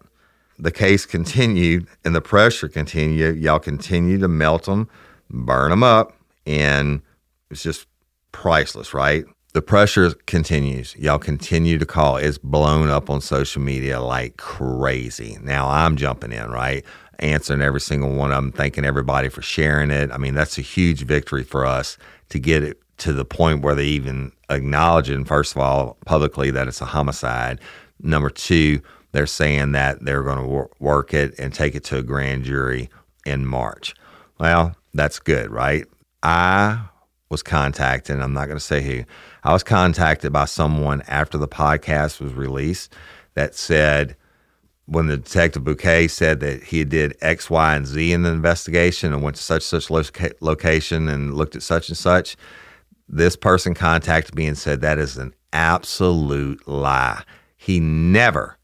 The 0.58 0.70
case 0.70 1.06
continued 1.06 1.86
and 2.04 2.14
the 2.14 2.20
pressure 2.20 2.68
continued. 2.68 3.38
Y'all 3.38 3.58
continue 3.58 4.18
to 4.18 4.28
melt 4.28 4.64
them, 4.64 4.88
burn 5.30 5.70
them 5.70 5.82
up, 5.82 6.16
and 6.46 7.02
it's 7.50 7.62
just 7.62 7.86
priceless, 8.32 8.94
right? 8.94 9.24
The 9.54 9.60
pressure 9.60 10.10
continues. 10.26 10.96
Y'all 10.96 11.18
continue 11.18 11.76
to 11.78 11.84
call. 11.84 12.16
It's 12.16 12.38
blown 12.38 12.88
up 12.88 13.10
on 13.10 13.20
social 13.20 13.60
media 13.60 14.00
like 14.00 14.38
crazy. 14.38 15.36
Now 15.42 15.68
I'm 15.68 15.96
jumping 15.96 16.32
in, 16.32 16.50
right? 16.50 16.82
Answering 17.18 17.60
every 17.60 17.80
single 17.80 18.14
one 18.14 18.32
of 18.32 18.36
them, 18.36 18.52
thanking 18.52 18.86
everybody 18.86 19.28
for 19.28 19.42
sharing 19.42 19.90
it. 19.90 20.10
I 20.10 20.16
mean, 20.16 20.32
that's 20.32 20.56
a 20.56 20.62
huge 20.62 21.02
victory 21.02 21.44
for 21.44 21.66
us 21.66 21.98
to 22.30 22.38
get 22.38 22.62
it 22.62 22.80
to 22.98 23.12
the 23.12 23.26
point 23.26 23.60
where 23.60 23.74
they 23.74 23.84
even 23.84 24.32
acknowledging, 24.48 25.26
first 25.26 25.52
of 25.52 25.58
all, 25.58 25.98
publicly 26.06 26.50
that 26.50 26.66
it's 26.66 26.80
a 26.80 26.86
homicide. 26.86 27.60
Number 28.00 28.30
two, 28.30 28.80
they're 29.12 29.26
saying 29.26 29.72
that 29.72 30.02
they're 30.02 30.22
going 30.22 30.38
to 30.38 30.46
wor- 30.46 30.70
work 30.78 31.12
it 31.12 31.38
and 31.38 31.52
take 31.52 31.74
it 31.74 31.84
to 31.84 31.98
a 31.98 32.02
grand 32.02 32.44
jury 32.44 32.88
in 33.26 33.44
March. 33.44 33.94
Well, 34.40 34.76
that's 34.94 35.18
good, 35.18 35.50
right? 35.50 35.84
I 36.22 36.86
was 37.28 37.42
contacted, 37.42 38.20
I'm 38.20 38.32
not 38.32 38.46
going 38.46 38.58
to 38.58 38.64
say 38.64 38.82
who, 38.82 39.04
I 39.44 39.52
was 39.52 39.62
contacted 39.62 40.32
by 40.32 40.44
someone 40.44 41.02
after 41.08 41.38
the 41.38 41.48
podcast 41.48 42.20
was 42.20 42.34
released 42.34 42.94
that 43.34 43.54
said, 43.54 44.16
when 44.86 45.06
the 45.06 45.16
detective 45.16 45.64
Bouquet 45.64 46.08
said 46.08 46.40
that 46.40 46.64
he 46.64 46.84
did 46.84 47.16
X, 47.20 47.48
Y, 47.48 47.74
and 47.74 47.86
Z 47.86 48.12
in 48.12 48.22
the 48.22 48.30
investigation 48.30 49.12
and 49.12 49.22
went 49.22 49.36
to 49.36 49.42
such 49.42 49.62
such 49.62 49.90
loca- 49.90 50.34
location 50.40 51.08
and 51.08 51.34
looked 51.34 51.56
at 51.56 51.62
such 51.62 51.88
and 51.88 51.96
such, 51.96 52.36
this 53.08 53.36
person 53.36 53.74
contacted 53.74 54.34
me 54.34 54.46
and 54.46 54.58
said 54.58 54.80
that 54.80 54.98
is 54.98 55.16
an 55.16 55.34
absolute 55.52 56.66
lie. 56.66 57.22
He 57.56 57.78
never 57.80 58.58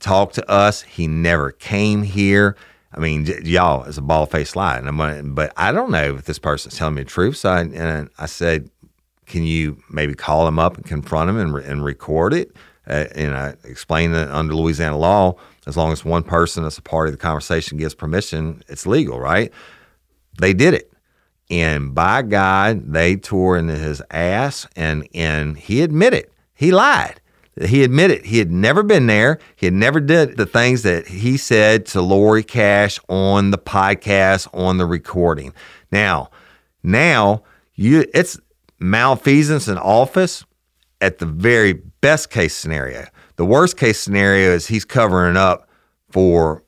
talked 0.00 0.34
to 0.34 0.50
us. 0.50 0.82
He 0.82 1.06
never 1.06 1.52
came 1.52 2.02
here. 2.02 2.56
I 2.92 3.00
mean, 3.00 3.26
y'all, 3.44 3.84
it's 3.84 3.98
a 3.98 4.02
bald 4.02 4.30
faced 4.30 4.56
lie. 4.56 4.78
And 4.78 4.88
I'm 4.88 5.34
but 5.34 5.52
I 5.56 5.70
don't 5.70 5.90
know 5.90 6.14
if 6.14 6.24
this 6.24 6.38
person's 6.38 6.76
telling 6.76 6.94
me 6.94 7.02
the 7.02 7.10
truth. 7.10 7.36
So 7.36 7.50
I, 7.50 7.60
and 7.60 8.08
I 8.18 8.26
said, 8.26 8.70
can 9.26 9.42
you 9.42 9.82
maybe 9.90 10.14
call 10.14 10.46
him 10.46 10.58
up 10.58 10.76
and 10.76 10.84
confront 10.84 11.30
him 11.30 11.36
and, 11.36 11.54
re- 11.54 11.64
and 11.64 11.84
record 11.84 12.32
it? 12.32 12.56
Uh, 12.86 13.06
and 13.14 13.36
I 13.36 13.54
explained 13.64 14.14
that 14.14 14.30
under 14.30 14.54
Louisiana 14.54 14.96
law, 14.96 15.36
as 15.66 15.76
long 15.76 15.92
as 15.92 16.04
one 16.04 16.22
person 16.22 16.62
that's 16.62 16.78
a 16.78 16.82
part 16.82 17.08
of 17.08 17.12
the 17.12 17.18
conversation 17.18 17.78
gives 17.78 17.94
permission, 17.94 18.62
it's 18.68 18.86
legal, 18.86 19.18
right? 19.18 19.52
They 20.38 20.52
did 20.52 20.74
it. 20.74 20.92
And 21.50 21.94
by 21.94 22.22
God, 22.22 22.92
they 22.92 23.16
tore 23.16 23.56
into 23.56 23.76
his 23.76 24.02
ass 24.10 24.66
and, 24.76 25.08
and 25.14 25.56
he 25.56 25.82
admitted 25.82 26.30
he 26.54 26.70
lied. 26.70 27.20
He 27.60 27.84
admitted 27.84 28.24
he 28.24 28.38
had 28.38 28.50
never 28.50 28.82
been 28.82 29.06
there. 29.06 29.38
He 29.56 29.66
had 29.66 29.74
never 29.74 29.98
did 30.00 30.36
the 30.36 30.44
things 30.44 30.82
that 30.82 31.06
he 31.06 31.36
said 31.36 31.86
to 31.86 32.02
Lori 32.02 32.42
Cash 32.42 32.98
on 33.08 33.50
the 33.50 33.58
podcast, 33.58 34.48
on 34.52 34.76
the 34.76 34.86
recording. 34.86 35.54
Now, 35.90 36.30
now 36.82 37.44
you 37.74 38.04
it's 38.12 38.38
malfeasance 38.78 39.68
in 39.68 39.78
office 39.78 40.44
at 41.00 41.18
the 41.18 41.26
very 41.26 41.74
best 42.00 42.30
case 42.30 42.54
scenario. 42.54 43.06
The 43.36 43.44
worst 43.44 43.76
case 43.76 43.98
scenario 43.98 44.50
is 44.50 44.66
he's 44.66 44.84
covering 44.84 45.36
up 45.36 45.68
for 46.10 46.64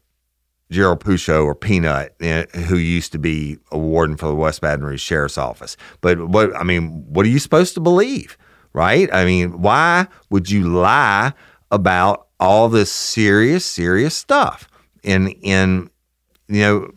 Gerald 0.71 1.01
Pourciau 1.01 1.45
or 1.45 1.55
Peanut, 1.55 2.15
eh, 2.21 2.45
who 2.67 2.77
used 2.77 3.13
to 3.13 3.19
be 3.19 3.59
a 3.73 3.79
warden 3.79 4.17
for 4.17 4.27
the 4.27 4.35
West 4.35 4.61
Baton 4.61 4.85
Rouge 4.85 5.01
Sheriff's 5.01 5.39
Office. 5.39 5.77
But 6.01 6.29
what 6.29 6.55
I 6.55 6.63
mean, 6.63 7.05
what 7.09 7.25
are 7.25 7.31
you 7.31 7.39
supposed 7.39 7.75
to 7.75 7.81
believe, 7.81 8.37
right? 8.75 9.09
I 9.13 9.25
mean, 9.25 9.63
why 9.63 10.07
would 10.29 10.51
you 10.51 10.69
lie 10.69 11.33
about 11.71 12.27
all 12.39 12.69
this 12.69 12.93
serious, 12.93 13.65
serious 13.65 14.15
stuff? 14.15 14.69
In 15.03 15.29
in 15.29 15.89
you 16.49 16.61
know, 16.61 16.91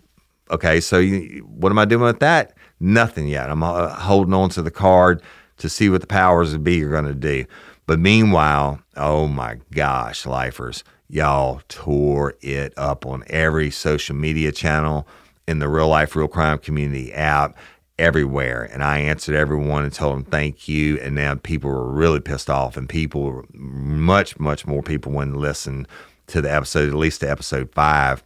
okay, 0.49 0.81
so 0.81 0.99
you, 0.99 1.47
what 1.47 1.71
am 1.71 1.79
I 1.79 1.85
doing 1.85 2.03
with 2.03 2.19
that? 2.19 2.53
Nothing 2.81 3.27
yet. 3.27 3.49
I'm 3.51 3.61
uh, 3.61 3.89
holding 3.89 4.33
on 4.33 4.49
to 4.49 4.61
the 4.63 4.71
card 4.71 5.21
to 5.57 5.69
see 5.69 5.87
what 5.87 6.01
the 6.01 6.07
powers 6.07 6.51
that 6.51 6.63
be 6.63 6.83
are 6.83 6.89
going 6.89 7.05
to 7.05 7.13
do. 7.13 7.45
But 7.85 7.99
meanwhile, 7.99 8.81
oh 8.97 9.27
my 9.27 9.59
gosh, 9.71 10.25
lifers, 10.25 10.83
y'all 11.07 11.61
tore 11.69 12.35
it 12.41 12.73
up 12.77 13.05
on 13.05 13.23
every 13.27 13.69
social 13.69 14.15
media 14.15 14.51
channel 14.51 15.07
in 15.47 15.59
the 15.59 15.69
real 15.69 15.89
life, 15.89 16.15
real 16.15 16.27
crime 16.27 16.57
community 16.57 17.13
app, 17.13 17.55
everywhere. 17.99 18.63
And 18.73 18.83
I 18.83 18.97
answered 18.97 19.35
everyone 19.35 19.83
and 19.83 19.93
told 19.93 20.15
them 20.15 20.25
thank 20.25 20.67
you. 20.67 20.97
And 20.99 21.13
now 21.13 21.35
people 21.35 21.69
were 21.69 21.91
really 21.91 22.19
pissed 22.19 22.49
off, 22.49 22.77
and 22.77 22.89
people, 22.89 23.45
much, 23.53 24.39
much 24.39 24.65
more 24.65 24.81
people, 24.81 25.11
wouldn't 25.11 25.37
listen 25.37 25.85
to 26.27 26.41
the 26.41 26.51
episode, 26.51 26.89
at 26.89 26.95
least 26.95 27.19
to 27.19 27.29
episode 27.29 27.71
five 27.73 28.23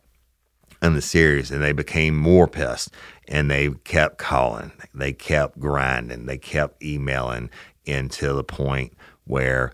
in 0.86 0.94
the 0.94 1.02
series, 1.02 1.52
and 1.52 1.62
they 1.62 1.74
became 1.74 2.18
more 2.18 2.48
pissed. 2.48 2.92
And 3.28 3.50
they 3.50 3.72
kept 3.84 4.20
calling, 4.20 4.72
they 4.94 5.12
kept 5.12 5.60
grinding, 5.60 6.28
they 6.28 6.38
kept 6.38 6.84
emailing 6.84 7.50
until 7.88 8.36
the 8.36 8.44
point 8.44 8.94
where 9.26 9.72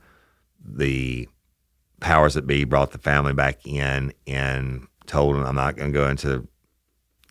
the 0.63 1.27
powers 1.99 2.33
that 2.35 2.47
be 2.47 2.63
brought 2.63 2.91
the 2.91 2.97
family 2.97 3.33
back 3.33 3.65
in 3.65 4.13
and 4.25 4.87
told 5.05 5.35
them, 5.35 5.45
I'm 5.45 5.55
not 5.55 5.75
going 5.75 5.91
to 5.91 5.99
go 5.99 6.09
into 6.09 6.47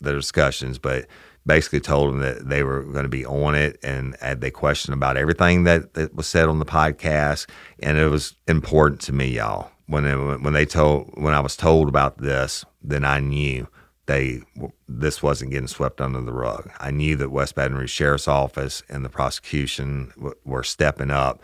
the 0.01 0.13
discussions, 0.13 0.79
but 0.79 1.07
basically 1.47 1.81
told 1.81 2.13
them 2.13 2.21
that 2.21 2.49
they 2.49 2.63
were 2.63 2.83
going 2.83 3.05
to 3.05 3.09
be 3.09 3.25
on 3.25 3.55
it 3.55 3.79
and 3.83 4.15
they 4.37 4.51
questioned 4.51 4.95
about 4.95 5.17
everything 5.17 5.65
that, 5.65 5.95
that 5.95 6.15
was 6.15 6.27
said 6.27 6.49
on 6.49 6.59
the 6.59 6.67
podcast. 6.67 7.49
And 7.83 7.99
it 7.99 8.09
was 8.09 8.35
important 8.47 9.01
to 9.03 9.13
me, 9.13 9.29
y'all. 9.37 9.71
When 9.91 10.43
when 10.43 10.53
they 10.53 10.65
told 10.65 11.11
when 11.15 11.35
I 11.35 11.41
was 11.41 11.57
told 11.57 11.89
about 11.89 12.19
this, 12.19 12.65
then 12.83 13.05
I 13.05 13.21
knew 13.21 13.67
they 14.07 14.43
this 14.89 15.23
wasn't 15.23 15.51
getting 15.51 15.69
swept 15.69 16.01
under 16.01 16.21
the 16.21 16.33
rug. 16.33 16.71
I 16.79 16.91
knew 16.91 17.17
that 17.17 17.31
West 17.31 17.55
Baton 17.55 17.77
Rouge 17.77 17.91
Sheriff's 17.91 18.29
Office 18.29 18.83
and 18.89 19.05
the 19.05 19.09
prosecution 19.09 20.13
w- 20.17 20.35
were 20.45 20.63
stepping 20.63 21.11
up, 21.11 21.43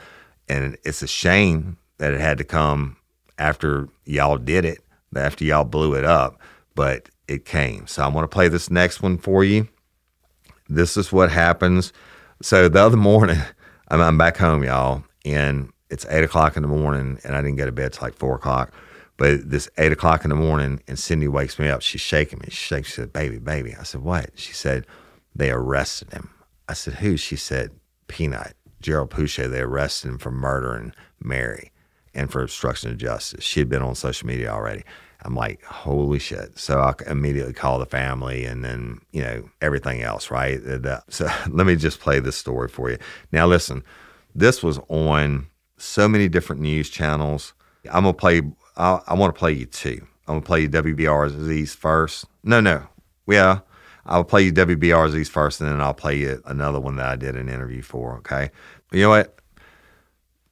and 0.49 0.77
it's 0.85 1.03
a 1.03 1.07
shame 1.07 1.77
that 1.99 2.13
it 2.15 2.21
had 2.21 2.39
to 2.39 2.45
come 2.45 2.97
after 3.39 3.89
y'all 4.05 4.39
did 4.39 4.65
it, 4.65 4.81
after 5.15 5.45
y'all 5.45 5.65
blew 5.65 5.95
it 5.95 6.05
up, 6.05 6.41
but 6.75 7.09
it 7.29 7.45
came. 7.45 7.87
So 7.87 8.03
I 8.03 8.09
want 8.09 8.25
to 8.25 8.35
play 8.35 8.49
this 8.49 8.71
next 8.71 9.03
one 9.03 9.19
for 9.19 9.45
you. 9.45 9.69
This 10.69 10.97
is 10.97 11.13
what 11.13 11.31
happens. 11.31 11.93
So 12.43 12.69
the 12.69 12.81
other 12.81 12.97
morning, 12.97 13.39
I'm, 13.89 14.01
I'm 14.01 14.19
back 14.19 14.37
home, 14.37 14.65
y'all, 14.65 15.05
and 15.25 15.71
it's 15.91 16.07
eight 16.09 16.25
o'clock 16.25 16.57
in 16.57 16.63
the 16.63 16.69
morning, 16.69 17.19
and 17.25 17.37
I 17.37 17.43
didn't 17.43 17.57
go 17.57 17.67
to 17.67 17.73
bed 17.73 17.93
till 17.93 18.07
like 18.07 18.15
four 18.15 18.35
o'clock. 18.35 18.73
But 19.17 19.51
this 19.51 19.69
eight 19.79 19.93
o'clock 19.93 20.25
in 20.25 20.31
the 20.31 20.37
morning, 20.37 20.83
and 20.87 20.99
Cindy 20.99 21.29
wakes 21.29 21.59
me 21.59 21.69
up. 21.69 21.83
She's 21.83 22.01
shaking 22.01 22.41
me. 22.41 22.49
She 22.51 22.57
shakes. 22.57 22.89
She 22.89 22.95
said, 22.95 23.13
"Baby, 23.13 23.39
baby." 23.39 23.75
I 23.79 23.83
said, 23.83 24.03
"What?" 24.03 24.31
She 24.35 24.53
said, 24.53 24.87
"They 25.35 25.51
arrested 25.51 26.13
him." 26.13 26.31
I 26.69 26.75
said, 26.75 26.95
"Who?" 26.95 27.17
She 27.17 27.37
said, 27.37 27.71
"Peanut, 28.09 28.55
Gerald 28.81 29.11
Pourciau. 29.11 29.49
They 29.49 29.61
arrested 29.61 30.09
him 30.09 30.19
for 30.19 30.31
murdering 30.31 30.93
Mary 31.23 31.73
and 32.15 32.31
for 32.31 32.43
obstruction 32.43 32.91
of 32.91 32.99
justice." 32.99 33.45
She 33.45 33.61
had 33.61 33.69
been 33.69 33.83
on 33.83 33.95
social 33.95 34.27
media 34.27 34.51
already. 34.51 34.85
I'm 35.23 35.35
like, 35.35 35.63
"Holy 35.65 36.19
shit!" 36.19 36.59
So 36.59 36.81
I 36.81 36.93
immediately 37.11 37.55
call 37.55 37.79
the 37.79 37.87
family, 37.87 38.45
and 38.45 38.63
then 38.63 39.01
you 39.13 39.23
know 39.23 39.49
everything 39.63 40.03
else, 40.03 40.31
right? 40.31 40.61
So 41.09 41.29
let 41.49 41.67
me 41.67 41.77
just 41.77 42.01
play 42.01 42.21
this 42.21 42.37
story 42.37 42.69
for 42.69 42.91
you. 42.91 42.99
Now, 43.33 43.47
listen, 43.47 43.83
this 44.35 44.63
was 44.63 44.79
on 44.89 45.47
so 45.77 46.09
many 46.09 46.29
different 46.29 46.63
news 46.63 46.91
channels. 46.91 47.55
I'm 47.87 48.05
gonna 48.05 48.15
play 48.15 48.43
I, 48.77 49.01
I 49.07 49.15
want 49.15 49.35
to 49.35 49.39
play 49.39 49.53
you 49.53 49.67
two. 49.67 50.07
I'm 50.29 50.35
gonna 50.35 50.41
play 50.43 50.63
you 50.63 50.69
WBRZ's 50.69 51.75
first. 51.75 52.27
No, 52.43 52.61
no, 52.61 52.87
yeah, 53.27 53.61
I'll 54.05 54.25
play 54.25 54.43
you 54.43 54.53
WBRZ's 54.53 55.29
first, 55.29 55.61
and 55.61 55.71
then 55.71 55.81
I'll 55.81 55.95
play 55.95 56.19
you 56.19 56.43
another 56.47 56.81
one 56.81 56.97
that 56.97 57.07
I 57.07 57.17
did 57.17 57.37
an 57.37 57.49
interview 57.49 57.83
for. 57.83 58.17
Okay, 58.19 58.51
you 58.93 59.03
know 59.03 59.11
what? 59.11 59.39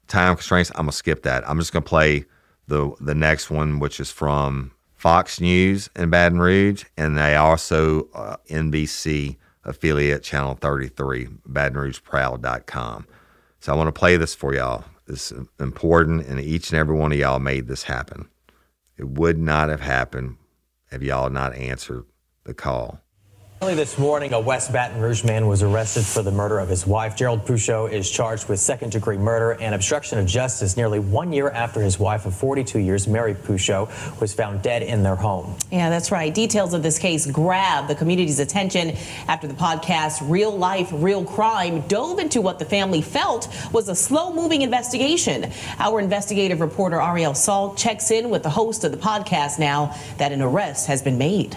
Time 0.09 0.37
constraints. 0.37 0.71
I'm 0.71 0.83
gonna 0.83 0.93
skip 0.93 1.23
that. 1.23 1.49
I'm 1.49 1.59
just 1.59 1.73
gonna 1.73 1.85
play 1.85 2.25
the 2.69 2.93
the 3.01 3.15
next 3.15 3.51
one, 3.51 3.79
which 3.79 4.01
is 4.01 4.11
from 4.11 4.73
Fox 4.95 5.41
News 5.41 5.91
in 5.97 6.11
Baton 6.11 6.39
Rouge, 6.39 6.85
and 6.97 7.19
they 7.19 7.37
also 7.37 8.09
uh, 8.15 8.37
NBC 8.49 9.37
affiliate 9.65 10.23
channel 10.23 10.55
33, 10.61 11.27
BatonRougeProud.com. 11.49 13.07
So 13.61 13.73
I 13.73 13.77
want 13.77 13.89
to 13.89 13.99
play 13.99 14.17
this 14.17 14.35
for 14.35 14.55
y'all. 14.55 14.85
It's 15.07 15.33
important, 15.61 16.27
and 16.27 16.41
each 16.41 16.71
and 16.71 16.79
every 16.79 16.97
one 16.97 17.13
of 17.13 17.19
y'all 17.19 17.39
made 17.39 17.67
this 17.67 17.85
happen. 17.85 18.29
It 18.97 19.09
would 19.09 19.39
not 19.39 19.69
have 19.69 19.81
happened 19.81 20.37
if 20.91 21.03
y'all 21.03 21.31
not 21.31 21.55
answered 21.55 22.05
the 22.45 22.55
call. 22.55 23.04
This 23.61 23.99
morning, 23.99 24.35
a 24.35 24.41
West 24.41 24.73
Baton 24.73 25.01
Rouge 25.01 25.25
man 25.25 25.47
was 25.47 25.63
arrested 25.63 26.05
for 26.05 26.23
the 26.23 26.31
murder 26.31 26.59
of 26.59 26.69
his 26.69 26.87
wife. 26.87 27.17
Gerald 27.17 27.47
Pourciau 27.47 27.91
is 27.91 28.11
charged 28.11 28.47
with 28.47 28.61
second 28.61 28.93
degree 28.93 29.17
murder 29.17 29.53
and 29.53 29.75
obstruction 29.75 30.19
of 30.19 30.27
justice 30.27 30.77
nearly 30.77 30.99
one 30.99 31.33
year 31.33 31.49
after 31.49 31.81
his 31.81 31.99
wife 31.99 32.27
of 32.27 32.35
42 32.37 32.79
years, 32.79 33.09
Mary 33.09 33.35
Pourciau, 33.35 33.89
was 34.21 34.35
found 34.35 34.61
dead 34.61 34.83
in 34.83 35.03
their 35.03 35.17
home. 35.17 35.57
Yeah, 35.73 35.89
that's 35.89 36.13
right. 36.13 36.33
Details 36.33 36.75
of 36.75 36.83
this 36.83 36.99
case 36.99 37.27
grabbed 37.27 37.89
the 37.89 37.95
community's 37.95 38.39
attention 38.39 38.97
after 39.29 39.47
the 39.47 39.55
podcast 39.55 40.19
Real 40.31 40.57
Life, 40.57 40.91
Real 40.93 41.25
Crime 41.25 41.81
dove 41.89 42.19
into 42.19 42.43
what 42.43 42.59
the 42.59 42.67
family 42.67 43.01
felt 43.01 43.49
was 43.73 43.89
a 43.89 43.95
slow 43.95 44.31
moving 44.33 44.61
investigation. 44.61 45.51
Our 45.79 46.01
investigative 46.01 46.61
reporter 46.61 47.01
Ariel 47.01 47.33
Salk 47.33 47.79
checks 47.79 48.11
in 48.11 48.29
with 48.29 48.43
the 48.43 48.51
host 48.51 48.85
of 48.85 48.93
the 48.93 48.99
podcast 48.99 49.59
now 49.59 49.97
that 50.19 50.33
an 50.33 50.43
arrest 50.43 50.87
has 50.87 51.01
been 51.01 51.17
made. 51.17 51.57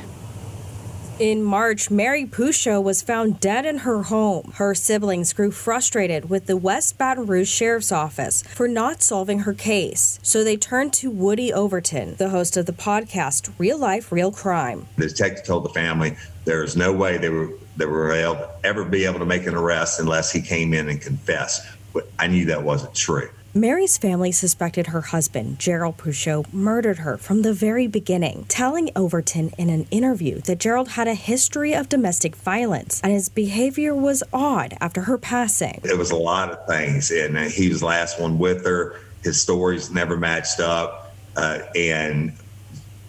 In 1.20 1.42
March, 1.42 1.90
Mary 1.90 2.28
Pourciau 2.28 2.80
was 2.80 3.02
found 3.02 3.40
dead 3.40 3.66
in 3.66 3.80
her 3.80 4.04
home. 4.04 4.52
Her 4.58 4.76
siblings 4.76 5.34
grew 5.34 5.50
frustrated 5.50 6.30
with 6.30 6.46
the 6.46 6.56
West 6.56 7.00
Baton 7.00 7.26
Rouge 7.26 7.50
Sheriff's 7.50 7.92
Office 7.92 8.44
for 8.44 8.68
not 8.68 9.02
solving 9.02 9.40
her 9.40 9.54
case. 9.56 10.20
So 10.22 10.44
they 10.44 10.58
turned 10.58 10.94
to 10.94 11.10
Woody 11.10 11.52
Overton, 11.52 12.18
the 12.18 12.30
host 12.30 12.56
of 12.56 12.68
the 12.68 12.72
podcast 12.72 13.52
Real 13.58 13.80
Life, 13.80 14.12
Real 14.12 14.32
Crime. 14.32 14.86
The 14.98 15.08
detective 15.08 15.44
told 15.44 15.66
the 15.66 15.70
family 15.70 16.16
there 16.46 16.64
is 16.64 16.78
no 16.78 16.94
way 16.94 17.18
they 17.18 17.30
were 17.30 17.50
they 17.78 17.88
were 17.88 18.12
able, 18.12 18.48
ever 18.64 18.86
be 18.86 19.06
able 19.06 19.20
to 19.20 19.26
make 19.26 19.48
an 19.48 19.56
arrest 19.56 20.00
unless 20.00 20.32
he 20.32 20.42
came 20.42 20.72
in 20.72 20.88
and 20.88 21.02
confessed. 21.02 21.66
But 21.94 22.12
I 22.20 22.28
knew 22.28 22.46
that 22.46 22.62
wasn't 22.62 22.94
true. 22.94 23.30
Mary's 23.58 23.98
family 23.98 24.32
suspected 24.32 24.88
her 24.88 25.02
husband, 25.02 25.58
Gerald 25.58 25.98
Pourciau, 25.98 26.44
murdered 26.54 27.00
her 27.00 27.18
from 27.18 27.42
the 27.42 27.54
very 27.54 27.88
beginning, 27.88 28.46
telling 28.48 28.92
Overton 28.96 29.52
in 29.58 29.72
an 29.72 29.88
interview 29.90 30.40
that 30.42 30.60
Gerald 30.60 30.90
had 30.90 31.08
a 31.08 31.16
history 31.16 31.74
of 31.74 31.90
domestic 31.90 32.36
violence 32.36 33.02
and 33.04 33.12
his 33.12 33.30
behavior 33.30 33.96
was 33.96 34.22
odd 34.32 34.78
after 34.80 35.02
her 35.02 35.18
passing. 35.18 35.82
It 35.84 35.98
was 35.98 36.12
a 36.12 36.16
lot 36.16 36.52
of 36.52 36.68
things, 36.68 37.10
and 37.10 37.36
uh, 37.36 37.44
he 37.44 37.70
was 37.70 37.80
the 37.80 37.88
last 37.88 38.22
one 38.22 38.38
with 38.38 38.64
her. 38.64 39.00
His 39.24 39.42
stories 39.42 39.90
never 39.90 40.18
matched 40.18 40.60
up, 40.60 41.16
uh, 41.36 41.62
and 41.76 42.34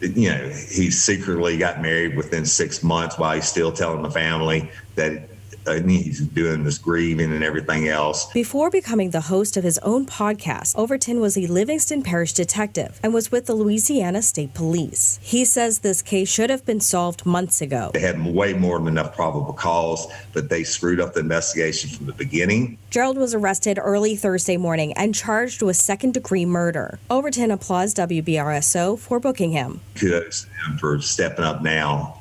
you 0.01 0.31
know 0.31 0.49
he 0.49 0.91
secretly 0.91 1.59
got 1.59 1.83
married 1.83 2.17
within 2.17 2.47
six 2.47 2.83
months 2.83 3.19
while 3.19 3.35
he's 3.35 3.49
still 3.49 3.73
telling 3.73 4.03
the 4.03 4.11
family 4.11 4.71
that 4.95 5.29
and 5.77 5.91
he's 5.91 6.21
doing 6.21 6.65
this 6.65 6.79
grieving 6.79 7.33
and 7.33 7.45
everything 7.45 7.89
else. 7.89 8.31
Before 8.33 8.71
becoming 8.71 9.11
the 9.11 9.23
host 9.23 9.57
of 9.57 9.65
his 9.65 9.79
own 9.79 10.07
podcast, 10.07 10.77
Overton 10.77 11.21
was 11.21 11.37
a 11.37 11.47
Livingston 11.47 12.03
Parish 12.03 12.33
detective 12.33 12.99
and 13.03 13.15
was 13.15 13.31
with 13.31 13.47
the 13.47 13.55
Louisiana 13.55 14.23
State 14.23 14.55
Police. 14.55 15.19
He 15.23 15.45
says 15.45 15.81
this 15.81 16.03
case 16.03 16.29
should 16.29 16.51
have 16.51 16.65
been 16.65 16.81
solved 16.81 17.27
months 17.27 17.61
ago. 17.61 17.91
They 17.93 18.01
had 18.01 18.25
way 18.25 18.53
more 18.53 18.79
than 18.79 18.89
enough 18.89 19.15
probable 19.15 19.53
cause, 19.53 20.07
but 20.33 20.49
they 20.49 20.65
screwed 20.65 21.01
up 21.01 21.15
the 21.15 21.21
investigation 21.21 21.91
from 21.91 22.07
the 22.07 22.13
beginning. 22.13 22.79
Gerald 22.91 23.19
was 23.19 23.35
arrested 23.35 23.79
early 23.81 24.17
Thursday 24.17 24.57
morning 24.57 24.93
and 24.95 25.15
charged 25.15 25.63
with 25.63 25.77
second 25.77 26.15
degree 26.15 26.47
murder. 26.47 26.99
Overton 27.11 27.51
applauds 27.51 27.95
WBRSO 27.95 28.99
for 28.99 29.21
booking 29.21 29.51
him. 29.51 29.81
Kudos 29.95 30.47
for 30.79 31.01
stepping 31.01 31.45
up 31.45 31.63
now. 31.63 32.21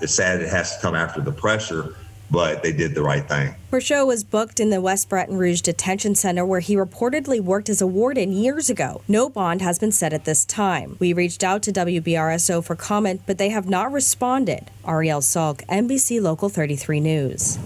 It's 0.00 0.14
sad 0.14 0.40
it 0.40 0.48
has 0.48 0.76
to 0.76 0.82
come 0.82 0.94
after 0.94 1.20
the 1.20 1.32
pressure 1.32 1.96
but 2.34 2.62
they 2.62 2.72
did 2.72 2.94
the 2.94 3.02
right 3.02 3.26
thing. 3.26 3.54
Pourciau 3.70 4.06
was 4.06 4.24
booked 4.24 4.60
in 4.60 4.70
the 4.70 4.80
West 4.80 5.08
Baton 5.08 5.38
Rouge 5.38 5.60
Detention 5.60 6.14
Center 6.14 6.44
where 6.44 6.60
he 6.60 6.76
reportedly 6.76 7.40
worked 7.40 7.68
as 7.68 7.80
a 7.80 7.86
warden 7.86 8.32
years 8.32 8.68
ago. 8.68 9.02
No 9.08 9.30
bond 9.30 9.62
has 9.62 9.78
been 9.78 9.92
set 9.92 10.12
at 10.12 10.24
this 10.24 10.44
time. 10.44 10.96
We 10.98 11.12
reached 11.12 11.44
out 11.44 11.62
to 11.62 11.72
WBRSO 11.72 12.64
for 12.64 12.74
comment, 12.74 13.22
but 13.26 13.38
they 13.38 13.50
have 13.50 13.68
not 13.68 13.92
responded. 13.92 14.70
Ariel 14.86 15.20
Salk, 15.20 15.64
NBC 15.66 16.20
Local 16.20 16.48
33 16.48 17.00
News. 17.00 17.58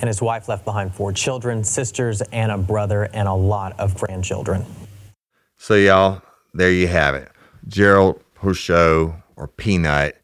And 0.00 0.08
his 0.08 0.20
wife 0.20 0.48
left 0.48 0.64
behind 0.64 0.92
four 0.94 1.12
children, 1.12 1.62
sisters, 1.62 2.20
and 2.32 2.50
a 2.50 2.58
brother, 2.58 3.04
and 3.14 3.28
a 3.28 3.34
lot 3.34 3.78
of 3.78 3.96
grandchildren. 3.96 4.66
So, 5.56 5.74
y'all, 5.74 6.22
there 6.54 6.72
you 6.72 6.88
have 6.88 7.14
it. 7.14 7.30
Gerald 7.68 8.20
Pourciau, 8.34 9.22
or 9.36 9.46
Peanut, 9.46 10.20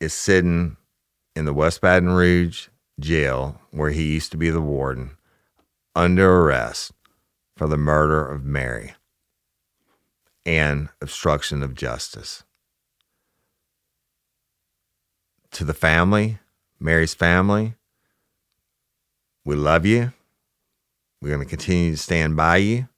is 0.00 0.12
sitting 0.12 0.76
in 1.34 1.44
the 1.44 1.54
West 1.54 1.80
Baton 1.80 2.10
Rouge 2.10 2.68
jail, 3.00 3.60
where 3.70 3.90
he 3.90 4.14
used 4.14 4.30
to 4.32 4.36
be 4.36 4.50
the 4.50 4.60
warden, 4.60 5.16
under 5.94 6.40
arrest 6.40 6.92
for 7.56 7.66
the 7.66 7.76
murder 7.76 8.26
of 8.26 8.44
Mary 8.44 8.94
and 10.44 10.88
obstruction 11.00 11.62
of 11.62 11.74
justice. 11.74 12.44
To 15.52 15.64
the 15.64 15.74
family, 15.74 16.38
Mary's 16.80 17.14
family, 17.14 17.74
we 19.44 19.54
love 19.54 19.84
you. 19.84 20.12
We're 21.20 21.34
going 21.34 21.46
to 21.46 21.48
continue 21.48 21.92
to 21.92 21.96
stand 21.96 22.36
by 22.36 22.56
you. 22.56 22.88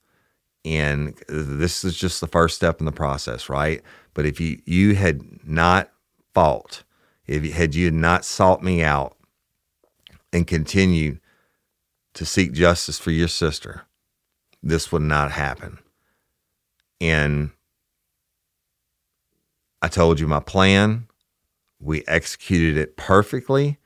And 0.64 1.14
this 1.28 1.84
is 1.84 1.96
just 1.96 2.20
the 2.20 2.26
first 2.26 2.56
step 2.56 2.80
in 2.80 2.86
the 2.86 2.92
process, 2.92 3.50
right? 3.50 3.82
But 4.14 4.24
if 4.24 4.40
you, 4.40 4.62
you 4.64 4.94
had 4.94 5.46
not 5.46 5.90
fought, 6.32 6.83
if 7.26 7.52
had 7.52 7.74
you 7.74 7.90
not 7.90 8.24
sought 8.24 8.62
me 8.62 8.82
out 8.82 9.16
and 10.32 10.46
continued 10.46 11.20
to 12.14 12.24
seek 12.24 12.52
justice 12.52 12.98
for 12.98 13.10
your 13.10 13.28
sister, 13.28 13.82
this 14.62 14.92
would 14.92 15.02
not 15.02 15.32
happen. 15.32 15.78
And 17.00 17.50
I 19.82 19.88
told 19.88 20.20
you 20.20 20.26
my 20.26 20.40
plan. 20.40 21.08
We 21.80 22.04
executed 22.06 22.78
it 22.78 22.96
perfectly. 22.96 23.78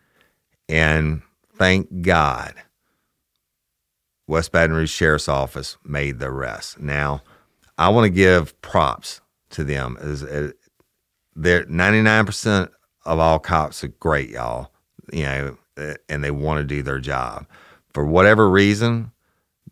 And 0.69 1.23
thank 1.57 2.03
God, 2.03 2.55
West 4.29 4.53
Baton 4.53 4.77
Rouge 4.77 4.91
Sheriff's 4.91 5.29
Office 5.29 5.77
made 5.85 6.19
the 6.19 6.27
arrest. 6.27 6.79
Now, 6.79 7.23
I 7.77 7.89
want 7.89 8.05
to 8.05 8.11
give 8.11 8.61
props 8.61 9.21
to 9.51 9.65
them. 9.65 9.97
As, 10.01 10.23
as 10.23 10.53
they're 11.35 11.65
99% 11.65 12.69
of 13.09 13.19
all 13.19 13.39
cops 13.39 13.83
are 13.83 13.89
great, 13.89 14.31
y'all. 14.31 14.71
You 15.13 15.25
know, 15.25 15.57
and 16.09 16.23
they 16.23 16.31
want 16.31 16.59
to 16.59 16.65
do 16.65 16.83
their 16.83 17.01
job. 17.01 17.47
For 17.95 18.05
whatever 18.05 18.49
reason, 18.49 19.11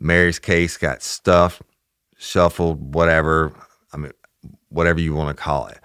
Mary's 0.01 0.39
case 0.39 0.76
got 0.78 1.03
stuffed, 1.03 1.62
shuffled, 2.16 2.95
whatever. 2.95 3.53
I 3.93 3.99
mean, 3.99 4.12
whatever 4.70 5.01
you 5.01 5.14
want 5.14 5.37
to 5.37 5.43
call 5.43 5.66
it. 5.66 5.78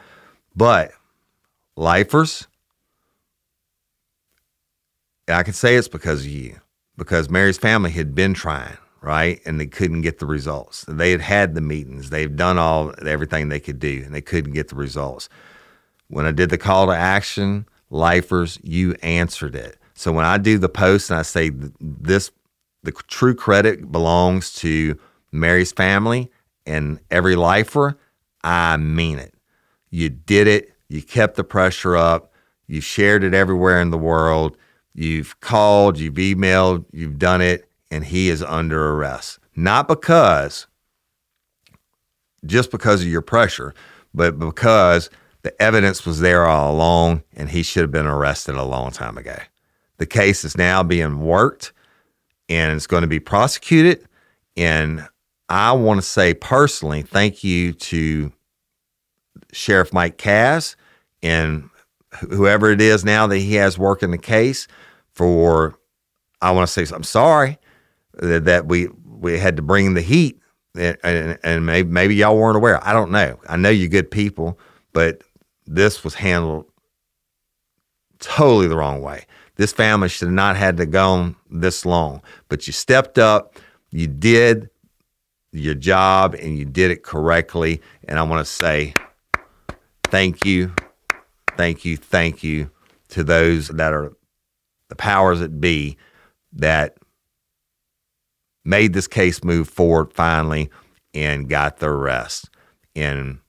But 0.55 0.91
lifers, 1.75 2.47
I 5.27 5.43
can 5.43 5.53
say 5.53 5.75
it's 5.75 5.87
because 5.87 6.21
of 6.21 6.27
you, 6.27 6.59
because 6.97 7.29
Mary's 7.29 7.57
family 7.57 7.91
had 7.91 8.15
been 8.15 8.33
trying, 8.33 8.77
right? 9.01 9.41
And 9.45 9.59
they 9.59 9.67
couldn't 9.67 10.01
get 10.01 10.19
the 10.19 10.25
results. 10.25 10.85
They 10.87 11.11
had 11.11 11.21
had 11.21 11.55
the 11.55 11.61
meetings, 11.61 12.09
they've 12.09 12.35
done 12.35 12.57
all 12.57 12.93
everything 13.05 13.49
they 13.49 13.59
could 13.59 13.79
do, 13.79 14.03
and 14.05 14.13
they 14.15 14.21
couldn't 14.21 14.53
get 14.53 14.69
the 14.69 14.75
results. 14.75 15.27
When 16.11 16.25
I 16.25 16.31
did 16.31 16.49
the 16.49 16.57
call 16.57 16.87
to 16.87 16.91
action, 16.93 17.65
lifers, 17.89 18.59
you 18.61 18.95
answered 19.01 19.55
it. 19.55 19.77
So 19.93 20.11
when 20.11 20.25
I 20.25 20.37
do 20.37 20.57
the 20.57 20.67
post 20.67 21.09
and 21.09 21.17
I 21.17 21.21
say 21.21 21.51
this, 21.79 22.31
the 22.83 22.91
true 22.91 23.33
credit 23.33 23.91
belongs 23.91 24.53
to 24.55 24.99
Mary's 25.31 25.71
family 25.71 26.29
and 26.65 26.99
every 27.09 27.37
lifer, 27.37 27.97
I 28.43 28.75
mean 28.75 29.19
it. 29.19 29.33
You 29.89 30.09
did 30.09 30.47
it. 30.47 30.73
You 30.89 31.01
kept 31.01 31.35
the 31.35 31.45
pressure 31.45 31.95
up. 31.95 32.33
You 32.67 32.81
shared 32.81 33.23
it 33.23 33.33
everywhere 33.33 33.79
in 33.79 33.91
the 33.91 33.97
world. 33.97 34.57
You've 34.93 35.39
called, 35.39 35.97
you've 35.97 36.15
emailed, 36.15 36.83
you've 36.91 37.19
done 37.19 37.39
it, 37.39 37.69
and 37.89 38.03
he 38.03 38.29
is 38.29 38.43
under 38.43 38.91
arrest. 38.91 39.39
Not 39.55 39.87
because, 39.87 40.67
just 42.45 42.69
because 42.69 43.01
of 43.01 43.07
your 43.07 43.21
pressure, 43.21 43.73
but 44.13 44.37
because 44.37 45.09
the 45.43 45.59
evidence 45.61 46.05
was 46.05 46.19
there 46.19 46.45
all 46.45 46.73
along 46.73 47.23
and 47.35 47.49
he 47.49 47.63
should 47.63 47.81
have 47.81 47.91
been 47.91 48.05
arrested 48.05 48.55
a 48.55 48.63
long 48.63 48.91
time 48.91 49.17
ago. 49.17 49.37
The 49.97 50.05
case 50.05 50.43
is 50.43 50.57
now 50.57 50.83
being 50.83 51.19
worked 51.19 51.73
and 52.49 52.75
it's 52.75 52.87
going 52.87 53.01
to 53.01 53.07
be 53.07 53.19
prosecuted. 53.19 54.07
And 54.57 55.07
I 55.49 55.71
want 55.73 55.99
to 55.99 56.07
say 56.07 56.33
personally, 56.33 57.01
thank 57.01 57.43
you 57.43 57.73
to 57.73 58.31
Sheriff 59.51 59.93
Mike 59.93 60.17
Cazes 60.17 60.75
and 61.23 61.69
whoever 62.29 62.71
it 62.71 62.81
is 62.81 63.05
now 63.05 63.27
that 63.27 63.37
he 63.37 63.55
has 63.55 63.77
working 63.77 64.11
the 64.11 64.17
case 64.17 64.67
for 65.13 65.77
I 66.41 66.51
want 66.51 66.67
to 66.67 66.85
say 66.85 66.95
I'm 66.95 67.03
sorry 67.03 67.57
that, 68.13 68.45
that 68.45 68.65
we 68.65 68.87
we 69.05 69.37
had 69.37 69.55
to 69.57 69.61
bring 69.61 69.93
the 69.93 70.01
heat 70.01 70.39
and, 70.75 70.97
and, 71.03 71.37
and 71.43 71.65
maybe, 71.65 71.89
maybe 71.89 72.15
y'all 72.15 72.37
weren't 72.37 72.57
aware. 72.57 72.85
I 72.85 72.93
don't 72.93 73.11
know. 73.11 73.39
I 73.47 73.57
know 73.57 73.69
you're 73.69 73.89
good 73.89 74.09
people, 74.09 74.57
but 74.93 75.21
this 75.75 76.03
was 76.03 76.15
handled 76.15 76.65
totally 78.19 78.67
the 78.67 78.75
wrong 78.75 79.01
way. 79.01 79.25
This 79.55 79.71
family 79.71 80.09
should 80.09 80.27
have 80.27 80.35
not 80.35 80.57
had 80.57 80.77
to 80.77 80.85
go 80.85 81.33
this 81.49 81.85
long, 81.85 82.21
but 82.49 82.67
you 82.67 82.73
stepped 82.73 83.17
up, 83.17 83.57
you 83.89 84.07
did 84.07 84.69
your 85.53 85.75
job, 85.75 86.33
and 86.35 86.57
you 86.57 86.65
did 86.65 86.91
it 86.91 87.03
correctly. 87.03 87.81
And 88.07 88.19
I 88.19 88.23
want 88.23 88.45
to 88.45 88.51
say 88.51 88.93
thank 90.05 90.45
you, 90.45 90.73
thank 91.57 91.85
you, 91.85 91.95
thank 91.95 92.43
you 92.43 92.69
to 93.09 93.23
those 93.23 93.69
that 93.69 93.93
are 93.93 94.13
the 94.89 94.95
powers 94.95 95.39
that 95.39 95.61
be 95.61 95.97
that 96.53 96.97
made 98.65 98.93
this 98.93 99.07
case 99.07 99.43
move 99.43 99.69
forward 99.69 100.13
finally 100.13 100.69
and 101.13 101.49
got 101.49 101.77
the 101.77 101.87
arrest. 101.87 102.49
And 102.93 103.39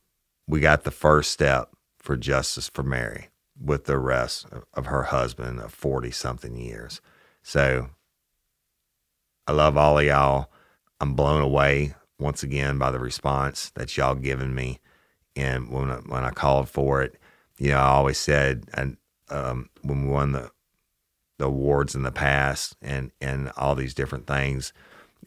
we 0.47 0.61
got 0.61 0.85
the 0.85 0.91
first 0.93 1.33
step 1.33 1.72
for 2.03 2.17
justice 2.17 2.69
for 2.69 2.83
Mary 2.83 3.29
with 3.59 3.85
the 3.85 3.95
arrest 3.95 4.47
of 4.75 4.87
her 4.87 5.05
husband 5.05 5.61
of 5.61 5.73
40 5.73 6.11
something 6.11 6.57
years. 6.57 7.01
So 7.43 7.91
I 9.47 9.53
love 9.53 9.77
all 9.77 9.99
of 9.99 10.05
y'all. 10.05 10.51
I'm 11.01 11.15
blown 11.15 11.41
away 11.41 11.95
once 12.19 12.43
again 12.43 12.79
by 12.79 12.91
the 12.91 12.99
response 12.99 13.71
that 13.71 13.97
y'all 13.97 14.15
given 14.17 14.55
me. 14.55 14.81
And 15.37 15.71
when 15.71 15.91
I, 15.91 15.97
when 15.97 16.25
I 16.25 16.31
called 16.31 16.69
for 16.69 17.03
it, 17.03 17.19
you 17.59 17.71
know, 17.71 17.79
I 17.79 17.89
always 17.89 18.19
said, 18.19 18.65
and 18.75 18.97
um, 19.31 19.71
when 19.83 20.05
we 20.05 20.09
won 20.13 20.33
the 20.33 20.51
the 21.39 21.47
awards 21.47 21.95
in 21.95 22.03
the 22.03 22.13
past 22.13 22.77
and 22.83 23.11
and 23.21 23.51
all 23.57 23.75
these 23.75 23.95
different 23.95 24.27
things, 24.27 24.73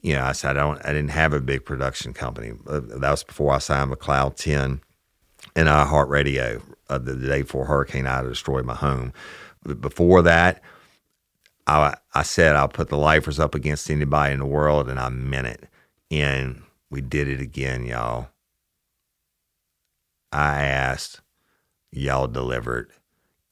you 0.02 0.14
know, 0.14 0.24
I 0.24 0.34
said 0.34 0.52
I 0.58 0.62
don't, 0.62 0.86
I 0.86 0.90
didn't 0.90 1.10
have 1.10 1.34
a 1.34 1.42
big 1.42 1.66
production 1.66 2.14
company. 2.14 2.54
Uh, 2.68 2.82
that 2.82 3.12
was 3.12 3.24
before 3.24 3.54
I 3.54 3.58
signed 3.58 3.90
with 3.90 4.00
Cloud 4.00 4.38
Ten 4.38 4.82
and 5.56 5.68
iHeartRadio 5.68 6.62
uh, 6.90 6.98
the, 6.98 7.14
the 7.14 7.28
day 7.28 7.42
before 7.42 7.66
Hurricane 7.66 8.08
Ida 8.08 8.30
destroyed 8.30 8.66
my 8.66 8.76
home. 8.76 9.14
But 9.64 9.82
before 9.82 10.22
that, 10.24 10.62
I 11.68 11.96
I 12.14 12.24
said 12.24 12.56
I'll 12.56 12.68
put 12.68 12.90
the 12.90 12.98
lifers 12.98 13.40
up 13.40 13.56
against 13.56 13.90
anybody 13.90 14.34
in 14.34 14.40
the 14.40 14.46
world, 14.46 14.90
and 14.90 15.00
I 15.00 15.10
meant 15.10 15.48
it. 15.48 15.68
And 16.12 16.62
we 16.90 17.02
did 17.02 17.28
it 17.28 17.42
again, 17.42 17.86
y'all. 17.86 18.30
I 20.32 20.64
asked, 20.64 21.22
y'all 21.92 22.28
delivered, 22.28 22.92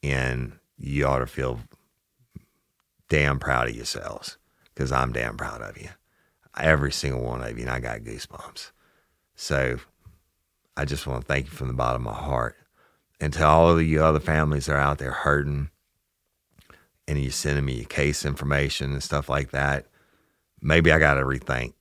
and 0.01 0.53
you 0.77 1.05
ought 1.05 1.19
to 1.19 1.25
feel 1.25 1.61
damn 3.09 3.39
proud 3.39 3.69
of 3.69 3.75
yourselves 3.75 4.37
because 4.73 4.91
I'm 4.91 5.13
damn 5.13 5.37
proud 5.37 5.61
of 5.61 5.77
you. 5.77 5.89
Every 6.57 6.91
single 6.91 7.23
one 7.23 7.41
of 7.41 7.57
you, 7.57 7.63
and 7.63 7.71
I 7.71 7.79
got 7.79 8.01
goosebumps. 8.01 8.71
So 9.35 9.79
I 10.75 10.85
just 10.85 11.05
want 11.05 11.21
to 11.21 11.27
thank 11.27 11.45
you 11.45 11.51
from 11.51 11.67
the 11.67 11.73
bottom 11.73 12.07
of 12.07 12.13
my 12.13 12.19
heart. 12.19 12.55
And 13.19 13.31
to 13.33 13.45
all 13.45 13.69
of 13.69 13.81
you 13.81 14.03
other 14.03 14.19
families 14.19 14.65
that 14.65 14.73
are 14.73 14.79
out 14.79 14.97
there 14.97 15.11
hurting 15.11 15.69
and 17.07 17.21
you're 17.21 17.31
sending 17.31 17.65
me 17.65 17.75
your 17.75 17.85
case 17.85 18.25
information 18.25 18.91
and 18.91 19.03
stuff 19.03 19.29
like 19.29 19.51
that, 19.51 19.85
maybe 20.61 20.91
I 20.91 20.99
got 20.99 21.15
to 21.15 21.21
rethink. 21.21 21.73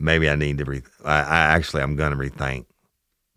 Maybe 0.00 0.28
I 0.28 0.34
need 0.34 0.58
to 0.58 0.64
re. 0.64 0.82
I, 1.04 1.20
I 1.20 1.38
actually, 1.54 1.82
I'm 1.82 1.94
going 1.94 2.10
to 2.10 2.18
rethink 2.18 2.66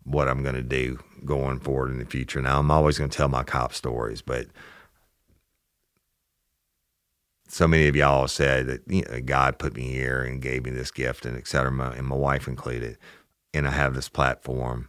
what 0.02 0.28
I'm 0.28 0.42
going 0.42 0.56
to 0.56 0.62
do 0.62 0.98
going 1.24 1.60
forward 1.60 1.90
in 1.90 1.98
the 1.98 2.04
future. 2.04 2.42
Now, 2.42 2.58
I'm 2.58 2.70
always 2.70 2.98
going 2.98 3.10
to 3.10 3.16
tell 3.16 3.28
my 3.28 3.44
cop 3.44 3.72
stories, 3.72 4.22
but 4.22 4.46
so 7.48 7.68
many 7.68 7.86
of 7.86 7.94
y'all 7.94 8.26
said 8.26 8.66
that 8.66 8.82
you 8.88 9.02
know, 9.02 9.20
God 9.20 9.58
put 9.58 9.76
me 9.76 9.92
here 9.92 10.22
and 10.22 10.42
gave 10.42 10.64
me 10.64 10.70
this 10.70 10.90
gift 10.90 11.24
and 11.24 11.36
et 11.36 11.46
cetera, 11.46 11.70
and 11.96 12.06
my 12.06 12.16
wife 12.16 12.48
included 12.48 12.98
and 13.56 13.66
I 13.66 13.70
have 13.70 13.94
this 13.94 14.08
platform. 14.08 14.88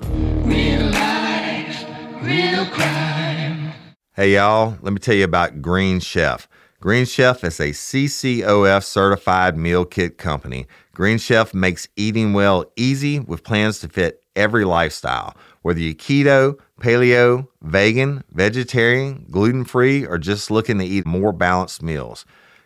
Real 0.00 0.90
life, 0.90 1.84
real 2.22 2.66
crime. 2.66 3.72
Hey, 4.14 4.34
y'all, 4.34 4.76
let 4.82 4.92
me 4.92 4.98
tell 4.98 5.14
you 5.14 5.24
about 5.24 5.62
Green 5.62 6.00
Chef. 6.00 6.48
Green 6.80 7.04
Chef 7.04 7.42
is 7.42 7.58
a 7.60 7.70
CCOF 7.70 8.84
certified 8.84 9.56
meal 9.56 9.84
kit 9.84 10.18
company. 10.18 10.66
Green 10.94 11.18
Chef 11.18 11.54
makes 11.54 11.88
eating 11.96 12.32
well 12.32 12.64
easy 12.76 13.20
with 13.20 13.44
plans 13.44 13.80
to 13.80 13.88
fit 13.88 14.22
every 14.36 14.64
lifestyle. 14.64 15.36
Whether 15.62 15.80
you're 15.80 15.94
keto, 15.94 16.58
paleo, 16.80 17.48
vegan, 17.62 18.22
vegetarian, 18.30 19.26
gluten 19.30 19.64
free, 19.64 20.06
or 20.06 20.18
just 20.18 20.50
looking 20.50 20.78
to 20.78 20.84
eat 20.84 21.06
more 21.06 21.32
balanced 21.32 21.82
meals, 21.82 22.24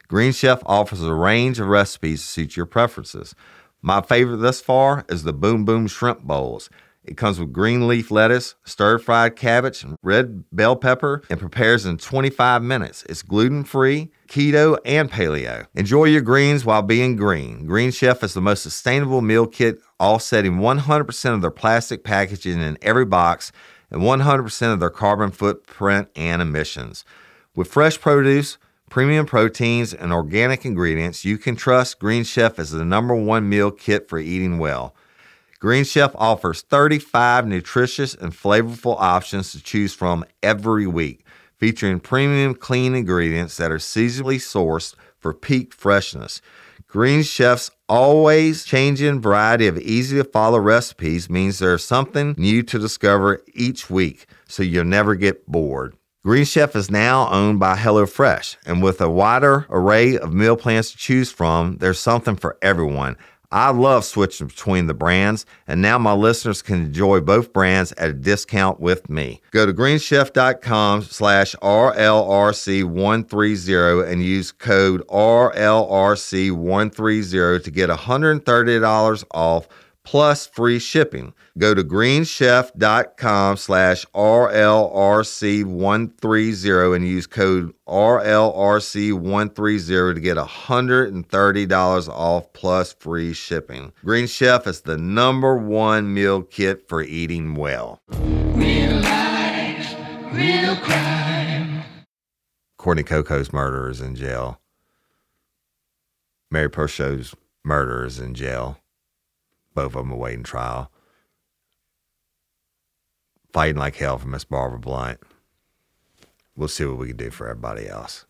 Green 0.08 0.32
Chef 0.32 0.62
offers 0.66 1.02
a 1.02 1.14
range 1.14 1.58
of 1.58 1.68
recipes 1.68 2.20
to 2.20 2.26
suit 2.26 2.56
your 2.56 2.66
preferences. 2.66 3.34
My 3.84 4.00
favorite 4.00 4.36
thus 4.36 4.60
far 4.60 5.04
is 5.08 5.24
the 5.24 5.32
Boom 5.32 5.64
Boom 5.64 5.88
Shrimp 5.88 6.22
Bowls. 6.22 6.70
It 7.02 7.16
comes 7.16 7.40
with 7.40 7.52
green 7.52 7.88
leaf 7.88 8.12
lettuce, 8.12 8.54
stir 8.62 9.00
fried 9.00 9.34
cabbage, 9.34 9.82
and 9.82 9.96
red 10.04 10.44
bell 10.52 10.76
pepper, 10.76 11.22
and 11.28 11.40
prepares 11.40 11.84
in 11.84 11.98
25 11.98 12.62
minutes. 12.62 13.02
It's 13.08 13.22
gluten 13.22 13.64
free, 13.64 14.12
keto, 14.28 14.78
and 14.84 15.10
paleo. 15.10 15.66
Enjoy 15.74 16.04
your 16.04 16.20
greens 16.20 16.64
while 16.64 16.82
being 16.82 17.16
green. 17.16 17.66
Green 17.66 17.90
Chef 17.90 18.22
is 18.22 18.34
the 18.34 18.40
most 18.40 18.62
sustainable 18.62 19.20
meal 19.20 19.48
kit, 19.48 19.80
offsetting 19.98 20.58
100% 20.58 21.34
of 21.34 21.40
their 21.40 21.50
plastic 21.50 22.04
packaging 22.04 22.62
in 22.62 22.78
every 22.82 23.04
box 23.04 23.50
and 23.90 24.02
100% 24.02 24.72
of 24.72 24.78
their 24.78 24.90
carbon 24.90 25.32
footprint 25.32 26.08
and 26.14 26.40
emissions. 26.40 27.04
With 27.56 27.66
fresh 27.66 28.00
produce, 28.00 28.58
premium 28.92 29.24
proteins, 29.24 29.94
and 29.94 30.12
organic 30.12 30.66
ingredients, 30.66 31.24
you 31.24 31.38
can 31.38 31.56
trust 31.56 31.98
Green 31.98 32.22
Chef 32.22 32.58
as 32.58 32.72
the 32.72 32.84
number 32.84 33.14
one 33.14 33.48
meal 33.48 33.70
kit 33.70 34.06
for 34.06 34.18
eating 34.18 34.58
well. 34.58 34.94
Green 35.58 35.82
Chef 35.82 36.14
offers 36.14 36.60
35 36.60 37.46
nutritious 37.46 38.14
and 38.14 38.34
flavorful 38.34 38.94
options 38.98 39.52
to 39.52 39.62
choose 39.62 39.94
from 39.94 40.26
every 40.42 40.86
week, 40.86 41.24
featuring 41.56 42.00
premium 42.00 42.54
clean 42.54 42.94
ingredients 42.94 43.56
that 43.56 43.72
are 43.72 43.78
seasonally 43.78 44.36
sourced 44.36 44.94
for 45.18 45.32
peak 45.32 45.72
freshness. 45.72 46.42
Green 46.86 47.22
Chef's 47.22 47.70
always 47.88 48.62
changing 48.62 49.22
variety 49.22 49.68
of 49.68 49.78
easy 49.78 50.18
to 50.18 50.24
follow 50.24 50.58
recipes 50.58 51.30
means 51.30 51.60
there's 51.60 51.82
something 51.82 52.34
new 52.36 52.62
to 52.64 52.78
discover 52.78 53.40
each 53.54 53.88
week, 53.88 54.26
so 54.46 54.62
you'll 54.62 54.84
never 54.84 55.14
get 55.14 55.46
bored. 55.46 55.96
Green 56.24 56.44
Chef 56.44 56.76
is 56.76 56.88
now 56.88 57.28
owned 57.32 57.58
by 57.58 57.76
HelloFresh, 57.76 58.58
and 58.64 58.80
with 58.80 59.00
a 59.00 59.10
wider 59.10 59.66
array 59.68 60.16
of 60.16 60.32
meal 60.32 60.56
plans 60.56 60.92
to 60.92 60.96
choose 60.96 61.32
from, 61.32 61.78
there's 61.78 61.98
something 61.98 62.36
for 62.36 62.56
everyone. 62.62 63.16
I 63.50 63.70
love 63.70 64.04
switching 64.04 64.46
between 64.46 64.86
the 64.86 64.94
brands, 64.94 65.46
and 65.66 65.82
now 65.82 65.98
my 65.98 66.12
listeners 66.12 66.62
can 66.62 66.84
enjoy 66.84 67.22
both 67.22 67.52
brands 67.52 67.90
at 67.98 68.10
a 68.10 68.12
discount 68.12 68.78
with 68.78 69.10
me. 69.10 69.40
Go 69.50 69.66
to 69.66 69.74
greenchef.com 69.74 71.02
slash 71.02 71.56
RLRC130 71.56 74.08
and 74.08 74.22
use 74.22 74.52
code 74.52 75.04
RLRC130 75.08 77.64
to 77.64 77.70
get 77.72 77.90
$130 77.90 79.24
off 79.32 79.66
plus 80.04 80.46
free 80.46 80.78
shipping. 80.78 81.32
Go 81.58 81.74
to 81.74 81.82
greenchef.com 81.84 83.56
slash 83.56 84.04
RLRC130 84.14 86.96
and 86.96 87.06
use 87.06 87.26
code 87.26 87.74
RLRC130 87.86 90.14
to 90.14 90.20
get 90.20 90.36
$130 90.36 92.08
off 92.08 92.52
plus 92.52 92.92
free 92.94 93.32
shipping. 93.32 93.92
Green 94.04 94.26
Chef 94.26 94.66
is 94.66 94.80
the 94.82 94.96
number 94.96 95.56
one 95.56 96.12
meal 96.12 96.42
kit 96.42 96.88
for 96.88 97.02
eating 97.02 97.54
well. 97.54 98.00
Real 98.08 98.96
life, 99.00 99.94
real 100.32 100.76
crime. 100.76 101.82
Courtney 102.78 103.04
Coco's 103.04 103.52
murderer 103.52 103.90
is 103.90 104.00
in 104.00 104.16
jail. 104.16 104.58
Mary 106.50 106.68
Pourciau's 106.68 107.34
murderer 107.64 108.04
is 108.04 108.18
in 108.18 108.34
jail. 108.34 108.78
Both 109.74 109.94
of 109.96 110.04
them 110.04 110.12
awaiting 110.12 110.44
trial. 110.44 110.90
Fighting 113.52 113.76
like 113.78 113.96
hell 113.96 114.18
for 114.18 114.28
Miss 114.28 114.44
Barbara 114.44 114.78
Blount. 114.78 115.20
We'll 116.56 116.68
see 116.68 116.84
what 116.84 116.98
we 116.98 117.08
can 117.08 117.16
do 117.16 117.30
for 117.30 117.48
everybody 117.48 117.88
else. 117.88 118.26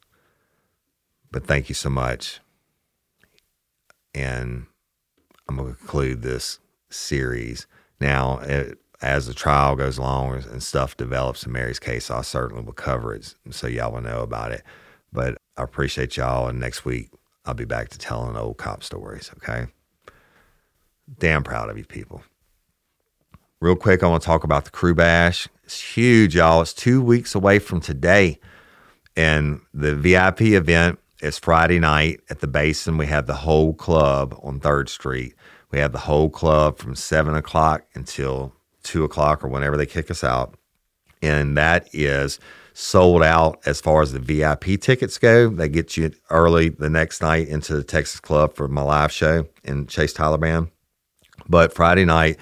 But 1.31 1.47
thank 1.47 1.69
you 1.69 1.75
so 1.75 1.91
much. 1.91 2.41
And 4.15 4.67
I'm 5.49 5.57
going 5.57 5.73
to 5.73 5.79
conclude 5.79 6.23
this 6.23 6.59
series. 6.91 7.67
Now, 8.01 8.39
it, 8.41 8.79
as 9.01 9.27
the 9.27 9.35
trial 9.35 9.75
goes 9.75 9.99
along 9.99 10.45
and 10.51 10.63
stuff 10.63 10.97
develops 10.97 11.45
in 11.45 11.53
Mary's 11.53 11.81
case, 11.81 12.11
I 12.11 12.23
certainly 12.23 12.63
will 12.63 12.73
cover 12.73 13.15
it 13.15 13.35
so 13.51 13.67
y'all 13.67 13.93
will 13.93 14.01
know 14.01 14.23
about 14.23 14.53
it. 14.53 14.63
But 15.13 15.37
I 15.57 15.65
appreciate 15.65 16.17
y'all. 16.17 16.49
And 16.49 16.61
next 16.61 16.85
week, 16.85 17.11
I'll 17.45 17.55
be 17.55 17.65
back 17.65 17.89
to 17.91 17.99
telling 17.99 18.37
old 18.37 18.59
cop 18.59 18.85
stories, 18.85 19.31
okay? 19.39 19.67
Damn 21.19 21.43
proud 21.43 21.71
of 21.71 21.79
you 21.79 21.85
people. 21.85 22.23
Real 23.61 23.77
quick, 23.77 24.03
I 24.03 24.09
want 24.09 24.23
to 24.23 24.27
talk 24.27 24.45
about 24.45 24.65
the 24.65 24.71
Krewe 24.71 24.97
Bash. 24.97 25.49
It's 25.63 25.81
huge, 25.81 26.35
y'all. 26.35 26.63
It's 26.63 26.75
two 26.75 27.01
weeks 27.01 27.35
away 27.35 27.61
from 27.61 27.81
today. 27.81 28.41
And 29.17 29.61
the 29.73 29.95
VIP 29.95 30.41
event 30.43 30.99
is 31.21 31.39
Friday 31.39 31.79
night 31.79 32.21
at 32.29 32.41
the 32.41 32.49
Basin. 32.49 32.99
We 32.99 33.07
have 33.07 33.27
the 33.27 33.35
whole 33.35 33.73
club 33.73 34.37
on 34.43 34.59
3rd 34.59 34.89
Street. 34.89 35.35
We 35.71 35.79
have 35.79 35.93
the 35.93 36.01
whole 36.01 36.29
club 36.29 36.79
from 36.79 36.97
7 36.97 37.37
o'clock 37.37 37.85
until 37.95 38.53
2 38.83 39.05
o'clock 39.05 39.45
or 39.45 39.49
whenever 39.49 39.77
they 39.77 39.87
kick 39.87 40.11
us 40.11 40.25
out. 40.25 40.57
And 41.23 41.57
that 41.57 41.89
is 41.93 42.41
sold 42.75 43.23
out 43.23 43.61
as 43.65 43.81
far 43.81 44.03
as 44.03 44.13
the 44.13 44.19
VIP 44.19 44.81
tickets 44.81 45.19
go. 45.19 45.49
They 45.49 45.69
get 45.69 45.97
you 45.97 46.11
early 46.31 46.71
the 46.71 46.91
next 46.91 47.23
night 47.23 47.47
into 47.47 47.77
the 47.77 47.85
Texas 47.85 48.19
Club 48.19 48.57
for 48.57 48.67
my 48.67 48.83
live 48.83 49.13
show 49.13 49.47
in 49.63 49.87
Chase 49.87 50.13
Tyler 50.13 50.39
Band. 50.39 50.72
But 51.53 51.75
Friday 51.75 52.07
night, 52.07 52.39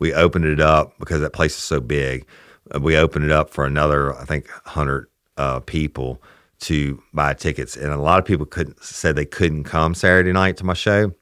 we 0.00 0.14
opened 0.14 0.46
it 0.46 0.60
up 0.60 0.98
because 0.98 1.20
that 1.22 1.34
place 1.34 1.56
is 1.56 1.62
so 1.62 1.80
big. 1.80 2.26
Uh, 2.74 2.80
We 2.80 2.96
opened 2.98 3.26
it 3.26 3.32
up 3.32 3.50
for 3.50 3.66
another, 3.66 4.16
I 4.16 4.24
think, 4.24 4.48
100 4.64 5.08
uh, 5.36 5.60
people 5.60 6.22
to 6.60 7.02
buy 7.12 7.34
tickets. 7.34 7.76
And 7.76 7.92
a 7.92 7.98
lot 7.98 8.18
of 8.20 8.24
people 8.24 8.46
couldn't 8.46 8.82
said 8.82 9.16
they 9.16 9.26
couldn't 9.26 9.64
come 9.64 9.94
Saturday 9.94 10.32
night 10.32 10.56
to 10.58 10.64
my 10.64 10.74
show 10.74 11.12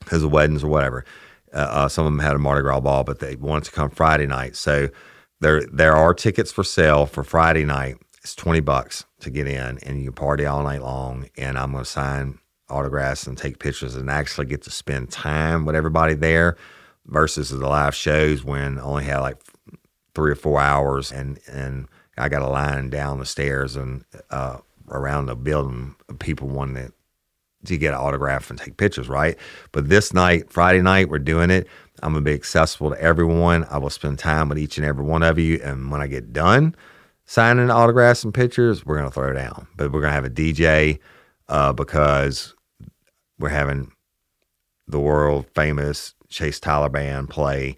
because 0.00 0.22
of 0.24 0.32
weddings 0.32 0.64
or 0.64 0.68
whatever. 0.68 1.06
Uh, 1.54 1.58
uh, 1.58 1.88
some 1.88 2.06
of 2.06 2.12
them 2.12 2.20
had 2.20 2.36
a 2.36 2.38
Mardi 2.38 2.62
Gras 2.62 2.80
ball, 2.80 3.04
but 3.04 3.20
they 3.20 3.36
wanted 3.36 3.64
to 3.64 3.72
come 3.72 3.90
Friday 3.90 4.26
night. 4.26 4.56
So 4.56 4.90
there 5.40 5.62
there 5.72 5.96
are 5.96 6.14
tickets 6.14 6.52
for 6.52 6.64
sale 6.64 7.06
for 7.06 7.24
Friday 7.24 7.64
night. 7.64 7.96
It's 8.22 8.36
twenty 8.36 8.60
bucks 8.60 9.06
to 9.20 9.30
get 9.30 9.46
in, 9.48 9.78
and 9.84 10.02
you 10.02 10.12
party 10.12 10.46
all 10.46 10.62
night 10.62 10.82
long. 10.82 11.30
And 11.38 11.58
I'm 11.58 11.72
going 11.72 11.84
to 11.84 11.90
sign 11.90 12.38
autographs 12.68 13.26
and 13.26 13.38
take 13.38 13.58
pictures, 13.58 13.96
and 13.96 14.10
actually 14.10 14.46
get 14.46 14.62
to 14.62 14.70
spend 14.70 15.10
time 15.10 15.64
with 15.64 15.74
everybody 15.74 16.14
there, 16.14 16.56
versus 17.10 17.50
the 17.50 17.68
live 17.68 17.94
shows 17.94 18.44
when 18.44 18.78
I 18.78 18.82
only 18.82 19.04
had 19.04 19.18
like 19.18 19.36
three 20.14 20.30
or 20.32 20.36
four 20.36 20.60
hours, 20.60 21.12
and 21.12 21.38
and 21.50 21.88
I 22.16 22.28
got 22.28 22.42
a 22.42 22.48
line 22.48 22.88
down 22.90 23.18
the 23.18 23.26
stairs 23.26 23.76
and 23.76 24.04
uh, 24.30 24.58
around 24.88 25.26
the 25.26 25.36
building, 25.36 25.96
of 26.08 26.18
people 26.18 26.48
wanting 26.48 26.76
to 26.76 26.92
to 27.66 27.76
get 27.76 27.92
an 27.92 28.00
autograph 28.00 28.48
and 28.48 28.58
take 28.58 28.78
pictures, 28.78 29.08
right? 29.08 29.36
But 29.72 29.90
this 29.90 30.14
night, 30.14 30.50
Friday 30.50 30.80
night, 30.80 31.10
we're 31.10 31.18
doing 31.18 31.50
it. 31.50 31.68
I'm 32.02 32.12
gonna 32.12 32.24
be 32.24 32.32
accessible 32.32 32.90
to 32.90 33.00
everyone. 33.00 33.66
I 33.70 33.76
will 33.76 33.90
spend 33.90 34.18
time 34.18 34.48
with 34.48 34.58
each 34.58 34.78
and 34.78 34.86
every 34.86 35.04
one 35.04 35.22
of 35.22 35.38
you, 35.38 35.60
and 35.62 35.90
when 35.90 36.00
I 36.00 36.06
get 36.06 36.32
done 36.32 36.74
signing 37.26 37.70
autographs 37.70 38.24
and 38.24 38.34
pictures, 38.34 38.84
we're 38.86 38.96
gonna 38.96 39.10
throw 39.10 39.32
down. 39.32 39.66
But 39.76 39.92
we're 39.92 40.00
gonna 40.00 40.14
have 40.14 40.24
a 40.24 40.30
DJ 40.30 40.98
uh, 41.48 41.72
because 41.72 42.54
we're 43.38 43.50
having 43.50 43.92
the 44.88 44.98
world 44.98 45.46
famous 45.54 46.14
Chase 46.30 46.58
Tyler 46.60 46.88
band 46.88 47.28
play 47.28 47.76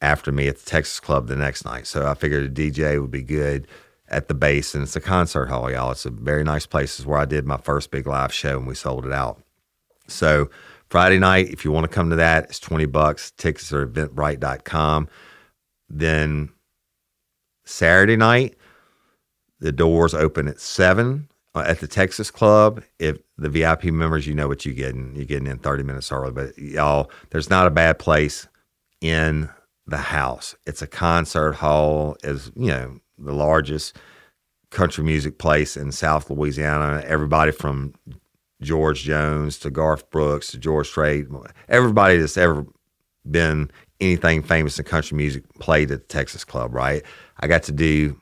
after 0.00 0.32
me 0.32 0.48
at 0.48 0.58
the 0.58 0.68
Texas 0.68 0.98
Club 0.98 1.28
the 1.28 1.36
next 1.36 1.64
night. 1.64 1.86
So 1.86 2.06
I 2.06 2.14
figured 2.14 2.44
a 2.44 2.48
DJ 2.48 3.00
would 3.00 3.10
be 3.10 3.22
good 3.22 3.68
at 4.08 4.28
the 4.28 4.34
base, 4.34 4.74
and 4.74 4.82
it's 4.82 4.96
a 4.96 5.00
concert 5.00 5.46
hall, 5.46 5.70
y'all. 5.70 5.92
It's 5.92 6.06
a 6.06 6.10
very 6.10 6.42
nice 6.42 6.66
place. 6.66 6.98
It's 6.98 7.06
where 7.06 7.18
I 7.18 7.26
did 7.26 7.46
my 7.46 7.58
first 7.58 7.90
big 7.90 8.06
live 8.06 8.32
show, 8.32 8.58
and 8.58 8.66
we 8.66 8.74
sold 8.74 9.06
it 9.06 9.12
out. 9.12 9.42
So 10.08 10.50
Friday 10.88 11.18
night, 11.18 11.50
if 11.50 11.64
you 11.64 11.70
want 11.70 11.84
to 11.84 11.94
come 11.94 12.10
to 12.10 12.16
that, 12.16 12.44
it's 12.44 12.58
20 12.58 12.86
bucks. 12.86 13.30
Tickets 13.30 13.72
are 13.72 13.86
eventbrite.com. 13.86 15.08
Then 15.88 16.50
Saturday 17.64 18.16
night, 18.16 18.56
the 19.60 19.70
doors 19.70 20.14
open 20.14 20.48
at 20.48 20.60
7 20.60 21.28
uh, 21.28 21.29
at 21.54 21.80
the 21.80 21.88
Texas 21.88 22.30
Club. 22.30 22.82
If 22.98 23.18
the 23.36 23.48
VIP 23.48 23.84
members, 23.84 24.26
you 24.26 24.34
know 24.34 24.48
what 24.48 24.64
you're 24.64 24.74
getting. 24.74 25.14
You're 25.14 25.24
getting 25.24 25.46
in 25.46 25.58
30 25.58 25.82
minutes 25.82 26.12
early. 26.12 26.32
But 26.32 26.56
y'all, 26.58 27.10
there's 27.30 27.50
not 27.50 27.66
a 27.66 27.70
bad 27.70 27.98
place 27.98 28.48
in 29.00 29.48
the 29.86 29.98
house. 29.98 30.54
It's 30.66 30.82
a 30.82 30.86
concert 30.86 31.54
hall, 31.54 32.16
is 32.22 32.52
you 32.54 32.68
know, 32.68 33.00
the 33.18 33.32
largest 33.32 33.96
country 34.70 35.04
music 35.04 35.38
place 35.38 35.76
in 35.76 35.92
South 35.92 36.30
Louisiana. 36.30 37.02
Everybody 37.04 37.50
from 37.50 37.94
George 38.62 39.02
Jones 39.02 39.58
to 39.58 39.70
Garth 39.70 40.10
Brooks 40.10 40.48
to 40.48 40.58
George 40.58 40.88
Strait, 40.88 41.26
everybody 41.68 42.18
that's 42.18 42.36
ever 42.36 42.66
been 43.28 43.70
anything 44.00 44.42
famous 44.42 44.78
in 44.78 44.84
country 44.84 45.16
music 45.16 45.44
played 45.58 45.90
at 45.90 46.00
the 46.00 46.06
Texas 46.06 46.44
Club, 46.44 46.74
right? 46.74 47.02
I 47.38 47.46
got 47.46 47.64
to 47.64 47.72
do 47.72 48.20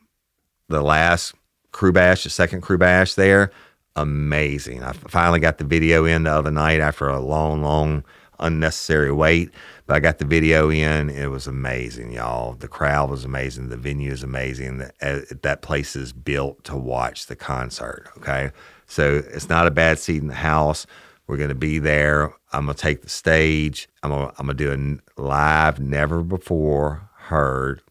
the 0.68 0.82
last 0.82 1.34
Krewe 1.72 1.94
Bash, 1.94 2.24
the 2.24 2.30
second 2.30 2.62
Krewe 2.62 2.78
Bash 2.78 3.14
there. 3.14 3.50
Amazing. 3.96 4.82
I 4.82 4.92
finally 4.92 5.40
got 5.40 5.58
the 5.58 5.64
video 5.64 6.04
in 6.04 6.24
the 6.24 6.30
other 6.30 6.50
night 6.50 6.80
after 6.80 7.08
a 7.08 7.20
long, 7.20 7.62
long, 7.62 8.04
unnecessary 8.38 9.12
wait. 9.12 9.50
But 9.86 9.96
I 9.96 10.00
got 10.00 10.18
the 10.18 10.24
video 10.24 10.70
in. 10.70 11.10
It 11.10 11.28
was 11.28 11.46
amazing, 11.46 12.12
y'all. 12.12 12.54
The 12.54 12.68
crowd 12.68 13.10
was 13.10 13.24
amazing. 13.24 13.68
The 13.68 13.76
venue 13.76 14.12
is 14.12 14.22
amazing. 14.22 14.78
That, 14.78 14.94
eh, 15.00 15.20
that 15.42 15.62
place 15.62 15.96
is 15.96 16.12
built 16.12 16.62
to 16.64 16.76
watch 16.76 17.26
the 17.26 17.36
concert. 17.36 18.08
Okay. 18.18 18.50
So 18.86 19.22
it's 19.32 19.48
not 19.48 19.66
a 19.66 19.70
bad 19.70 19.98
seat 19.98 20.22
in 20.22 20.28
the 20.28 20.34
house. 20.34 20.86
We're 21.26 21.36
going 21.36 21.48
to 21.50 21.54
be 21.54 21.78
there. 21.78 22.32
I'm 22.52 22.66
going 22.66 22.76
to 22.76 22.80
take 22.80 23.02
the 23.02 23.08
stage. 23.08 23.88
I'm 24.02 24.10
going 24.10 24.32
to 24.46 24.54
do 24.54 25.00
a 25.18 25.20
live, 25.20 25.80
never 25.80 26.22
before 26.22 27.10
heard 27.16 27.82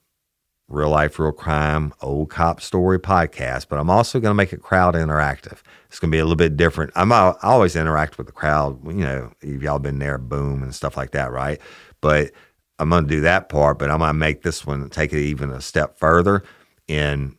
real 0.68 0.90
life, 0.90 1.18
real 1.18 1.32
crime, 1.32 1.94
old 2.02 2.30
cop 2.30 2.62
story 2.62 3.00
podcast, 3.00 3.68
but 3.70 3.80
I'm 3.80 3.90
also 3.90 4.20
going 4.20 4.32
to 4.32 4.36
make 4.36 4.52
it 4.52 4.62
crowd 4.62 4.96
interactive. 4.96 5.60
It's 5.88 6.00
going 6.00 6.12
to 6.12 6.16
be 6.16 6.20
a 6.20 6.24
little 6.24 6.36
bit 6.36 6.58
different. 6.58 6.92
I'm 6.96 7.12
I 7.12 7.34
always 7.42 7.76
interact 7.76 8.18
with 8.18 8.28
the 8.28 8.34
crowd. 8.34 8.86
You 8.86 9.04
know, 9.04 9.32
if 9.42 9.62
y'all 9.62 9.80
been 9.80 10.00
there, 10.00 10.18
boom 10.18 10.64
and 10.64 10.76
stuff 10.76 10.98
like 10.98 11.12
that, 11.12 11.32
right? 11.32 11.60
But 12.02 12.32
I'm 12.80 12.90
going 12.90 13.06
to 13.06 13.10
do 13.10 13.22
that 13.22 13.50
part, 13.50 13.80
but 13.80 13.90
I'm 13.90 14.00
going 14.00 14.10
to 14.10 14.14
make 14.14 14.44
this 14.44 14.66
one 14.66 14.90
take 14.90 15.14
it 15.14 15.20
even 15.20 15.50
a 15.52 15.62
step 15.62 15.98
further. 15.98 16.44
And 16.90 17.36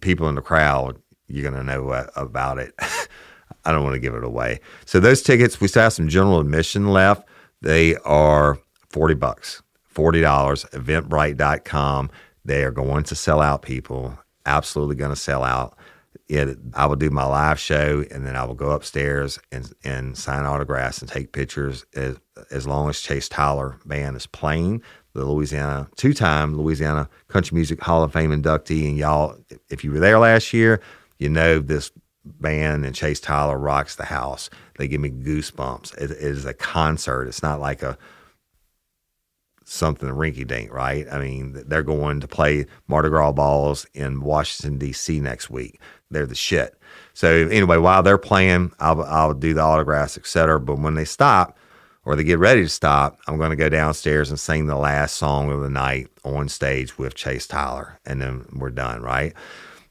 people 0.00 0.28
in 0.28 0.34
the 0.34 0.42
crowd, 0.42 1.00
you're 1.28 1.48
going 1.48 1.66
to 1.66 1.72
know 1.72 1.90
uh, 1.90 2.08
about 2.16 2.58
it. 2.58 2.74
I 3.64 3.70
don't 3.70 3.84
want 3.84 3.94
to 3.94 4.00
give 4.00 4.14
it 4.14 4.24
away. 4.24 4.60
So 4.84 4.98
those 5.00 5.22
tickets, 5.22 5.60
we 5.60 5.68
still 5.68 5.82
have 5.82 5.92
some 5.92 6.08
general 6.08 6.40
admission 6.40 6.88
left. 6.88 7.28
They 7.60 7.96
are 7.98 8.58
40 8.90 9.14
bucks, 9.14 9.62
$40, 9.94 10.68
eventbrite.com. 10.70 12.10
They 12.44 12.64
are 12.64 12.70
going 12.70 13.04
to 13.04 13.14
sell 13.14 13.40
out, 13.40 13.62
people. 13.62 14.18
Absolutely 14.46 14.96
going 14.96 15.10
to 15.10 15.16
sell 15.16 15.44
out. 15.44 15.76
It, 16.28 16.58
I 16.74 16.86
will 16.86 16.96
do 16.96 17.10
my 17.10 17.24
live 17.24 17.58
show 17.58 18.04
and 18.10 18.26
then 18.26 18.36
I 18.36 18.44
will 18.44 18.54
go 18.54 18.70
upstairs 18.70 19.38
and, 19.50 19.70
and 19.84 20.16
sign 20.16 20.44
autographs 20.44 21.00
and 21.00 21.10
take 21.10 21.32
pictures 21.32 21.84
as, 21.94 22.16
as 22.50 22.66
long 22.66 22.88
as 22.88 23.00
Chase 23.00 23.28
Tyler 23.28 23.78
band 23.84 24.16
is 24.16 24.26
playing. 24.26 24.82
The 25.14 25.24
Louisiana, 25.24 25.88
two 25.96 26.14
time 26.14 26.56
Louisiana 26.56 27.08
Country 27.28 27.54
Music 27.54 27.82
Hall 27.82 28.02
of 28.02 28.12
Fame 28.12 28.30
inductee. 28.30 28.88
And 28.88 28.96
y'all, 28.96 29.36
if 29.68 29.84
you 29.84 29.92
were 29.92 30.00
there 30.00 30.18
last 30.18 30.52
year, 30.52 30.80
you 31.18 31.28
know 31.28 31.58
this 31.58 31.92
band 32.24 32.84
and 32.84 32.94
Chase 32.94 33.20
Tyler 33.20 33.58
rocks 33.58 33.96
the 33.96 34.04
house. 34.04 34.48
They 34.78 34.88
give 34.88 35.00
me 35.00 35.10
goosebumps. 35.10 35.98
It, 35.98 36.12
it 36.12 36.18
is 36.18 36.46
a 36.46 36.54
concert. 36.54 37.28
It's 37.28 37.42
not 37.42 37.60
like 37.60 37.82
a 37.82 37.98
something 39.64 40.08
rinky 40.08 40.46
dink, 40.46 40.72
right? 40.72 41.06
I 41.10 41.18
mean, 41.18 41.62
they're 41.66 41.82
going 41.82 42.20
to 42.20 42.28
play 42.28 42.66
Mardi 42.88 43.08
Gras 43.08 43.32
balls 43.32 43.86
in 43.94 44.22
Washington 44.22 44.78
D.C. 44.78 45.20
next 45.20 45.50
week. 45.50 45.80
They're 46.10 46.26
the 46.26 46.34
shit. 46.34 46.76
So 47.14 47.28
anyway, 47.48 47.78
while 47.78 48.02
they're 48.02 48.18
playing, 48.18 48.72
I'll 48.78 49.02
I'll 49.02 49.34
do 49.34 49.54
the 49.54 49.62
autographs, 49.62 50.16
etc. 50.16 50.60
But 50.60 50.78
when 50.78 50.94
they 50.94 51.04
stop 51.04 51.56
or 52.04 52.16
they 52.16 52.24
get 52.24 52.38
ready 52.38 52.62
to 52.62 52.68
stop, 52.68 53.18
I'm 53.26 53.38
going 53.38 53.50
to 53.50 53.56
go 53.56 53.68
downstairs 53.68 54.30
and 54.30 54.38
sing 54.38 54.66
the 54.66 54.76
last 54.76 55.16
song 55.16 55.50
of 55.50 55.60
the 55.60 55.70
night 55.70 56.08
on 56.24 56.48
stage 56.48 56.98
with 56.98 57.14
Chase 57.14 57.46
Tyler, 57.46 57.98
and 58.04 58.20
then 58.20 58.46
we're 58.52 58.70
done, 58.70 59.02
right? 59.02 59.32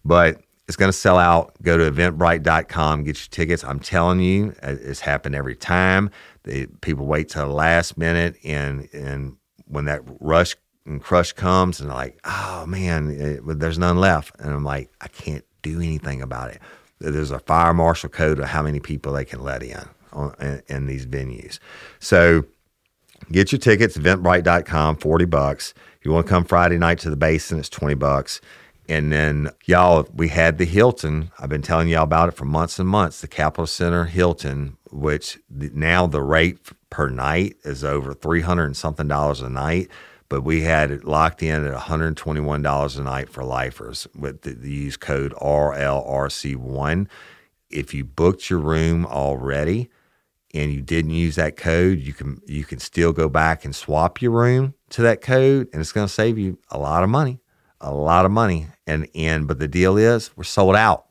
But 0.03 0.41
it's 0.67 0.77
going 0.77 0.91
to 0.91 0.97
sell 0.97 1.17
out. 1.17 1.53
Go 1.61 1.77
to 1.77 1.91
eventbrite.com, 1.91 3.03
get 3.03 3.19
your 3.19 3.27
tickets. 3.29 3.63
I'm 3.63 3.79
telling 3.79 4.21
you, 4.21 4.55
it's 4.61 5.01
happened 5.01 5.35
every 5.35 5.55
time. 5.55 6.09
The, 6.43 6.67
people 6.81 7.05
wait 7.05 7.29
till 7.29 7.47
the 7.47 7.53
last 7.53 7.97
minute, 7.97 8.35
and 8.43 8.87
and 8.93 9.37
when 9.71 9.85
that 9.85 10.01
rush 10.19 10.55
and 10.85 11.01
crush 11.01 11.33
comes, 11.33 11.79
and 11.79 11.89
like, 11.89 12.19
oh 12.25 12.65
man, 12.67 13.11
eh, 13.19 13.51
it, 13.51 13.59
there's 13.59 13.79
none 13.79 13.97
left, 13.97 14.39
and 14.39 14.53
I'm 14.53 14.63
like, 14.63 14.89
I 14.99 15.07
can't 15.07 15.45
do 15.61 15.77
anything 15.77 16.21
about 16.21 16.49
it. 16.49 16.61
There's 16.99 17.31
a 17.31 17.39
fire 17.39 17.73
marshal 17.73 18.09
code 18.09 18.39
of 18.39 18.45
how 18.45 18.61
many 18.61 18.79
people 18.79 19.13
they 19.13 19.25
can 19.25 19.41
let 19.41 19.63
in 19.63 19.83
on, 20.13 20.35
in, 20.39 20.61
in 20.67 20.85
these 20.85 21.05
venues. 21.05 21.59
So 21.99 22.45
get 23.31 23.51
your 23.51 23.59
tickets, 23.59 23.97
eventbrite.com, 23.97 24.97
40 24.97 25.25
bucks. 25.25 25.73
You 26.03 26.11
want 26.11 26.25
to 26.27 26.29
come 26.29 26.45
Friday 26.45 26.77
night 26.77 26.99
to 26.99 27.09
the 27.09 27.15
Basin, 27.15 27.59
it's 27.59 27.69
20 27.69 27.95
bucks. 27.95 28.41
And 28.89 29.11
then, 29.11 29.49
y'all, 29.65 30.07
we 30.13 30.27
had 30.27 30.57
the 30.57 30.65
Hilton. 30.65 31.31
I've 31.39 31.49
been 31.49 31.61
telling 31.61 31.87
y'all 31.87 32.03
about 32.03 32.29
it 32.29 32.33
for 32.33 32.45
months 32.45 32.77
and 32.77 32.89
months. 32.89 33.21
The 33.21 33.27
Capitol 33.27 33.67
Center 33.67 34.05
Hilton, 34.05 34.75
which 34.91 35.39
now 35.49 36.07
the 36.07 36.21
rate 36.21 36.59
per 36.91 37.09
night 37.09 37.57
is 37.63 37.83
over 37.83 38.13
300 38.13 38.65
and 38.65 38.77
something 38.77 39.07
dollars 39.07 39.41
a 39.41 39.49
night. 39.49 39.89
But 40.29 40.43
we 40.43 40.61
had 40.61 40.91
it 40.91 41.03
locked 41.03 41.41
in 41.43 41.65
at 41.65 41.73
$121 41.73 42.97
a 42.97 43.01
night 43.01 43.29
for 43.29 43.43
lifers 43.43 44.07
with 44.15 44.43
the, 44.43 44.53
the 44.53 44.69
use 44.69 44.95
code 44.95 45.33
RLRC1. 45.33 47.07
If 47.69 47.93
you 47.93 48.05
booked 48.05 48.49
your 48.49 48.59
room 48.59 49.05
already, 49.05 49.89
and 50.53 50.73
you 50.73 50.81
didn't 50.81 51.11
use 51.11 51.35
that 51.35 51.55
code, 51.57 51.99
you 51.99 52.13
can 52.13 52.41
you 52.45 52.65
can 52.65 52.79
still 52.79 53.13
go 53.13 53.29
back 53.29 53.63
and 53.63 53.75
swap 53.75 54.21
your 54.21 54.31
room 54.31 54.73
to 54.89 55.01
that 55.01 55.21
code, 55.21 55.69
and 55.71 55.79
it's 55.79 55.91
going 55.91 56.07
to 56.07 56.13
save 56.13 56.37
you 56.37 56.57
a 56.69 56.77
lot 56.77 57.03
of 57.03 57.09
money, 57.09 57.39
a 57.79 57.93
lot 57.93 58.25
of 58.25 58.31
money. 58.31 58.67
And 58.85 59.07
and 59.15 59.47
but 59.47 59.59
the 59.59 59.67
deal 59.67 59.97
is 59.97 60.35
we're 60.35 60.43
sold 60.43 60.75
out. 60.75 61.05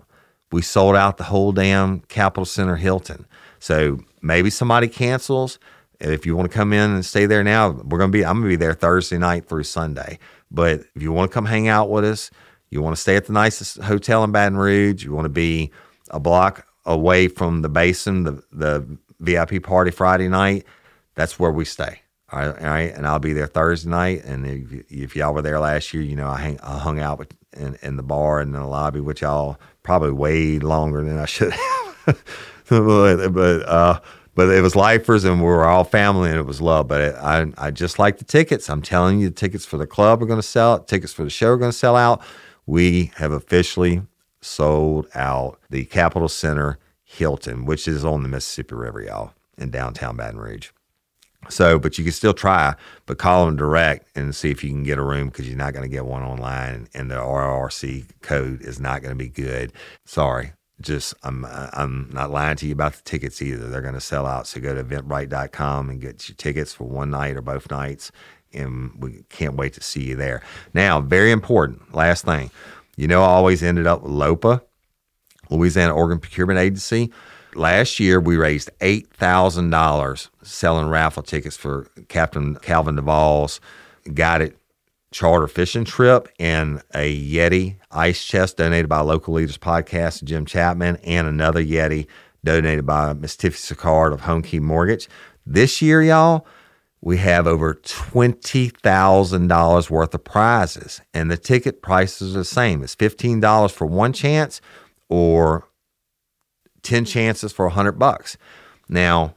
We 0.53 0.63
sold 0.63 0.97
out 0.97 1.17
the 1.17 1.25
whole 1.25 1.53
damn 1.53 2.01
Capitol 2.01 2.45
Center 2.45 2.77
Hilton. 2.77 3.27
So 3.61 4.01
maybe 4.23 4.51
somebody 4.51 4.89
cancels. 4.89 5.59
If 6.01 6.25
you 6.25 6.37
want 6.37 6.51
to 6.51 6.57
come 6.57 6.73
in 6.73 6.91
and 6.91 7.05
stay 7.05 7.27
there 7.27 7.45
now, 7.45 7.71
we're 7.71 7.99
gonna 7.99 8.13
be. 8.13 8.25
I'm 8.25 8.39
gonna 8.39 8.49
be 8.49 8.57
there 8.57 8.75
Thursday 8.75 9.19
night 9.19 9.47
through 9.47 9.65
Sunday. 9.65 10.19
But 10.51 10.81
if 10.95 11.03
you 11.03 11.13
want 11.13 11.31
to 11.31 11.35
come 11.35 11.47
hang 11.47 11.69
out 11.69 11.91
with 11.91 12.05
us, 12.05 12.31
you 12.71 12.81
want 12.83 12.97
to 12.97 13.01
stay 13.01 13.17
at 13.17 13.27
the 13.27 13.33
nicest 13.33 13.79
hotel 13.83 14.25
in 14.25 14.33
Baton 14.33 14.57
Rouge. 14.57 15.05
You 15.05 15.13
want 15.13 15.27
to 15.27 15.31
be 15.31 15.71
a 16.11 16.19
block 16.19 16.67
away 16.87 17.29
from 17.29 17.63
the 17.63 17.69
basin, 17.69 18.25
the 18.25 18.43
the 18.51 18.99
VIP 19.21 19.63
party 19.63 19.91
Friday 19.91 20.29
night, 20.29 20.65
that's 21.15 21.39
where 21.39 21.53
we 21.53 21.65
stay. 21.65 22.01
All 22.33 22.41
right, 22.41 22.49
all 22.63 22.69
right, 22.69 22.95
and 22.95 23.07
I'll 23.07 23.19
be 23.19 23.33
there 23.33 23.47
Thursday 23.47 23.91
night. 23.91 24.25
And 24.25 24.47
if, 24.47 24.91
if 24.91 25.17
y'all 25.17 25.35
were 25.35 25.43
there 25.43 25.61
last 25.61 25.93
year, 25.93 26.03
you 26.03 26.17
know 26.17 26.29
I, 26.29 26.39
hang, 26.39 26.61
I 26.61 26.79
hung 26.79 27.01
out 27.01 27.19
with, 27.19 27.37
in, 27.57 27.77
in 27.83 27.97
the 27.97 28.03
bar 28.03 28.41
and 28.41 28.55
in 28.55 28.61
the 28.61 28.67
lobby 28.67 29.01
with 29.01 29.21
y'all 29.21 29.59
probably 29.83 30.13
way 30.13 30.59
longer 30.59 31.03
than 31.03 31.19
I 31.19 31.27
should 31.27 31.53
have. 31.53 32.23
but 32.79 33.29
but, 33.31 33.69
uh, 33.69 34.01
but 34.35 34.49
it 34.49 34.63
was 34.63 34.77
lifers 34.77 35.25
and 35.25 35.41
we 35.41 35.47
were 35.47 35.67
all 35.67 35.85
family 35.85 36.31
and 36.31 36.39
it 36.39 36.47
was 36.47 36.61
love. 36.61 36.89
But 36.89 37.01
it, 37.01 37.15
I 37.17 37.53
I 37.59 37.71
just 37.73 37.99
like 37.99 38.19
the 38.19 38.25
tickets. 38.25 38.71
I'm 38.71 38.83
telling 38.83 39.21
you, 39.21 39.29
the 39.29 39.35
tickets 39.35 39.67
for 39.67 39.77
the 39.77 39.87
club 39.87 40.23
are 40.23 40.27
going 40.27 40.39
to 40.39 40.47
sell. 40.47 40.79
Tickets 40.79 41.13
for 41.13 41.25
the 41.25 41.31
show 41.31 41.49
are 41.49 41.57
going 41.57 41.73
to 41.73 41.77
sell 41.77 41.97
out. 41.97 42.23
We 42.67 43.13
have 43.17 43.33
officially 43.33 44.03
sold 44.41 45.09
out 45.15 45.59
the 45.69 45.85
Capitol 45.87 46.29
Center 46.29 46.79
Hilton, 47.05 47.65
which 47.67 47.89
is 47.89 48.05
on 48.05 48.23
the 48.23 48.29
Mississippi 48.29 48.77
River, 48.77 49.03
y'all, 49.03 49.35
in 49.59 49.71
downtown 49.71 50.17
Baton 50.17 50.39
Rouge. 50.39 50.71
So, 51.49 51.79
but 51.79 51.99
you 51.99 52.05
can 52.05 52.13
still 52.13 52.35
try, 52.35 52.75
but 53.07 53.19
call 53.19 53.47
them 53.47 53.57
direct 53.57 54.07
and 54.17 54.35
see 54.35 54.51
if 54.51 54.63
you 54.63 54.71
can 54.71 54.85
get 54.85 54.99
a 54.99 55.03
room 55.03 55.29
because 55.29 55.49
you're 55.49 55.57
not 55.57 55.73
going 55.73 55.83
to 55.83 55.89
get 55.89 56.05
one 56.05 56.23
online, 56.23 56.87
and 56.95 57.11
the 57.11 57.17
RRC 57.17 58.05
code 58.21 58.63
is 58.63 58.79
not 58.79 59.03
going 59.03 59.11
to 59.11 59.19
be 59.19 59.29
good. 59.29 59.73
Sorry, 60.05 60.53
just 60.81 61.15
I'm 61.23 61.45
I'm 61.45 62.11
not 62.13 62.31
lying 62.31 62.57
to 62.57 62.67
you 62.67 62.73
about 62.73 62.95
the 62.95 63.03
tickets 63.03 63.43
either. 63.43 63.69
They're 63.69 63.81
going 63.81 63.95
to 63.95 64.01
sell 64.01 64.27
out. 64.27 64.47
So 64.47 64.61
go 64.61 64.75
to 64.75 64.83
eventbrite.com 64.83 65.91
and 65.91 66.01
get 66.01 66.29
your 66.29 66.37
tickets 66.37 66.73
for 66.75 66.85
one 66.85 67.11
night 67.11 67.37
or 67.37 67.43
both 67.43 67.71
nights, 67.71 68.13
and 68.53 68.93
we 68.99 69.25
can't 69.29 69.55
wait 69.55 69.75
to 69.75 69.83
see 69.83 70.05
you 70.05 70.17
there. 70.17 70.43
Now, 70.75 71.01
very 71.01 71.31
important, 71.31 71.95
last 71.95 72.25
thing, 72.25 72.51
you 72.97 73.07
know, 73.09 73.23
I 73.23 73.27
always 73.27 73.63
ended 73.63 73.87
up 73.87 74.03
with 74.03 74.13
LOPA 74.13 74.63
Louisiana 75.51 75.95
Organ 75.95 76.19
Procurement 76.19 76.59
Agency. 76.59 77.11
Last 77.55 77.99
year, 77.99 78.21
we 78.21 78.37
raised 78.37 78.71
$8,000 78.79 80.29
selling 80.43 80.89
raffle 80.89 81.25
tickets 81.25 81.57
for 81.57 81.89
Captain 82.09 82.55
Calvin 82.57 82.95
Duvall's 82.95 83.61
guided 84.15 84.55
charter 85.11 85.49
fishing 85.49 85.85
trip 85.85 86.29
and 86.39 86.81
a 86.95 87.13
Yeti 87.13 87.80
ice 87.91 88.25
chest 88.25 88.57
donated 88.57 88.89
by 88.89 89.01
Local 89.01 89.35
Leaders 89.35 89.59
Podcast, 89.59 90.23
Jim 90.25 90.47
Chapman, 90.47 90.97
and 91.05 91.27
another 91.27 91.65
Yeti 91.65 92.07
donated 92.45 92.87
by 92.87 93.13
Miss 93.13 93.37
Tiffany 93.37 93.77
Sicard 93.77 94.13
of 94.13 94.21
Home 94.23 94.43
Key 94.43 94.61
Mortgage. 94.61 95.09
This 95.45 95.83
year, 95.83 96.01
y'all, 96.03 96.47
we 97.01 97.17
have 97.19 97.47
over 97.47 97.75
$20,000 97.75 99.91
worth 99.91 100.15
of 100.15 100.25
prizes, 100.25 101.01
and 101.15 101.31
the 101.31 101.37
ticket 101.37 101.83
prices 101.83 102.35
are 102.35 102.41
the 102.41 102.45
same. 102.45 102.83
It's 102.83 102.97
$15 102.97 103.71
for 103.71 103.87
one 103.87 104.13
chance 104.13 104.61
or 105.09 105.69
10 106.83 107.05
chances 107.05 107.53
for 107.53 107.67
100 107.67 107.93
bucks. 107.93 108.37
Now, 108.89 109.37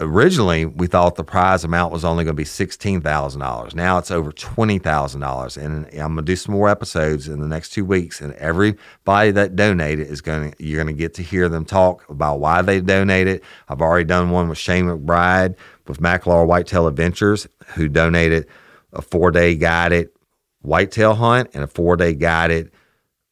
originally 0.00 0.64
we 0.64 0.86
thought 0.86 1.14
the 1.14 1.24
prize 1.24 1.62
amount 1.62 1.92
was 1.92 2.04
only 2.04 2.24
going 2.24 2.34
to 2.34 2.40
be 2.40 2.44
$16,000. 2.44 3.74
Now 3.74 3.98
it's 3.98 4.10
over 4.10 4.32
$20,000 4.32 5.56
and 5.56 5.86
I'm 5.86 6.14
going 6.14 6.16
to 6.16 6.22
do 6.22 6.36
some 6.36 6.54
more 6.54 6.68
episodes 6.68 7.28
in 7.28 7.40
the 7.40 7.46
next 7.46 7.70
2 7.70 7.84
weeks 7.84 8.20
and 8.20 8.32
everybody 8.34 9.30
that 9.30 9.54
donated 9.54 10.08
is 10.08 10.20
going 10.20 10.52
to 10.52 10.64
you're 10.64 10.82
going 10.82 10.94
to 10.94 10.98
get 10.98 11.14
to 11.14 11.22
hear 11.22 11.48
them 11.48 11.64
talk 11.64 12.08
about 12.08 12.40
why 12.40 12.62
they 12.62 12.80
donated. 12.80 13.42
I've 13.68 13.82
already 13.82 14.04
done 14.04 14.30
one 14.30 14.48
with 14.48 14.58
Shane 14.58 14.86
McBride 14.86 15.54
with 15.86 16.00
McLaur 16.00 16.46
Whitetail 16.46 16.86
Adventures 16.86 17.46
who 17.74 17.88
donated 17.88 18.46
a 18.92 19.02
4-day 19.02 19.56
guided 19.56 20.10
whitetail 20.62 21.14
hunt 21.14 21.50
and 21.54 21.62
a 21.62 21.68
4-day 21.68 22.14
guided 22.14 22.72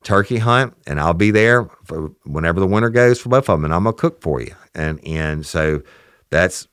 turkey 0.05 0.39
hunt, 0.39 0.75
and 0.87 1.01
I'll 1.01 1.13
be 1.13 1.31
there 1.31 1.69
for 1.85 2.13
whenever 2.25 2.61
the 2.61 2.67
winter 2.67 2.89
goes 2.89 3.21
for 3.21 3.29
both 3.29 3.49
of 3.49 3.59
them, 3.59 3.65
and 3.65 3.75
I'm 3.75 3.85
gonna 3.85 3.95
cook 3.95 4.23
for 4.23 4.41
you. 4.41 4.55
And 4.75 5.05
and 5.05 5.45
so 5.45 5.83
that's 6.31 6.69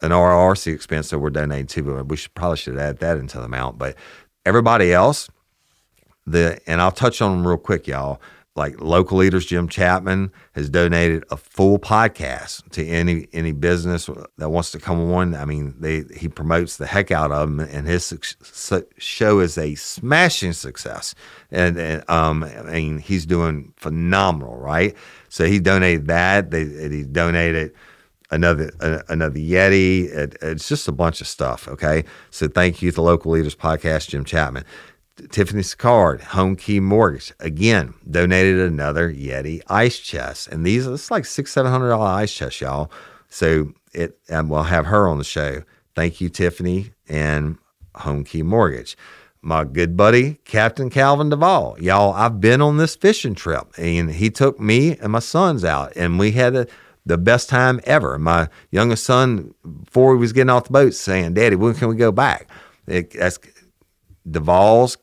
an 0.00 0.10
RRC 0.10 0.72
expense 0.74 1.10
that 1.10 1.18
we're 1.18 1.30
donating 1.30 1.66
to. 1.66 1.82
But 1.82 2.08
we 2.08 2.16
should 2.16 2.34
probably 2.34 2.58
should 2.58 2.78
add 2.78 2.98
that 2.98 3.16
into 3.18 3.38
the 3.38 3.44
amount. 3.44 3.78
But 3.78 3.96
everybody 4.44 4.92
else, 4.92 5.28
the 6.26 6.60
and 6.66 6.80
I'll 6.80 6.92
touch 6.92 7.20
on 7.22 7.32
them 7.32 7.46
real 7.46 7.58
quick, 7.58 7.86
y'all 7.86 8.20
like 8.56 8.80
local 8.80 9.18
leaders 9.18 9.46
jim 9.46 9.66
chapman 9.68 10.30
has 10.52 10.70
donated 10.70 11.24
a 11.30 11.36
full 11.36 11.78
podcast 11.78 12.68
to 12.70 12.86
any 12.86 13.26
any 13.32 13.52
business 13.52 14.08
that 14.38 14.48
wants 14.48 14.70
to 14.70 14.78
come 14.78 15.00
on 15.12 15.34
i 15.34 15.44
mean 15.44 15.74
they 15.80 16.04
he 16.16 16.28
promotes 16.28 16.76
the 16.76 16.86
heck 16.86 17.10
out 17.10 17.32
of 17.32 17.48
them 17.48 17.60
and 17.60 17.86
his 17.86 18.14
su- 18.42 18.86
show 18.96 19.40
is 19.40 19.58
a 19.58 19.74
smashing 19.74 20.52
success 20.52 21.14
and, 21.50 21.76
and, 21.76 22.08
um 22.08 22.44
i 22.44 22.62
mean 22.62 22.98
he's 22.98 23.26
doing 23.26 23.72
phenomenal 23.76 24.56
right 24.56 24.94
so 25.28 25.46
he 25.46 25.58
donated 25.58 26.06
that 26.06 26.50
they 26.50 26.64
he 26.64 27.02
donated 27.02 27.74
another 28.34 28.70
another 29.08 29.38
yeti 29.38 30.04
it, 30.12 30.36
it's 30.42 30.68
just 30.68 30.88
a 30.88 30.92
bunch 30.92 31.20
of 31.20 31.26
stuff 31.26 31.68
okay 31.68 32.04
so 32.30 32.48
thank 32.48 32.82
you 32.82 32.90
to 32.90 33.00
local 33.00 33.32
leaders 33.32 33.54
podcast 33.54 34.08
jim 34.08 34.24
chapman 34.24 34.64
Tiffany 35.30 35.62
Sicard, 35.62 36.20
Home 36.22 36.56
Key 36.56 36.80
Mortgage, 36.80 37.32
again, 37.38 37.94
donated 38.10 38.58
another 38.58 39.12
Yeti 39.12 39.62
ice 39.68 40.00
chest. 40.00 40.48
And 40.48 40.66
these, 40.66 40.86
it's 40.86 41.10
like 41.10 41.24
six, 41.24 41.52
seven 41.52 41.70
hundred 41.70 41.90
dollar 41.90 42.08
ice 42.08 42.34
chest, 42.34 42.60
y'all. 42.60 42.90
So 43.28 43.72
it, 43.92 44.18
and 44.28 44.50
we'll 44.50 44.64
have 44.64 44.86
her 44.86 45.08
on 45.08 45.18
the 45.18 45.24
show. 45.24 45.62
Thank 45.94 46.20
you, 46.20 46.28
Tiffany 46.28 46.92
and 47.08 47.58
Home 47.96 48.24
Key 48.24 48.42
Mortgage. 48.42 48.96
My 49.40 49.64
good 49.64 49.96
buddy, 49.96 50.40
Captain 50.44 50.90
Calvin 50.90 51.28
Duvall. 51.28 51.76
Y'all, 51.78 52.14
I've 52.14 52.40
been 52.40 52.60
on 52.62 52.78
this 52.78 52.96
fishing 52.96 53.34
trip 53.34 53.72
and 53.76 54.10
he 54.10 54.30
took 54.30 54.58
me 54.58 54.96
and 54.98 55.12
my 55.12 55.18
sons 55.18 55.64
out 55.64 55.92
and 55.96 56.18
we 56.18 56.32
had 56.32 56.56
a, 56.56 56.66
the 57.06 57.18
best 57.18 57.48
time 57.48 57.80
ever. 57.84 58.18
My 58.18 58.48
youngest 58.70 59.04
son, 59.04 59.54
before 59.84 60.14
he 60.14 60.20
was 60.20 60.32
getting 60.32 60.50
off 60.50 60.64
the 60.64 60.72
boat, 60.72 60.94
saying, 60.94 61.34
Daddy, 61.34 61.56
when 61.56 61.74
can 61.74 61.88
we 61.88 61.96
go 61.96 62.12
back? 62.12 62.48
It, 62.86 63.12
that's 63.12 63.38
Duvall's 64.30 64.96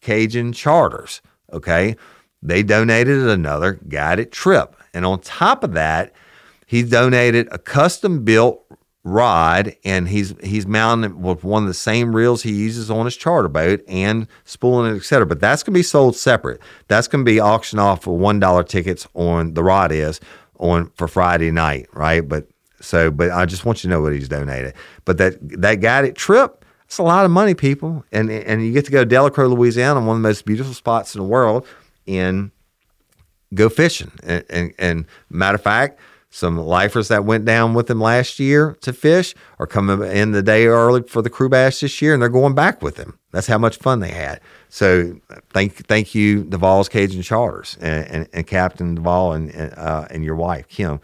Cajun 0.00 0.52
Charters. 0.52 1.20
Okay. 1.52 1.96
they 2.42 2.62
donated 2.62 3.26
another 3.26 3.74
guided 3.88 4.32
trip. 4.32 4.76
And 4.94 5.04
on 5.06 5.20
top 5.20 5.64
of 5.64 5.72
that, 5.72 6.12
he 6.66 6.82
donated 6.82 7.48
a 7.50 7.58
custom 7.58 8.24
built 8.24 8.64
rod 9.04 9.74
and 9.84 10.08
he's 10.08 10.34
he's 10.42 10.66
mounting 10.66 11.10
it 11.12 11.16
with 11.16 11.42
one 11.42 11.62
of 11.62 11.68
the 11.68 11.74
same 11.74 12.14
reels 12.14 12.42
he 12.42 12.52
uses 12.52 12.90
on 12.90 13.06
his 13.06 13.16
charter 13.16 13.48
boat 13.48 13.82
and 13.88 14.26
spooling 14.44 14.92
it, 14.92 14.96
etc. 14.96 15.24
But 15.26 15.40
that's 15.40 15.62
gonna 15.62 15.74
be 15.74 15.82
sold 15.82 16.14
separate. 16.16 16.60
That's 16.88 17.08
gonna 17.08 17.24
be 17.24 17.40
auctioned 17.40 17.80
off 17.80 18.02
for 18.02 18.18
one 18.18 18.38
dollar 18.38 18.62
tickets 18.64 19.08
on 19.14 19.54
the 19.54 19.64
rod 19.64 19.92
is 19.92 20.20
on 20.58 20.90
for 20.96 21.08
Friday 21.08 21.50
night, 21.50 21.86
right? 21.92 22.26
But 22.26 22.48
so 22.80 23.10
but 23.10 23.30
I 23.30 23.46
just 23.46 23.64
want 23.64 23.82
you 23.82 23.88
to 23.88 23.96
know 23.96 24.00
what 24.00 24.12
he's 24.12 24.28
donated. 24.28 24.74
But 25.04 25.18
that 25.18 25.36
that 25.60 25.76
guided 25.76 26.16
trip, 26.16 26.64
it's 26.84 26.98
a 26.98 27.02
lot 27.02 27.24
of 27.24 27.30
money, 27.30 27.54
people. 27.54 28.04
And 28.12 28.30
and 28.30 28.64
you 28.64 28.72
get 28.72 28.84
to 28.86 28.90
go 28.90 29.00
to 29.00 29.06
Delacroix, 29.06 29.46
Louisiana, 29.46 30.00
one 30.00 30.16
of 30.16 30.22
the 30.22 30.28
most 30.28 30.44
beautiful 30.44 30.74
spots 30.74 31.14
in 31.14 31.20
the 31.20 31.26
world, 31.26 31.66
and 32.06 32.50
go 33.54 33.68
fishing. 33.68 34.12
And, 34.22 34.44
and, 34.50 34.74
and 34.78 35.06
matter 35.30 35.56
of 35.56 35.62
fact, 35.62 35.98
some 36.30 36.58
lifers 36.58 37.08
that 37.08 37.24
went 37.24 37.44
down 37.44 37.72
with 37.74 37.90
him 37.90 38.00
last 38.00 38.38
year 38.38 38.76
to 38.82 38.92
fish 38.92 39.34
are 39.58 39.66
coming 39.66 40.02
in 40.10 40.32
the 40.32 40.42
day 40.42 40.66
early 40.66 41.02
for 41.02 41.22
the 41.22 41.30
Krewe 41.30 41.50
Bash 41.50 41.80
this 41.80 42.02
year, 42.02 42.12
and 42.12 42.20
they're 42.20 42.28
going 42.28 42.54
back 42.54 42.82
with 42.82 42.98
him. 42.98 43.18
That's 43.32 43.46
how 43.46 43.58
much 43.58 43.76
fun 43.78 44.00
they 44.00 44.10
had. 44.10 44.40
So 44.68 45.18
thank 45.50 45.74
thank 45.86 46.14
you, 46.14 46.44
Duvall's 46.44 46.88
Cajun 46.88 47.22
Charters 47.22 47.78
and, 47.80 48.06
and, 48.08 48.28
and 48.32 48.46
Captain 48.46 48.94
Duvall 48.94 49.32
and 49.32 49.50
and, 49.50 49.72
uh, 49.74 50.06
and 50.10 50.24
your 50.24 50.36
wife 50.36 50.68
Kim. 50.68 51.00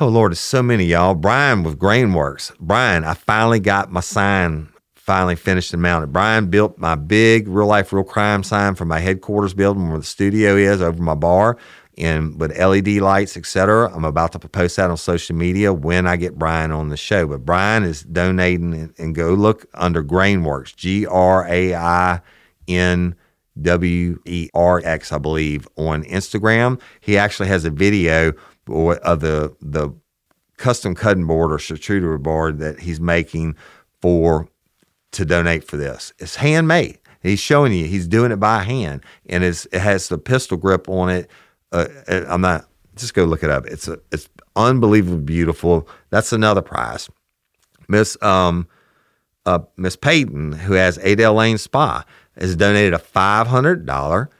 Oh 0.00 0.08
Lord, 0.08 0.30
there's 0.30 0.40
so 0.40 0.62
many 0.62 0.84
y'all. 0.84 1.14
Brian 1.14 1.62
with 1.62 1.78
Grainworks. 1.78 2.56
Brian, 2.58 3.04
I 3.04 3.14
finally 3.14 3.60
got 3.60 3.90
my 3.90 4.00
sign 4.00 4.68
finally 5.10 5.34
finished 5.34 5.72
and 5.72 5.82
mounted. 5.82 6.12
Brian 6.12 6.46
built 6.50 6.78
my 6.78 6.94
big 6.94 7.48
real 7.48 7.66
life, 7.66 7.92
real 7.92 8.04
crime 8.04 8.44
sign 8.44 8.76
for 8.76 8.84
my 8.84 9.00
headquarters 9.00 9.52
building 9.54 9.88
where 9.88 9.98
the 9.98 10.04
studio 10.04 10.54
is 10.54 10.80
over 10.80 11.02
my 11.02 11.16
bar 11.16 11.56
and 12.00 12.40
with 12.40 12.56
LED 12.58 12.88
lights, 12.96 13.36
etc. 13.36 13.92
I'm 13.94 14.06
about 14.06 14.32
to 14.32 14.38
post 14.38 14.76
that 14.76 14.90
on 14.90 14.96
social 14.96 15.36
media 15.36 15.72
when 15.72 16.06
I 16.06 16.16
get 16.16 16.38
Brian 16.38 16.72
on 16.72 16.88
the 16.88 16.96
show. 16.96 17.26
But 17.26 17.44
Brian 17.44 17.84
is 17.84 18.02
donating 18.02 18.72
and, 18.72 18.94
and 18.98 19.14
go 19.14 19.34
look 19.34 19.66
under 19.74 20.02
Grainwerx, 20.02 20.74
G 20.74 21.06
R 21.06 21.46
A 21.46 21.74
I 21.74 22.20
N 22.66 23.14
W 23.60 24.18
E 24.24 24.48
R 24.54 24.80
X, 24.82 25.12
I 25.12 25.18
believe, 25.18 25.68
on 25.76 26.02
Instagram. 26.04 26.80
He 27.00 27.18
actually 27.18 27.48
has 27.48 27.64
a 27.66 27.70
video 27.70 28.32
of 28.66 29.20
the 29.20 29.54
the 29.60 29.90
custom 30.56 30.94
cutting 30.94 31.26
board 31.26 31.52
or 31.52 31.58
charcuterie 31.58 32.22
board 32.22 32.58
that 32.58 32.80
he's 32.80 33.00
making 33.00 33.56
for 34.00 34.48
to 35.12 35.24
donate 35.24 35.64
for 35.64 35.76
this. 35.76 36.12
It's 36.18 36.36
handmade. 36.36 36.98
He's 37.22 37.40
showing 37.40 37.74
you 37.74 37.84
he's 37.84 38.08
doing 38.08 38.32
it 38.32 38.36
by 38.36 38.62
hand, 38.62 39.04
and 39.26 39.44
it 39.44 39.66
has 39.74 40.08
the 40.08 40.16
pistol 40.16 40.56
grip 40.56 40.88
on 40.88 41.10
it 41.10 41.30
uh, 41.72 41.86
I'm 42.08 42.40
not. 42.40 42.66
Just 42.96 43.14
go 43.14 43.24
look 43.24 43.42
it 43.42 43.50
up. 43.50 43.66
It's 43.66 43.88
a, 43.88 43.98
it's 44.12 44.28
unbelievably 44.56 45.22
beautiful. 45.22 45.88
That's 46.10 46.32
another 46.32 46.60
prize. 46.60 47.08
Miss 47.88 48.20
um, 48.22 48.68
uh, 49.46 49.60
Miss 49.76 49.96
Peyton, 49.96 50.52
who 50.52 50.74
has 50.74 50.98
Adele 50.98 51.34
Lane 51.34 51.58
Spa, 51.58 52.04
has 52.36 52.56
donated 52.56 52.94
a 52.94 52.98
five 52.98 53.46
hundred 53.46 53.86
dollar 53.86 54.30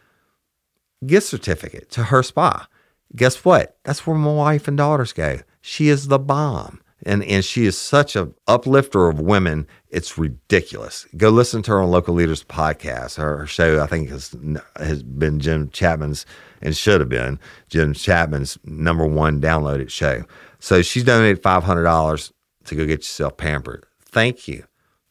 gift 1.06 1.26
certificate 1.26 1.90
to 1.90 2.04
her 2.04 2.22
spa. 2.22 2.68
Guess 3.16 3.44
what? 3.44 3.76
That's 3.84 4.06
where 4.06 4.16
my 4.16 4.32
wife 4.32 4.68
and 4.68 4.76
daughters 4.76 5.12
go. 5.12 5.40
She 5.60 5.88
is 5.88 6.08
the 6.08 6.18
bomb 6.18 6.80
and 7.04 7.24
and 7.24 7.44
she 7.44 7.66
is 7.66 7.76
such 7.78 8.16
a 8.16 8.30
uplifter 8.46 9.08
of 9.08 9.20
women. 9.20 9.66
It's 9.88 10.18
ridiculous. 10.18 11.06
Go 11.16 11.30
listen 11.30 11.62
to 11.62 11.72
her 11.72 11.80
on 11.80 11.90
Local 11.90 12.14
Leaders 12.14 12.44
podcast. 12.44 13.16
Her, 13.16 13.46
show, 13.46 13.82
I 13.82 13.86
think, 13.86 14.08
has 14.10 14.36
has 14.76 15.02
been 15.02 15.40
Jim 15.40 15.70
Chapman's 15.70 16.26
and 16.62 16.76
should 16.76 17.00
have 17.00 17.08
been 17.08 17.38
Jim 17.68 17.94
Chapman's 17.94 18.58
number 18.64 19.06
one 19.06 19.40
downloaded 19.40 19.90
show. 19.90 20.24
So 20.58 20.82
she's 20.82 21.04
donated 21.04 21.42
five 21.42 21.64
hundred 21.64 21.84
dollars 21.84 22.32
to 22.64 22.74
go 22.74 22.86
get 22.86 23.00
yourself 23.00 23.36
pampered. 23.36 23.84
Thank 24.04 24.46
you, 24.48 24.64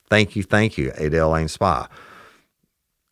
thank 0.09 0.35
you, 0.35 0.43
thank 0.43 0.77
you, 0.77 0.91
Adele 0.97 1.29
Lane 1.31 1.47
Spa. 1.47 1.87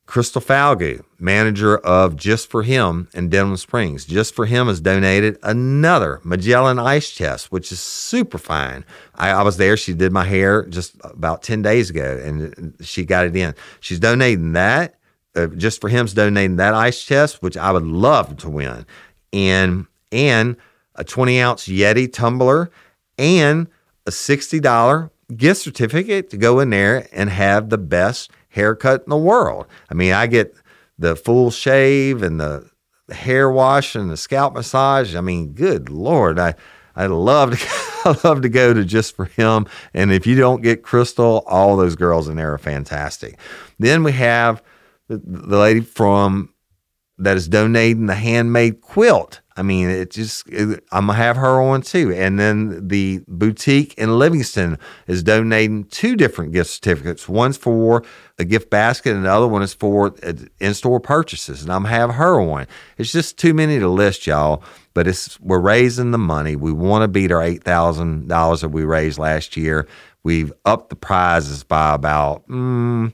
Crystal 0.07 0.41
Falgoust, 0.41 1.03
manager 1.19 1.77
of 1.79 2.15
Just 2.15 2.49
for 2.49 2.63
Him 2.63 3.09
in 3.13 3.27
Denham 3.27 3.57
Springs. 3.57 4.05
Just 4.05 4.33
for 4.33 4.45
Him 4.45 4.67
has 4.67 4.79
donated 4.79 5.37
another 5.43 6.21
Magellan 6.23 6.79
ice 6.79 7.11
chest, 7.11 7.51
which 7.51 7.73
is 7.73 7.81
super 7.81 8.37
fine. 8.37 8.85
I, 9.15 9.31
I, 9.31 9.43
was 9.43 9.57
there. 9.57 9.75
She 9.75 9.93
did 9.93 10.13
my 10.13 10.23
hair 10.23 10.65
just 10.65 10.95
about 11.03 11.43
10 11.43 11.61
days 11.61 11.89
ago 11.89 12.19
and 12.23 12.73
she 12.81 13.03
got 13.03 13.25
it 13.25 13.35
in. 13.35 13.53
She's 13.81 13.99
donating 13.99 14.53
that. 14.53 14.95
Uh, 15.35 15.47
Just 15.47 15.81
for 15.81 15.89
Him's 15.89 16.13
donating 16.13 16.55
that 16.55 16.73
ice 16.73 17.03
chest, 17.03 17.43
which 17.43 17.57
I 17.57 17.71
would 17.71 17.85
love 17.85 18.37
to 18.37 18.49
win. 18.49 18.85
And, 19.33 19.87
and 20.11 20.55
a 20.95 21.03
20 21.03 21.39
ounce 21.41 21.67
Yeti 21.67 22.11
tumbler 22.11 22.71
and 23.17 23.67
a 24.05 24.11
$60 24.11 25.09
gift 25.35 25.61
certificate 25.61 26.29
to 26.29 26.37
go 26.37 26.61
in 26.61 26.69
there 26.69 27.09
and 27.11 27.29
have 27.29 27.69
the 27.69 27.77
best 27.77 28.31
haircut 28.57 29.03
in 29.05 29.09
the 29.09 29.17
world. 29.17 29.67
I 29.89 29.93
mean, 29.93 30.11
I 30.11 30.27
get 30.27 30.55
the 30.99 31.15
full 31.15 31.51
shave 31.51 32.23
and 32.23 32.39
the 32.39 32.69
hair 33.09 33.49
wash 33.49 33.95
and 33.95 34.09
the 34.09 34.17
scalp 34.17 34.53
massage. 34.53 35.15
I 35.15 35.21
mean, 35.21 35.53
good 35.53 35.89
lord, 35.89 36.39
I 36.39 36.55
I 36.95 37.05
love 37.05 37.57
to 37.57 37.67
I 38.05 38.27
love 38.27 38.41
to 38.41 38.49
go 38.49 38.73
to 38.73 38.83
just 38.83 39.15
for 39.15 39.25
him. 39.25 39.67
And 39.93 40.11
if 40.11 40.25
you 40.25 40.35
don't 40.35 40.61
get 40.61 40.83
Crystal, 40.83 41.43
all 41.45 41.77
those 41.77 41.95
girls 41.95 42.27
in 42.27 42.37
there 42.37 42.53
are 42.53 42.57
fantastic. 42.57 43.37
Then 43.79 44.03
we 44.03 44.13
have 44.13 44.63
the, 45.07 45.21
the 45.23 45.57
lady 45.57 45.81
from 45.81 46.53
that 47.17 47.37
is 47.37 47.47
donating 47.47 48.05
the 48.05 48.15
handmade 48.15 48.81
quilt. 48.81 49.41
I 49.57 49.63
mean, 49.63 49.89
it 49.89 50.11
just, 50.11 50.47
it, 50.47 50.83
I'm 50.91 51.07
going 51.07 51.17
to 51.17 51.23
have 51.23 51.35
her 51.35 51.59
on 51.59 51.81
too. 51.81 52.13
And 52.13 52.39
then 52.39 52.87
the 52.87 53.21
boutique 53.27 53.95
in 53.95 54.19
Livingston 54.19 54.77
is 55.07 55.23
donating 55.23 55.85
two 55.85 56.15
different 56.15 56.53
gift 56.53 56.69
certificates. 56.69 57.27
One's 57.27 57.57
for 57.57 58.03
a 58.37 58.45
gift 58.45 58.69
basket, 58.69 59.15
and 59.15 59.25
the 59.25 59.33
other 59.33 59.47
one 59.47 59.63
is 59.63 59.73
for 59.73 60.13
uh, 60.23 60.33
in 60.59 60.75
store 60.75 60.99
purchases. 60.99 61.63
And 61.63 61.73
I'm 61.73 61.81
going 61.81 61.91
to 61.91 61.99
have 61.99 62.13
her 62.13 62.39
on. 62.39 62.67
It's 62.99 63.11
just 63.11 63.37
too 63.37 63.55
many 63.55 63.79
to 63.79 63.89
list, 63.89 64.27
y'all. 64.27 64.61
But 64.93 65.07
it's 65.07 65.39
we're 65.39 65.59
raising 65.59 66.11
the 66.11 66.17
money. 66.17 66.55
We 66.55 66.71
want 66.71 67.03
to 67.03 67.07
beat 67.07 67.31
our 67.31 67.41
$8,000 67.41 68.61
that 68.61 68.69
we 68.69 68.83
raised 68.83 69.17
last 69.17 69.57
year. 69.57 69.87
We've 70.23 70.53
upped 70.65 70.89
the 70.89 70.95
prizes 70.95 71.63
by 71.63 71.95
about 71.95 72.47
mm, 72.47 73.13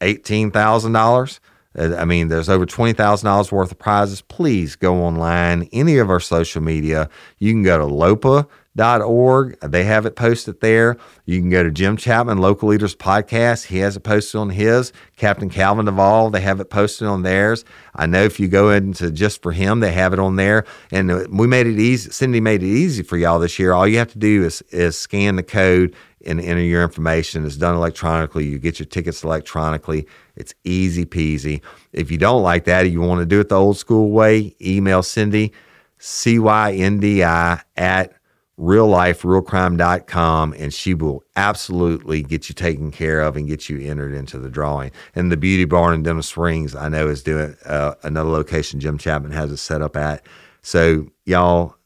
$18,000. 0.00 1.40
Uh, 1.76 1.96
I 1.96 2.04
mean, 2.04 2.28
there's 2.28 2.48
over 2.48 2.66
$20,000 2.66 3.52
worth 3.52 3.72
of 3.72 3.78
prizes. 3.78 4.22
Please 4.22 4.76
go 4.76 5.02
online, 5.02 5.68
any 5.72 5.98
of 5.98 6.10
our 6.10 6.20
social 6.20 6.62
media. 6.62 7.08
You 7.38 7.52
can 7.52 7.62
go 7.62 7.78
to 7.78 7.86
lopa.org. 7.86 9.60
They 9.60 9.84
have 9.84 10.06
it 10.06 10.16
posted 10.16 10.60
there. 10.60 10.96
You 11.26 11.40
can 11.40 11.50
go 11.50 11.62
to 11.62 11.70
Jim 11.70 11.96
Chapman, 11.96 12.38
Local 12.38 12.68
Leaders 12.68 12.94
Podcast. 12.94 13.66
He 13.66 13.78
has 13.78 13.96
it 13.96 14.00
posted 14.00 14.40
on 14.40 14.50
his. 14.50 14.92
Captain 15.16 15.50
Calvin 15.50 15.86
Duvall, 15.86 16.30
they 16.30 16.40
have 16.40 16.60
it 16.60 16.70
posted 16.70 17.08
on 17.08 17.22
theirs. 17.22 17.64
I 17.94 18.06
know 18.06 18.24
if 18.24 18.40
you 18.40 18.48
go 18.48 18.70
into 18.70 19.10
Just 19.10 19.42
for 19.42 19.52
Him, 19.52 19.80
they 19.80 19.92
have 19.92 20.12
it 20.12 20.18
on 20.18 20.36
there. 20.36 20.64
And 20.90 21.28
we 21.36 21.46
made 21.46 21.66
it 21.66 21.78
easy. 21.78 22.10
Cindy 22.10 22.40
made 22.40 22.62
it 22.62 22.66
easy 22.66 23.02
for 23.02 23.16
y'all 23.16 23.38
this 23.38 23.58
year. 23.58 23.72
All 23.72 23.86
you 23.86 23.98
have 23.98 24.12
to 24.12 24.18
do 24.18 24.44
is, 24.44 24.62
is 24.70 24.98
scan 24.98 25.36
the 25.36 25.42
code 25.42 25.94
and 26.26 26.40
enter 26.40 26.62
your 26.62 26.82
information. 26.82 27.44
It's 27.44 27.56
done 27.56 27.74
electronically. 27.74 28.44
You 28.46 28.58
get 28.58 28.78
your 28.78 28.86
tickets 28.86 29.22
electronically. 29.24 30.06
It's 30.36 30.54
easy 30.64 31.04
peasy. 31.04 31.62
If 31.92 32.10
you 32.10 32.18
don't 32.18 32.42
like 32.42 32.64
that, 32.64 32.90
you 32.90 33.00
want 33.00 33.20
to 33.20 33.26
do 33.26 33.40
it 33.40 33.48
the 33.48 33.58
old 33.58 33.76
school 33.76 34.10
way, 34.10 34.54
email 34.60 35.02
Cindy, 35.02 35.52
C-Y-N-D-I 35.98 37.60
at 37.76 38.14
realliferealcrime.com 38.58 40.54
and 40.56 40.72
she 40.72 40.94
will 40.94 41.24
absolutely 41.34 42.22
get 42.22 42.48
you 42.48 42.54
taken 42.54 42.90
care 42.92 43.20
of 43.20 43.36
and 43.36 43.48
get 43.48 43.68
you 43.68 43.78
entered 43.80 44.14
into 44.14 44.38
the 44.38 44.48
drawing. 44.48 44.92
And 45.14 45.32
the 45.32 45.36
Beauty 45.36 45.64
Barn 45.64 45.94
in 45.94 46.02
Denham 46.02 46.22
Springs, 46.22 46.74
I 46.74 46.88
know, 46.88 47.08
is 47.08 47.22
doing 47.22 47.56
uh, 47.64 47.94
another 48.02 48.30
location 48.30 48.80
Jim 48.80 48.96
Chapman 48.98 49.32
has 49.32 49.50
it 49.50 49.56
set 49.56 49.82
up 49.82 49.96
at. 49.96 50.24
So 50.62 51.08
y'all, 51.24 51.76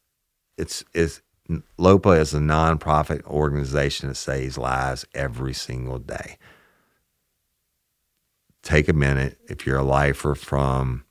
it's 0.59 0.85
it's 0.93 1.23
LOPA 1.79 2.11
is 2.11 2.35
a 2.35 2.39
nonprofit 2.39 3.25
organization 3.25 4.09
that 4.09 4.17
saves 4.17 4.59
lives 4.59 5.07
every 5.15 5.55
single 5.55 5.99
day. 5.99 6.37
Take 8.63 8.89
a 8.89 8.93
minute 8.93 9.39
if 9.49 9.67
you're 9.67 9.79
a 9.79 9.83
lifer 9.83 10.35
from 10.35 11.05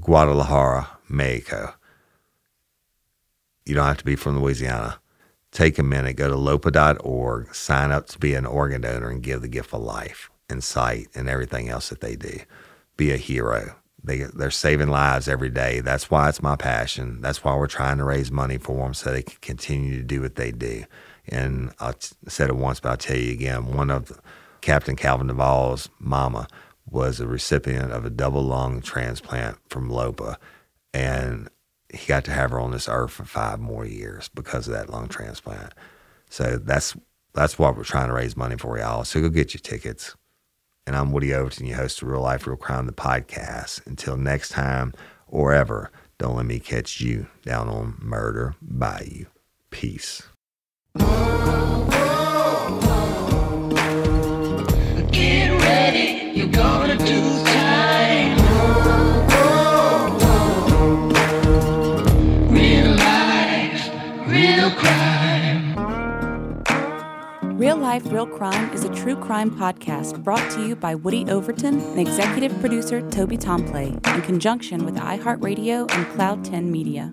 Guadalajara, 0.00 0.88
Mexico. 1.08 1.74
You 3.66 3.74
don't 3.74 3.86
have 3.86 3.98
to 3.98 4.04
be 4.04 4.16
from 4.16 4.40
Louisiana. 4.40 4.98
Take 5.50 5.78
a 5.78 5.82
minute, 5.82 6.16
go 6.16 6.28
to 6.28 6.36
lopa.org, 6.36 7.54
sign 7.54 7.92
up 7.92 8.06
to 8.08 8.18
be 8.18 8.34
an 8.34 8.46
organ 8.46 8.80
donor, 8.80 9.10
and 9.10 9.22
give 9.22 9.42
the 9.42 9.48
gift 9.48 9.74
of 9.74 9.82
life 9.82 10.30
and 10.48 10.64
sight 10.64 11.08
and 11.14 11.28
everything 11.28 11.68
else 11.68 11.90
that 11.90 12.00
they 12.00 12.16
do. 12.16 12.40
Be 12.96 13.12
a 13.12 13.18
hero. 13.18 13.76
They 14.04 14.18
they're 14.18 14.50
saving 14.50 14.88
lives 14.88 15.28
every 15.28 15.50
day. 15.50 15.80
That's 15.80 16.10
why 16.10 16.28
it's 16.28 16.42
my 16.42 16.56
passion. 16.56 17.20
That's 17.20 17.44
why 17.44 17.56
we're 17.56 17.68
trying 17.68 17.98
to 17.98 18.04
raise 18.04 18.30
money 18.30 18.58
for 18.58 18.78
them 18.84 18.94
so 18.94 19.12
they 19.12 19.22
can 19.22 19.38
continue 19.40 19.96
to 19.96 20.02
do 20.02 20.20
what 20.22 20.36
they 20.36 20.50
do. 20.50 20.84
And 21.28 21.72
I 21.80 21.94
said 22.28 22.50
it 22.50 22.56
once, 22.56 22.80
but 22.80 22.90
I'll 22.90 22.96
tell 22.96 23.16
you 23.16 23.32
again. 23.32 23.66
One 23.66 23.90
of 23.90 24.20
Captain 24.60 24.96
Calvin 24.96 25.28
Duvall's 25.28 25.88
mama 25.98 26.48
was 26.90 27.20
a 27.20 27.26
recipient 27.26 27.92
of 27.92 28.04
a 28.04 28.10
double 28.10 28.42
lung 28.42 28.82
transplant 28.82 29.58
from 29.68 29.88
LOPA, 29.88 30.36
and 30.92 31.48
he 31.92 32.06
got 32.06 32.24
to 32.24 32.32
have 32.32 32.50
her 32.50 32.60
on 32.60 32.72
this 32.72 32.88
earth 32.88 33.12
for 33.12 33.24
five 33.24 33.60
more 33.60 33.84
years 33.86 34.28
because 34.34 34.66
of 34.66 34.74
that 34.74 34.90
lung 34.90 35.08
transplant. 35.08 35.74
So 36.28 36.56
that's 36.56 36.96
that's 37.34 37.58
what 37.58 37.76
we're 37.76 37.84
trying 37.84 38.08
to 38.08 38.14
raise 38.14 38.36
money 38.36 38.56
for, 38.56 38.78
y'all. 38.78 39.04
So 39.04 39.20
go 39.20 39.28
get 39.28 39.54
your 39.54 39.60
tickets. 39.60 40.16
And 40.86 40.96
I'm 40.96 41.12
Woody 41.12 41.32
Overton, 41.32 41.66
your 41.66 41.76
host 41.76 42.02
of 42.02 42.08
Real 42.08 42.22
Life, 42.22 42.44
Real 42.46 42.56
Crime, 42.56 42.86
the 42.86 42.92
podcast. 42.92 43.86
Until 43.86 44.16
next 44.16 44.48
time 44.48 44.92
or 45.28 45.52
ever, 45.52 45.92
don't 46.18 46.34
let 46.36 46.46
me 46.46 46.58
catch 46.58 47.00
you 47.00 47.28
down 47.44 47.68
on 47.68 47.98
Murder 48.00 48.56
Bayou. 48.60 49.26
Peace. 49.70 50.22
Get 55.12 55.50
ready, 55.60 56.32
you're 56.34 56.48
gonna 56.48 56.96
do 56.98 57.44
time. 57.44 58.38
Real 62.50 62.96
life, 62.96 63.88
real 64.26 64.70
crime. 64.72 65.01
Real 67.62 67.76
Life, 67.76 68.10
Real 68.10 68.26
Crime 68.26 68.72
is 68.72 68.82
a 68.82 68.92
true 68.92 69.14
crime 69.14 69.48
podcast 69.48 70.24
brought 70.24 70.50
to 70.50 70.66
you 70.66 70.74
by 70.74 70.96
Woody 70.96 71.30
Overton 71.30 71.78
and 71.80 72.00
executive 72.00 72.58
producer 72.58 73.08
Toby 73.08 73.36
Tomplay 73.36 73.86
in 73.86 74.22
conjunction 74.22 74.84
with 74.84 74.96
iHeartRadio 74.96 75.88
and 75.92 76.06
Cloud 76.08 76.44
10 76.44 76.72
Media. 76.72 77.12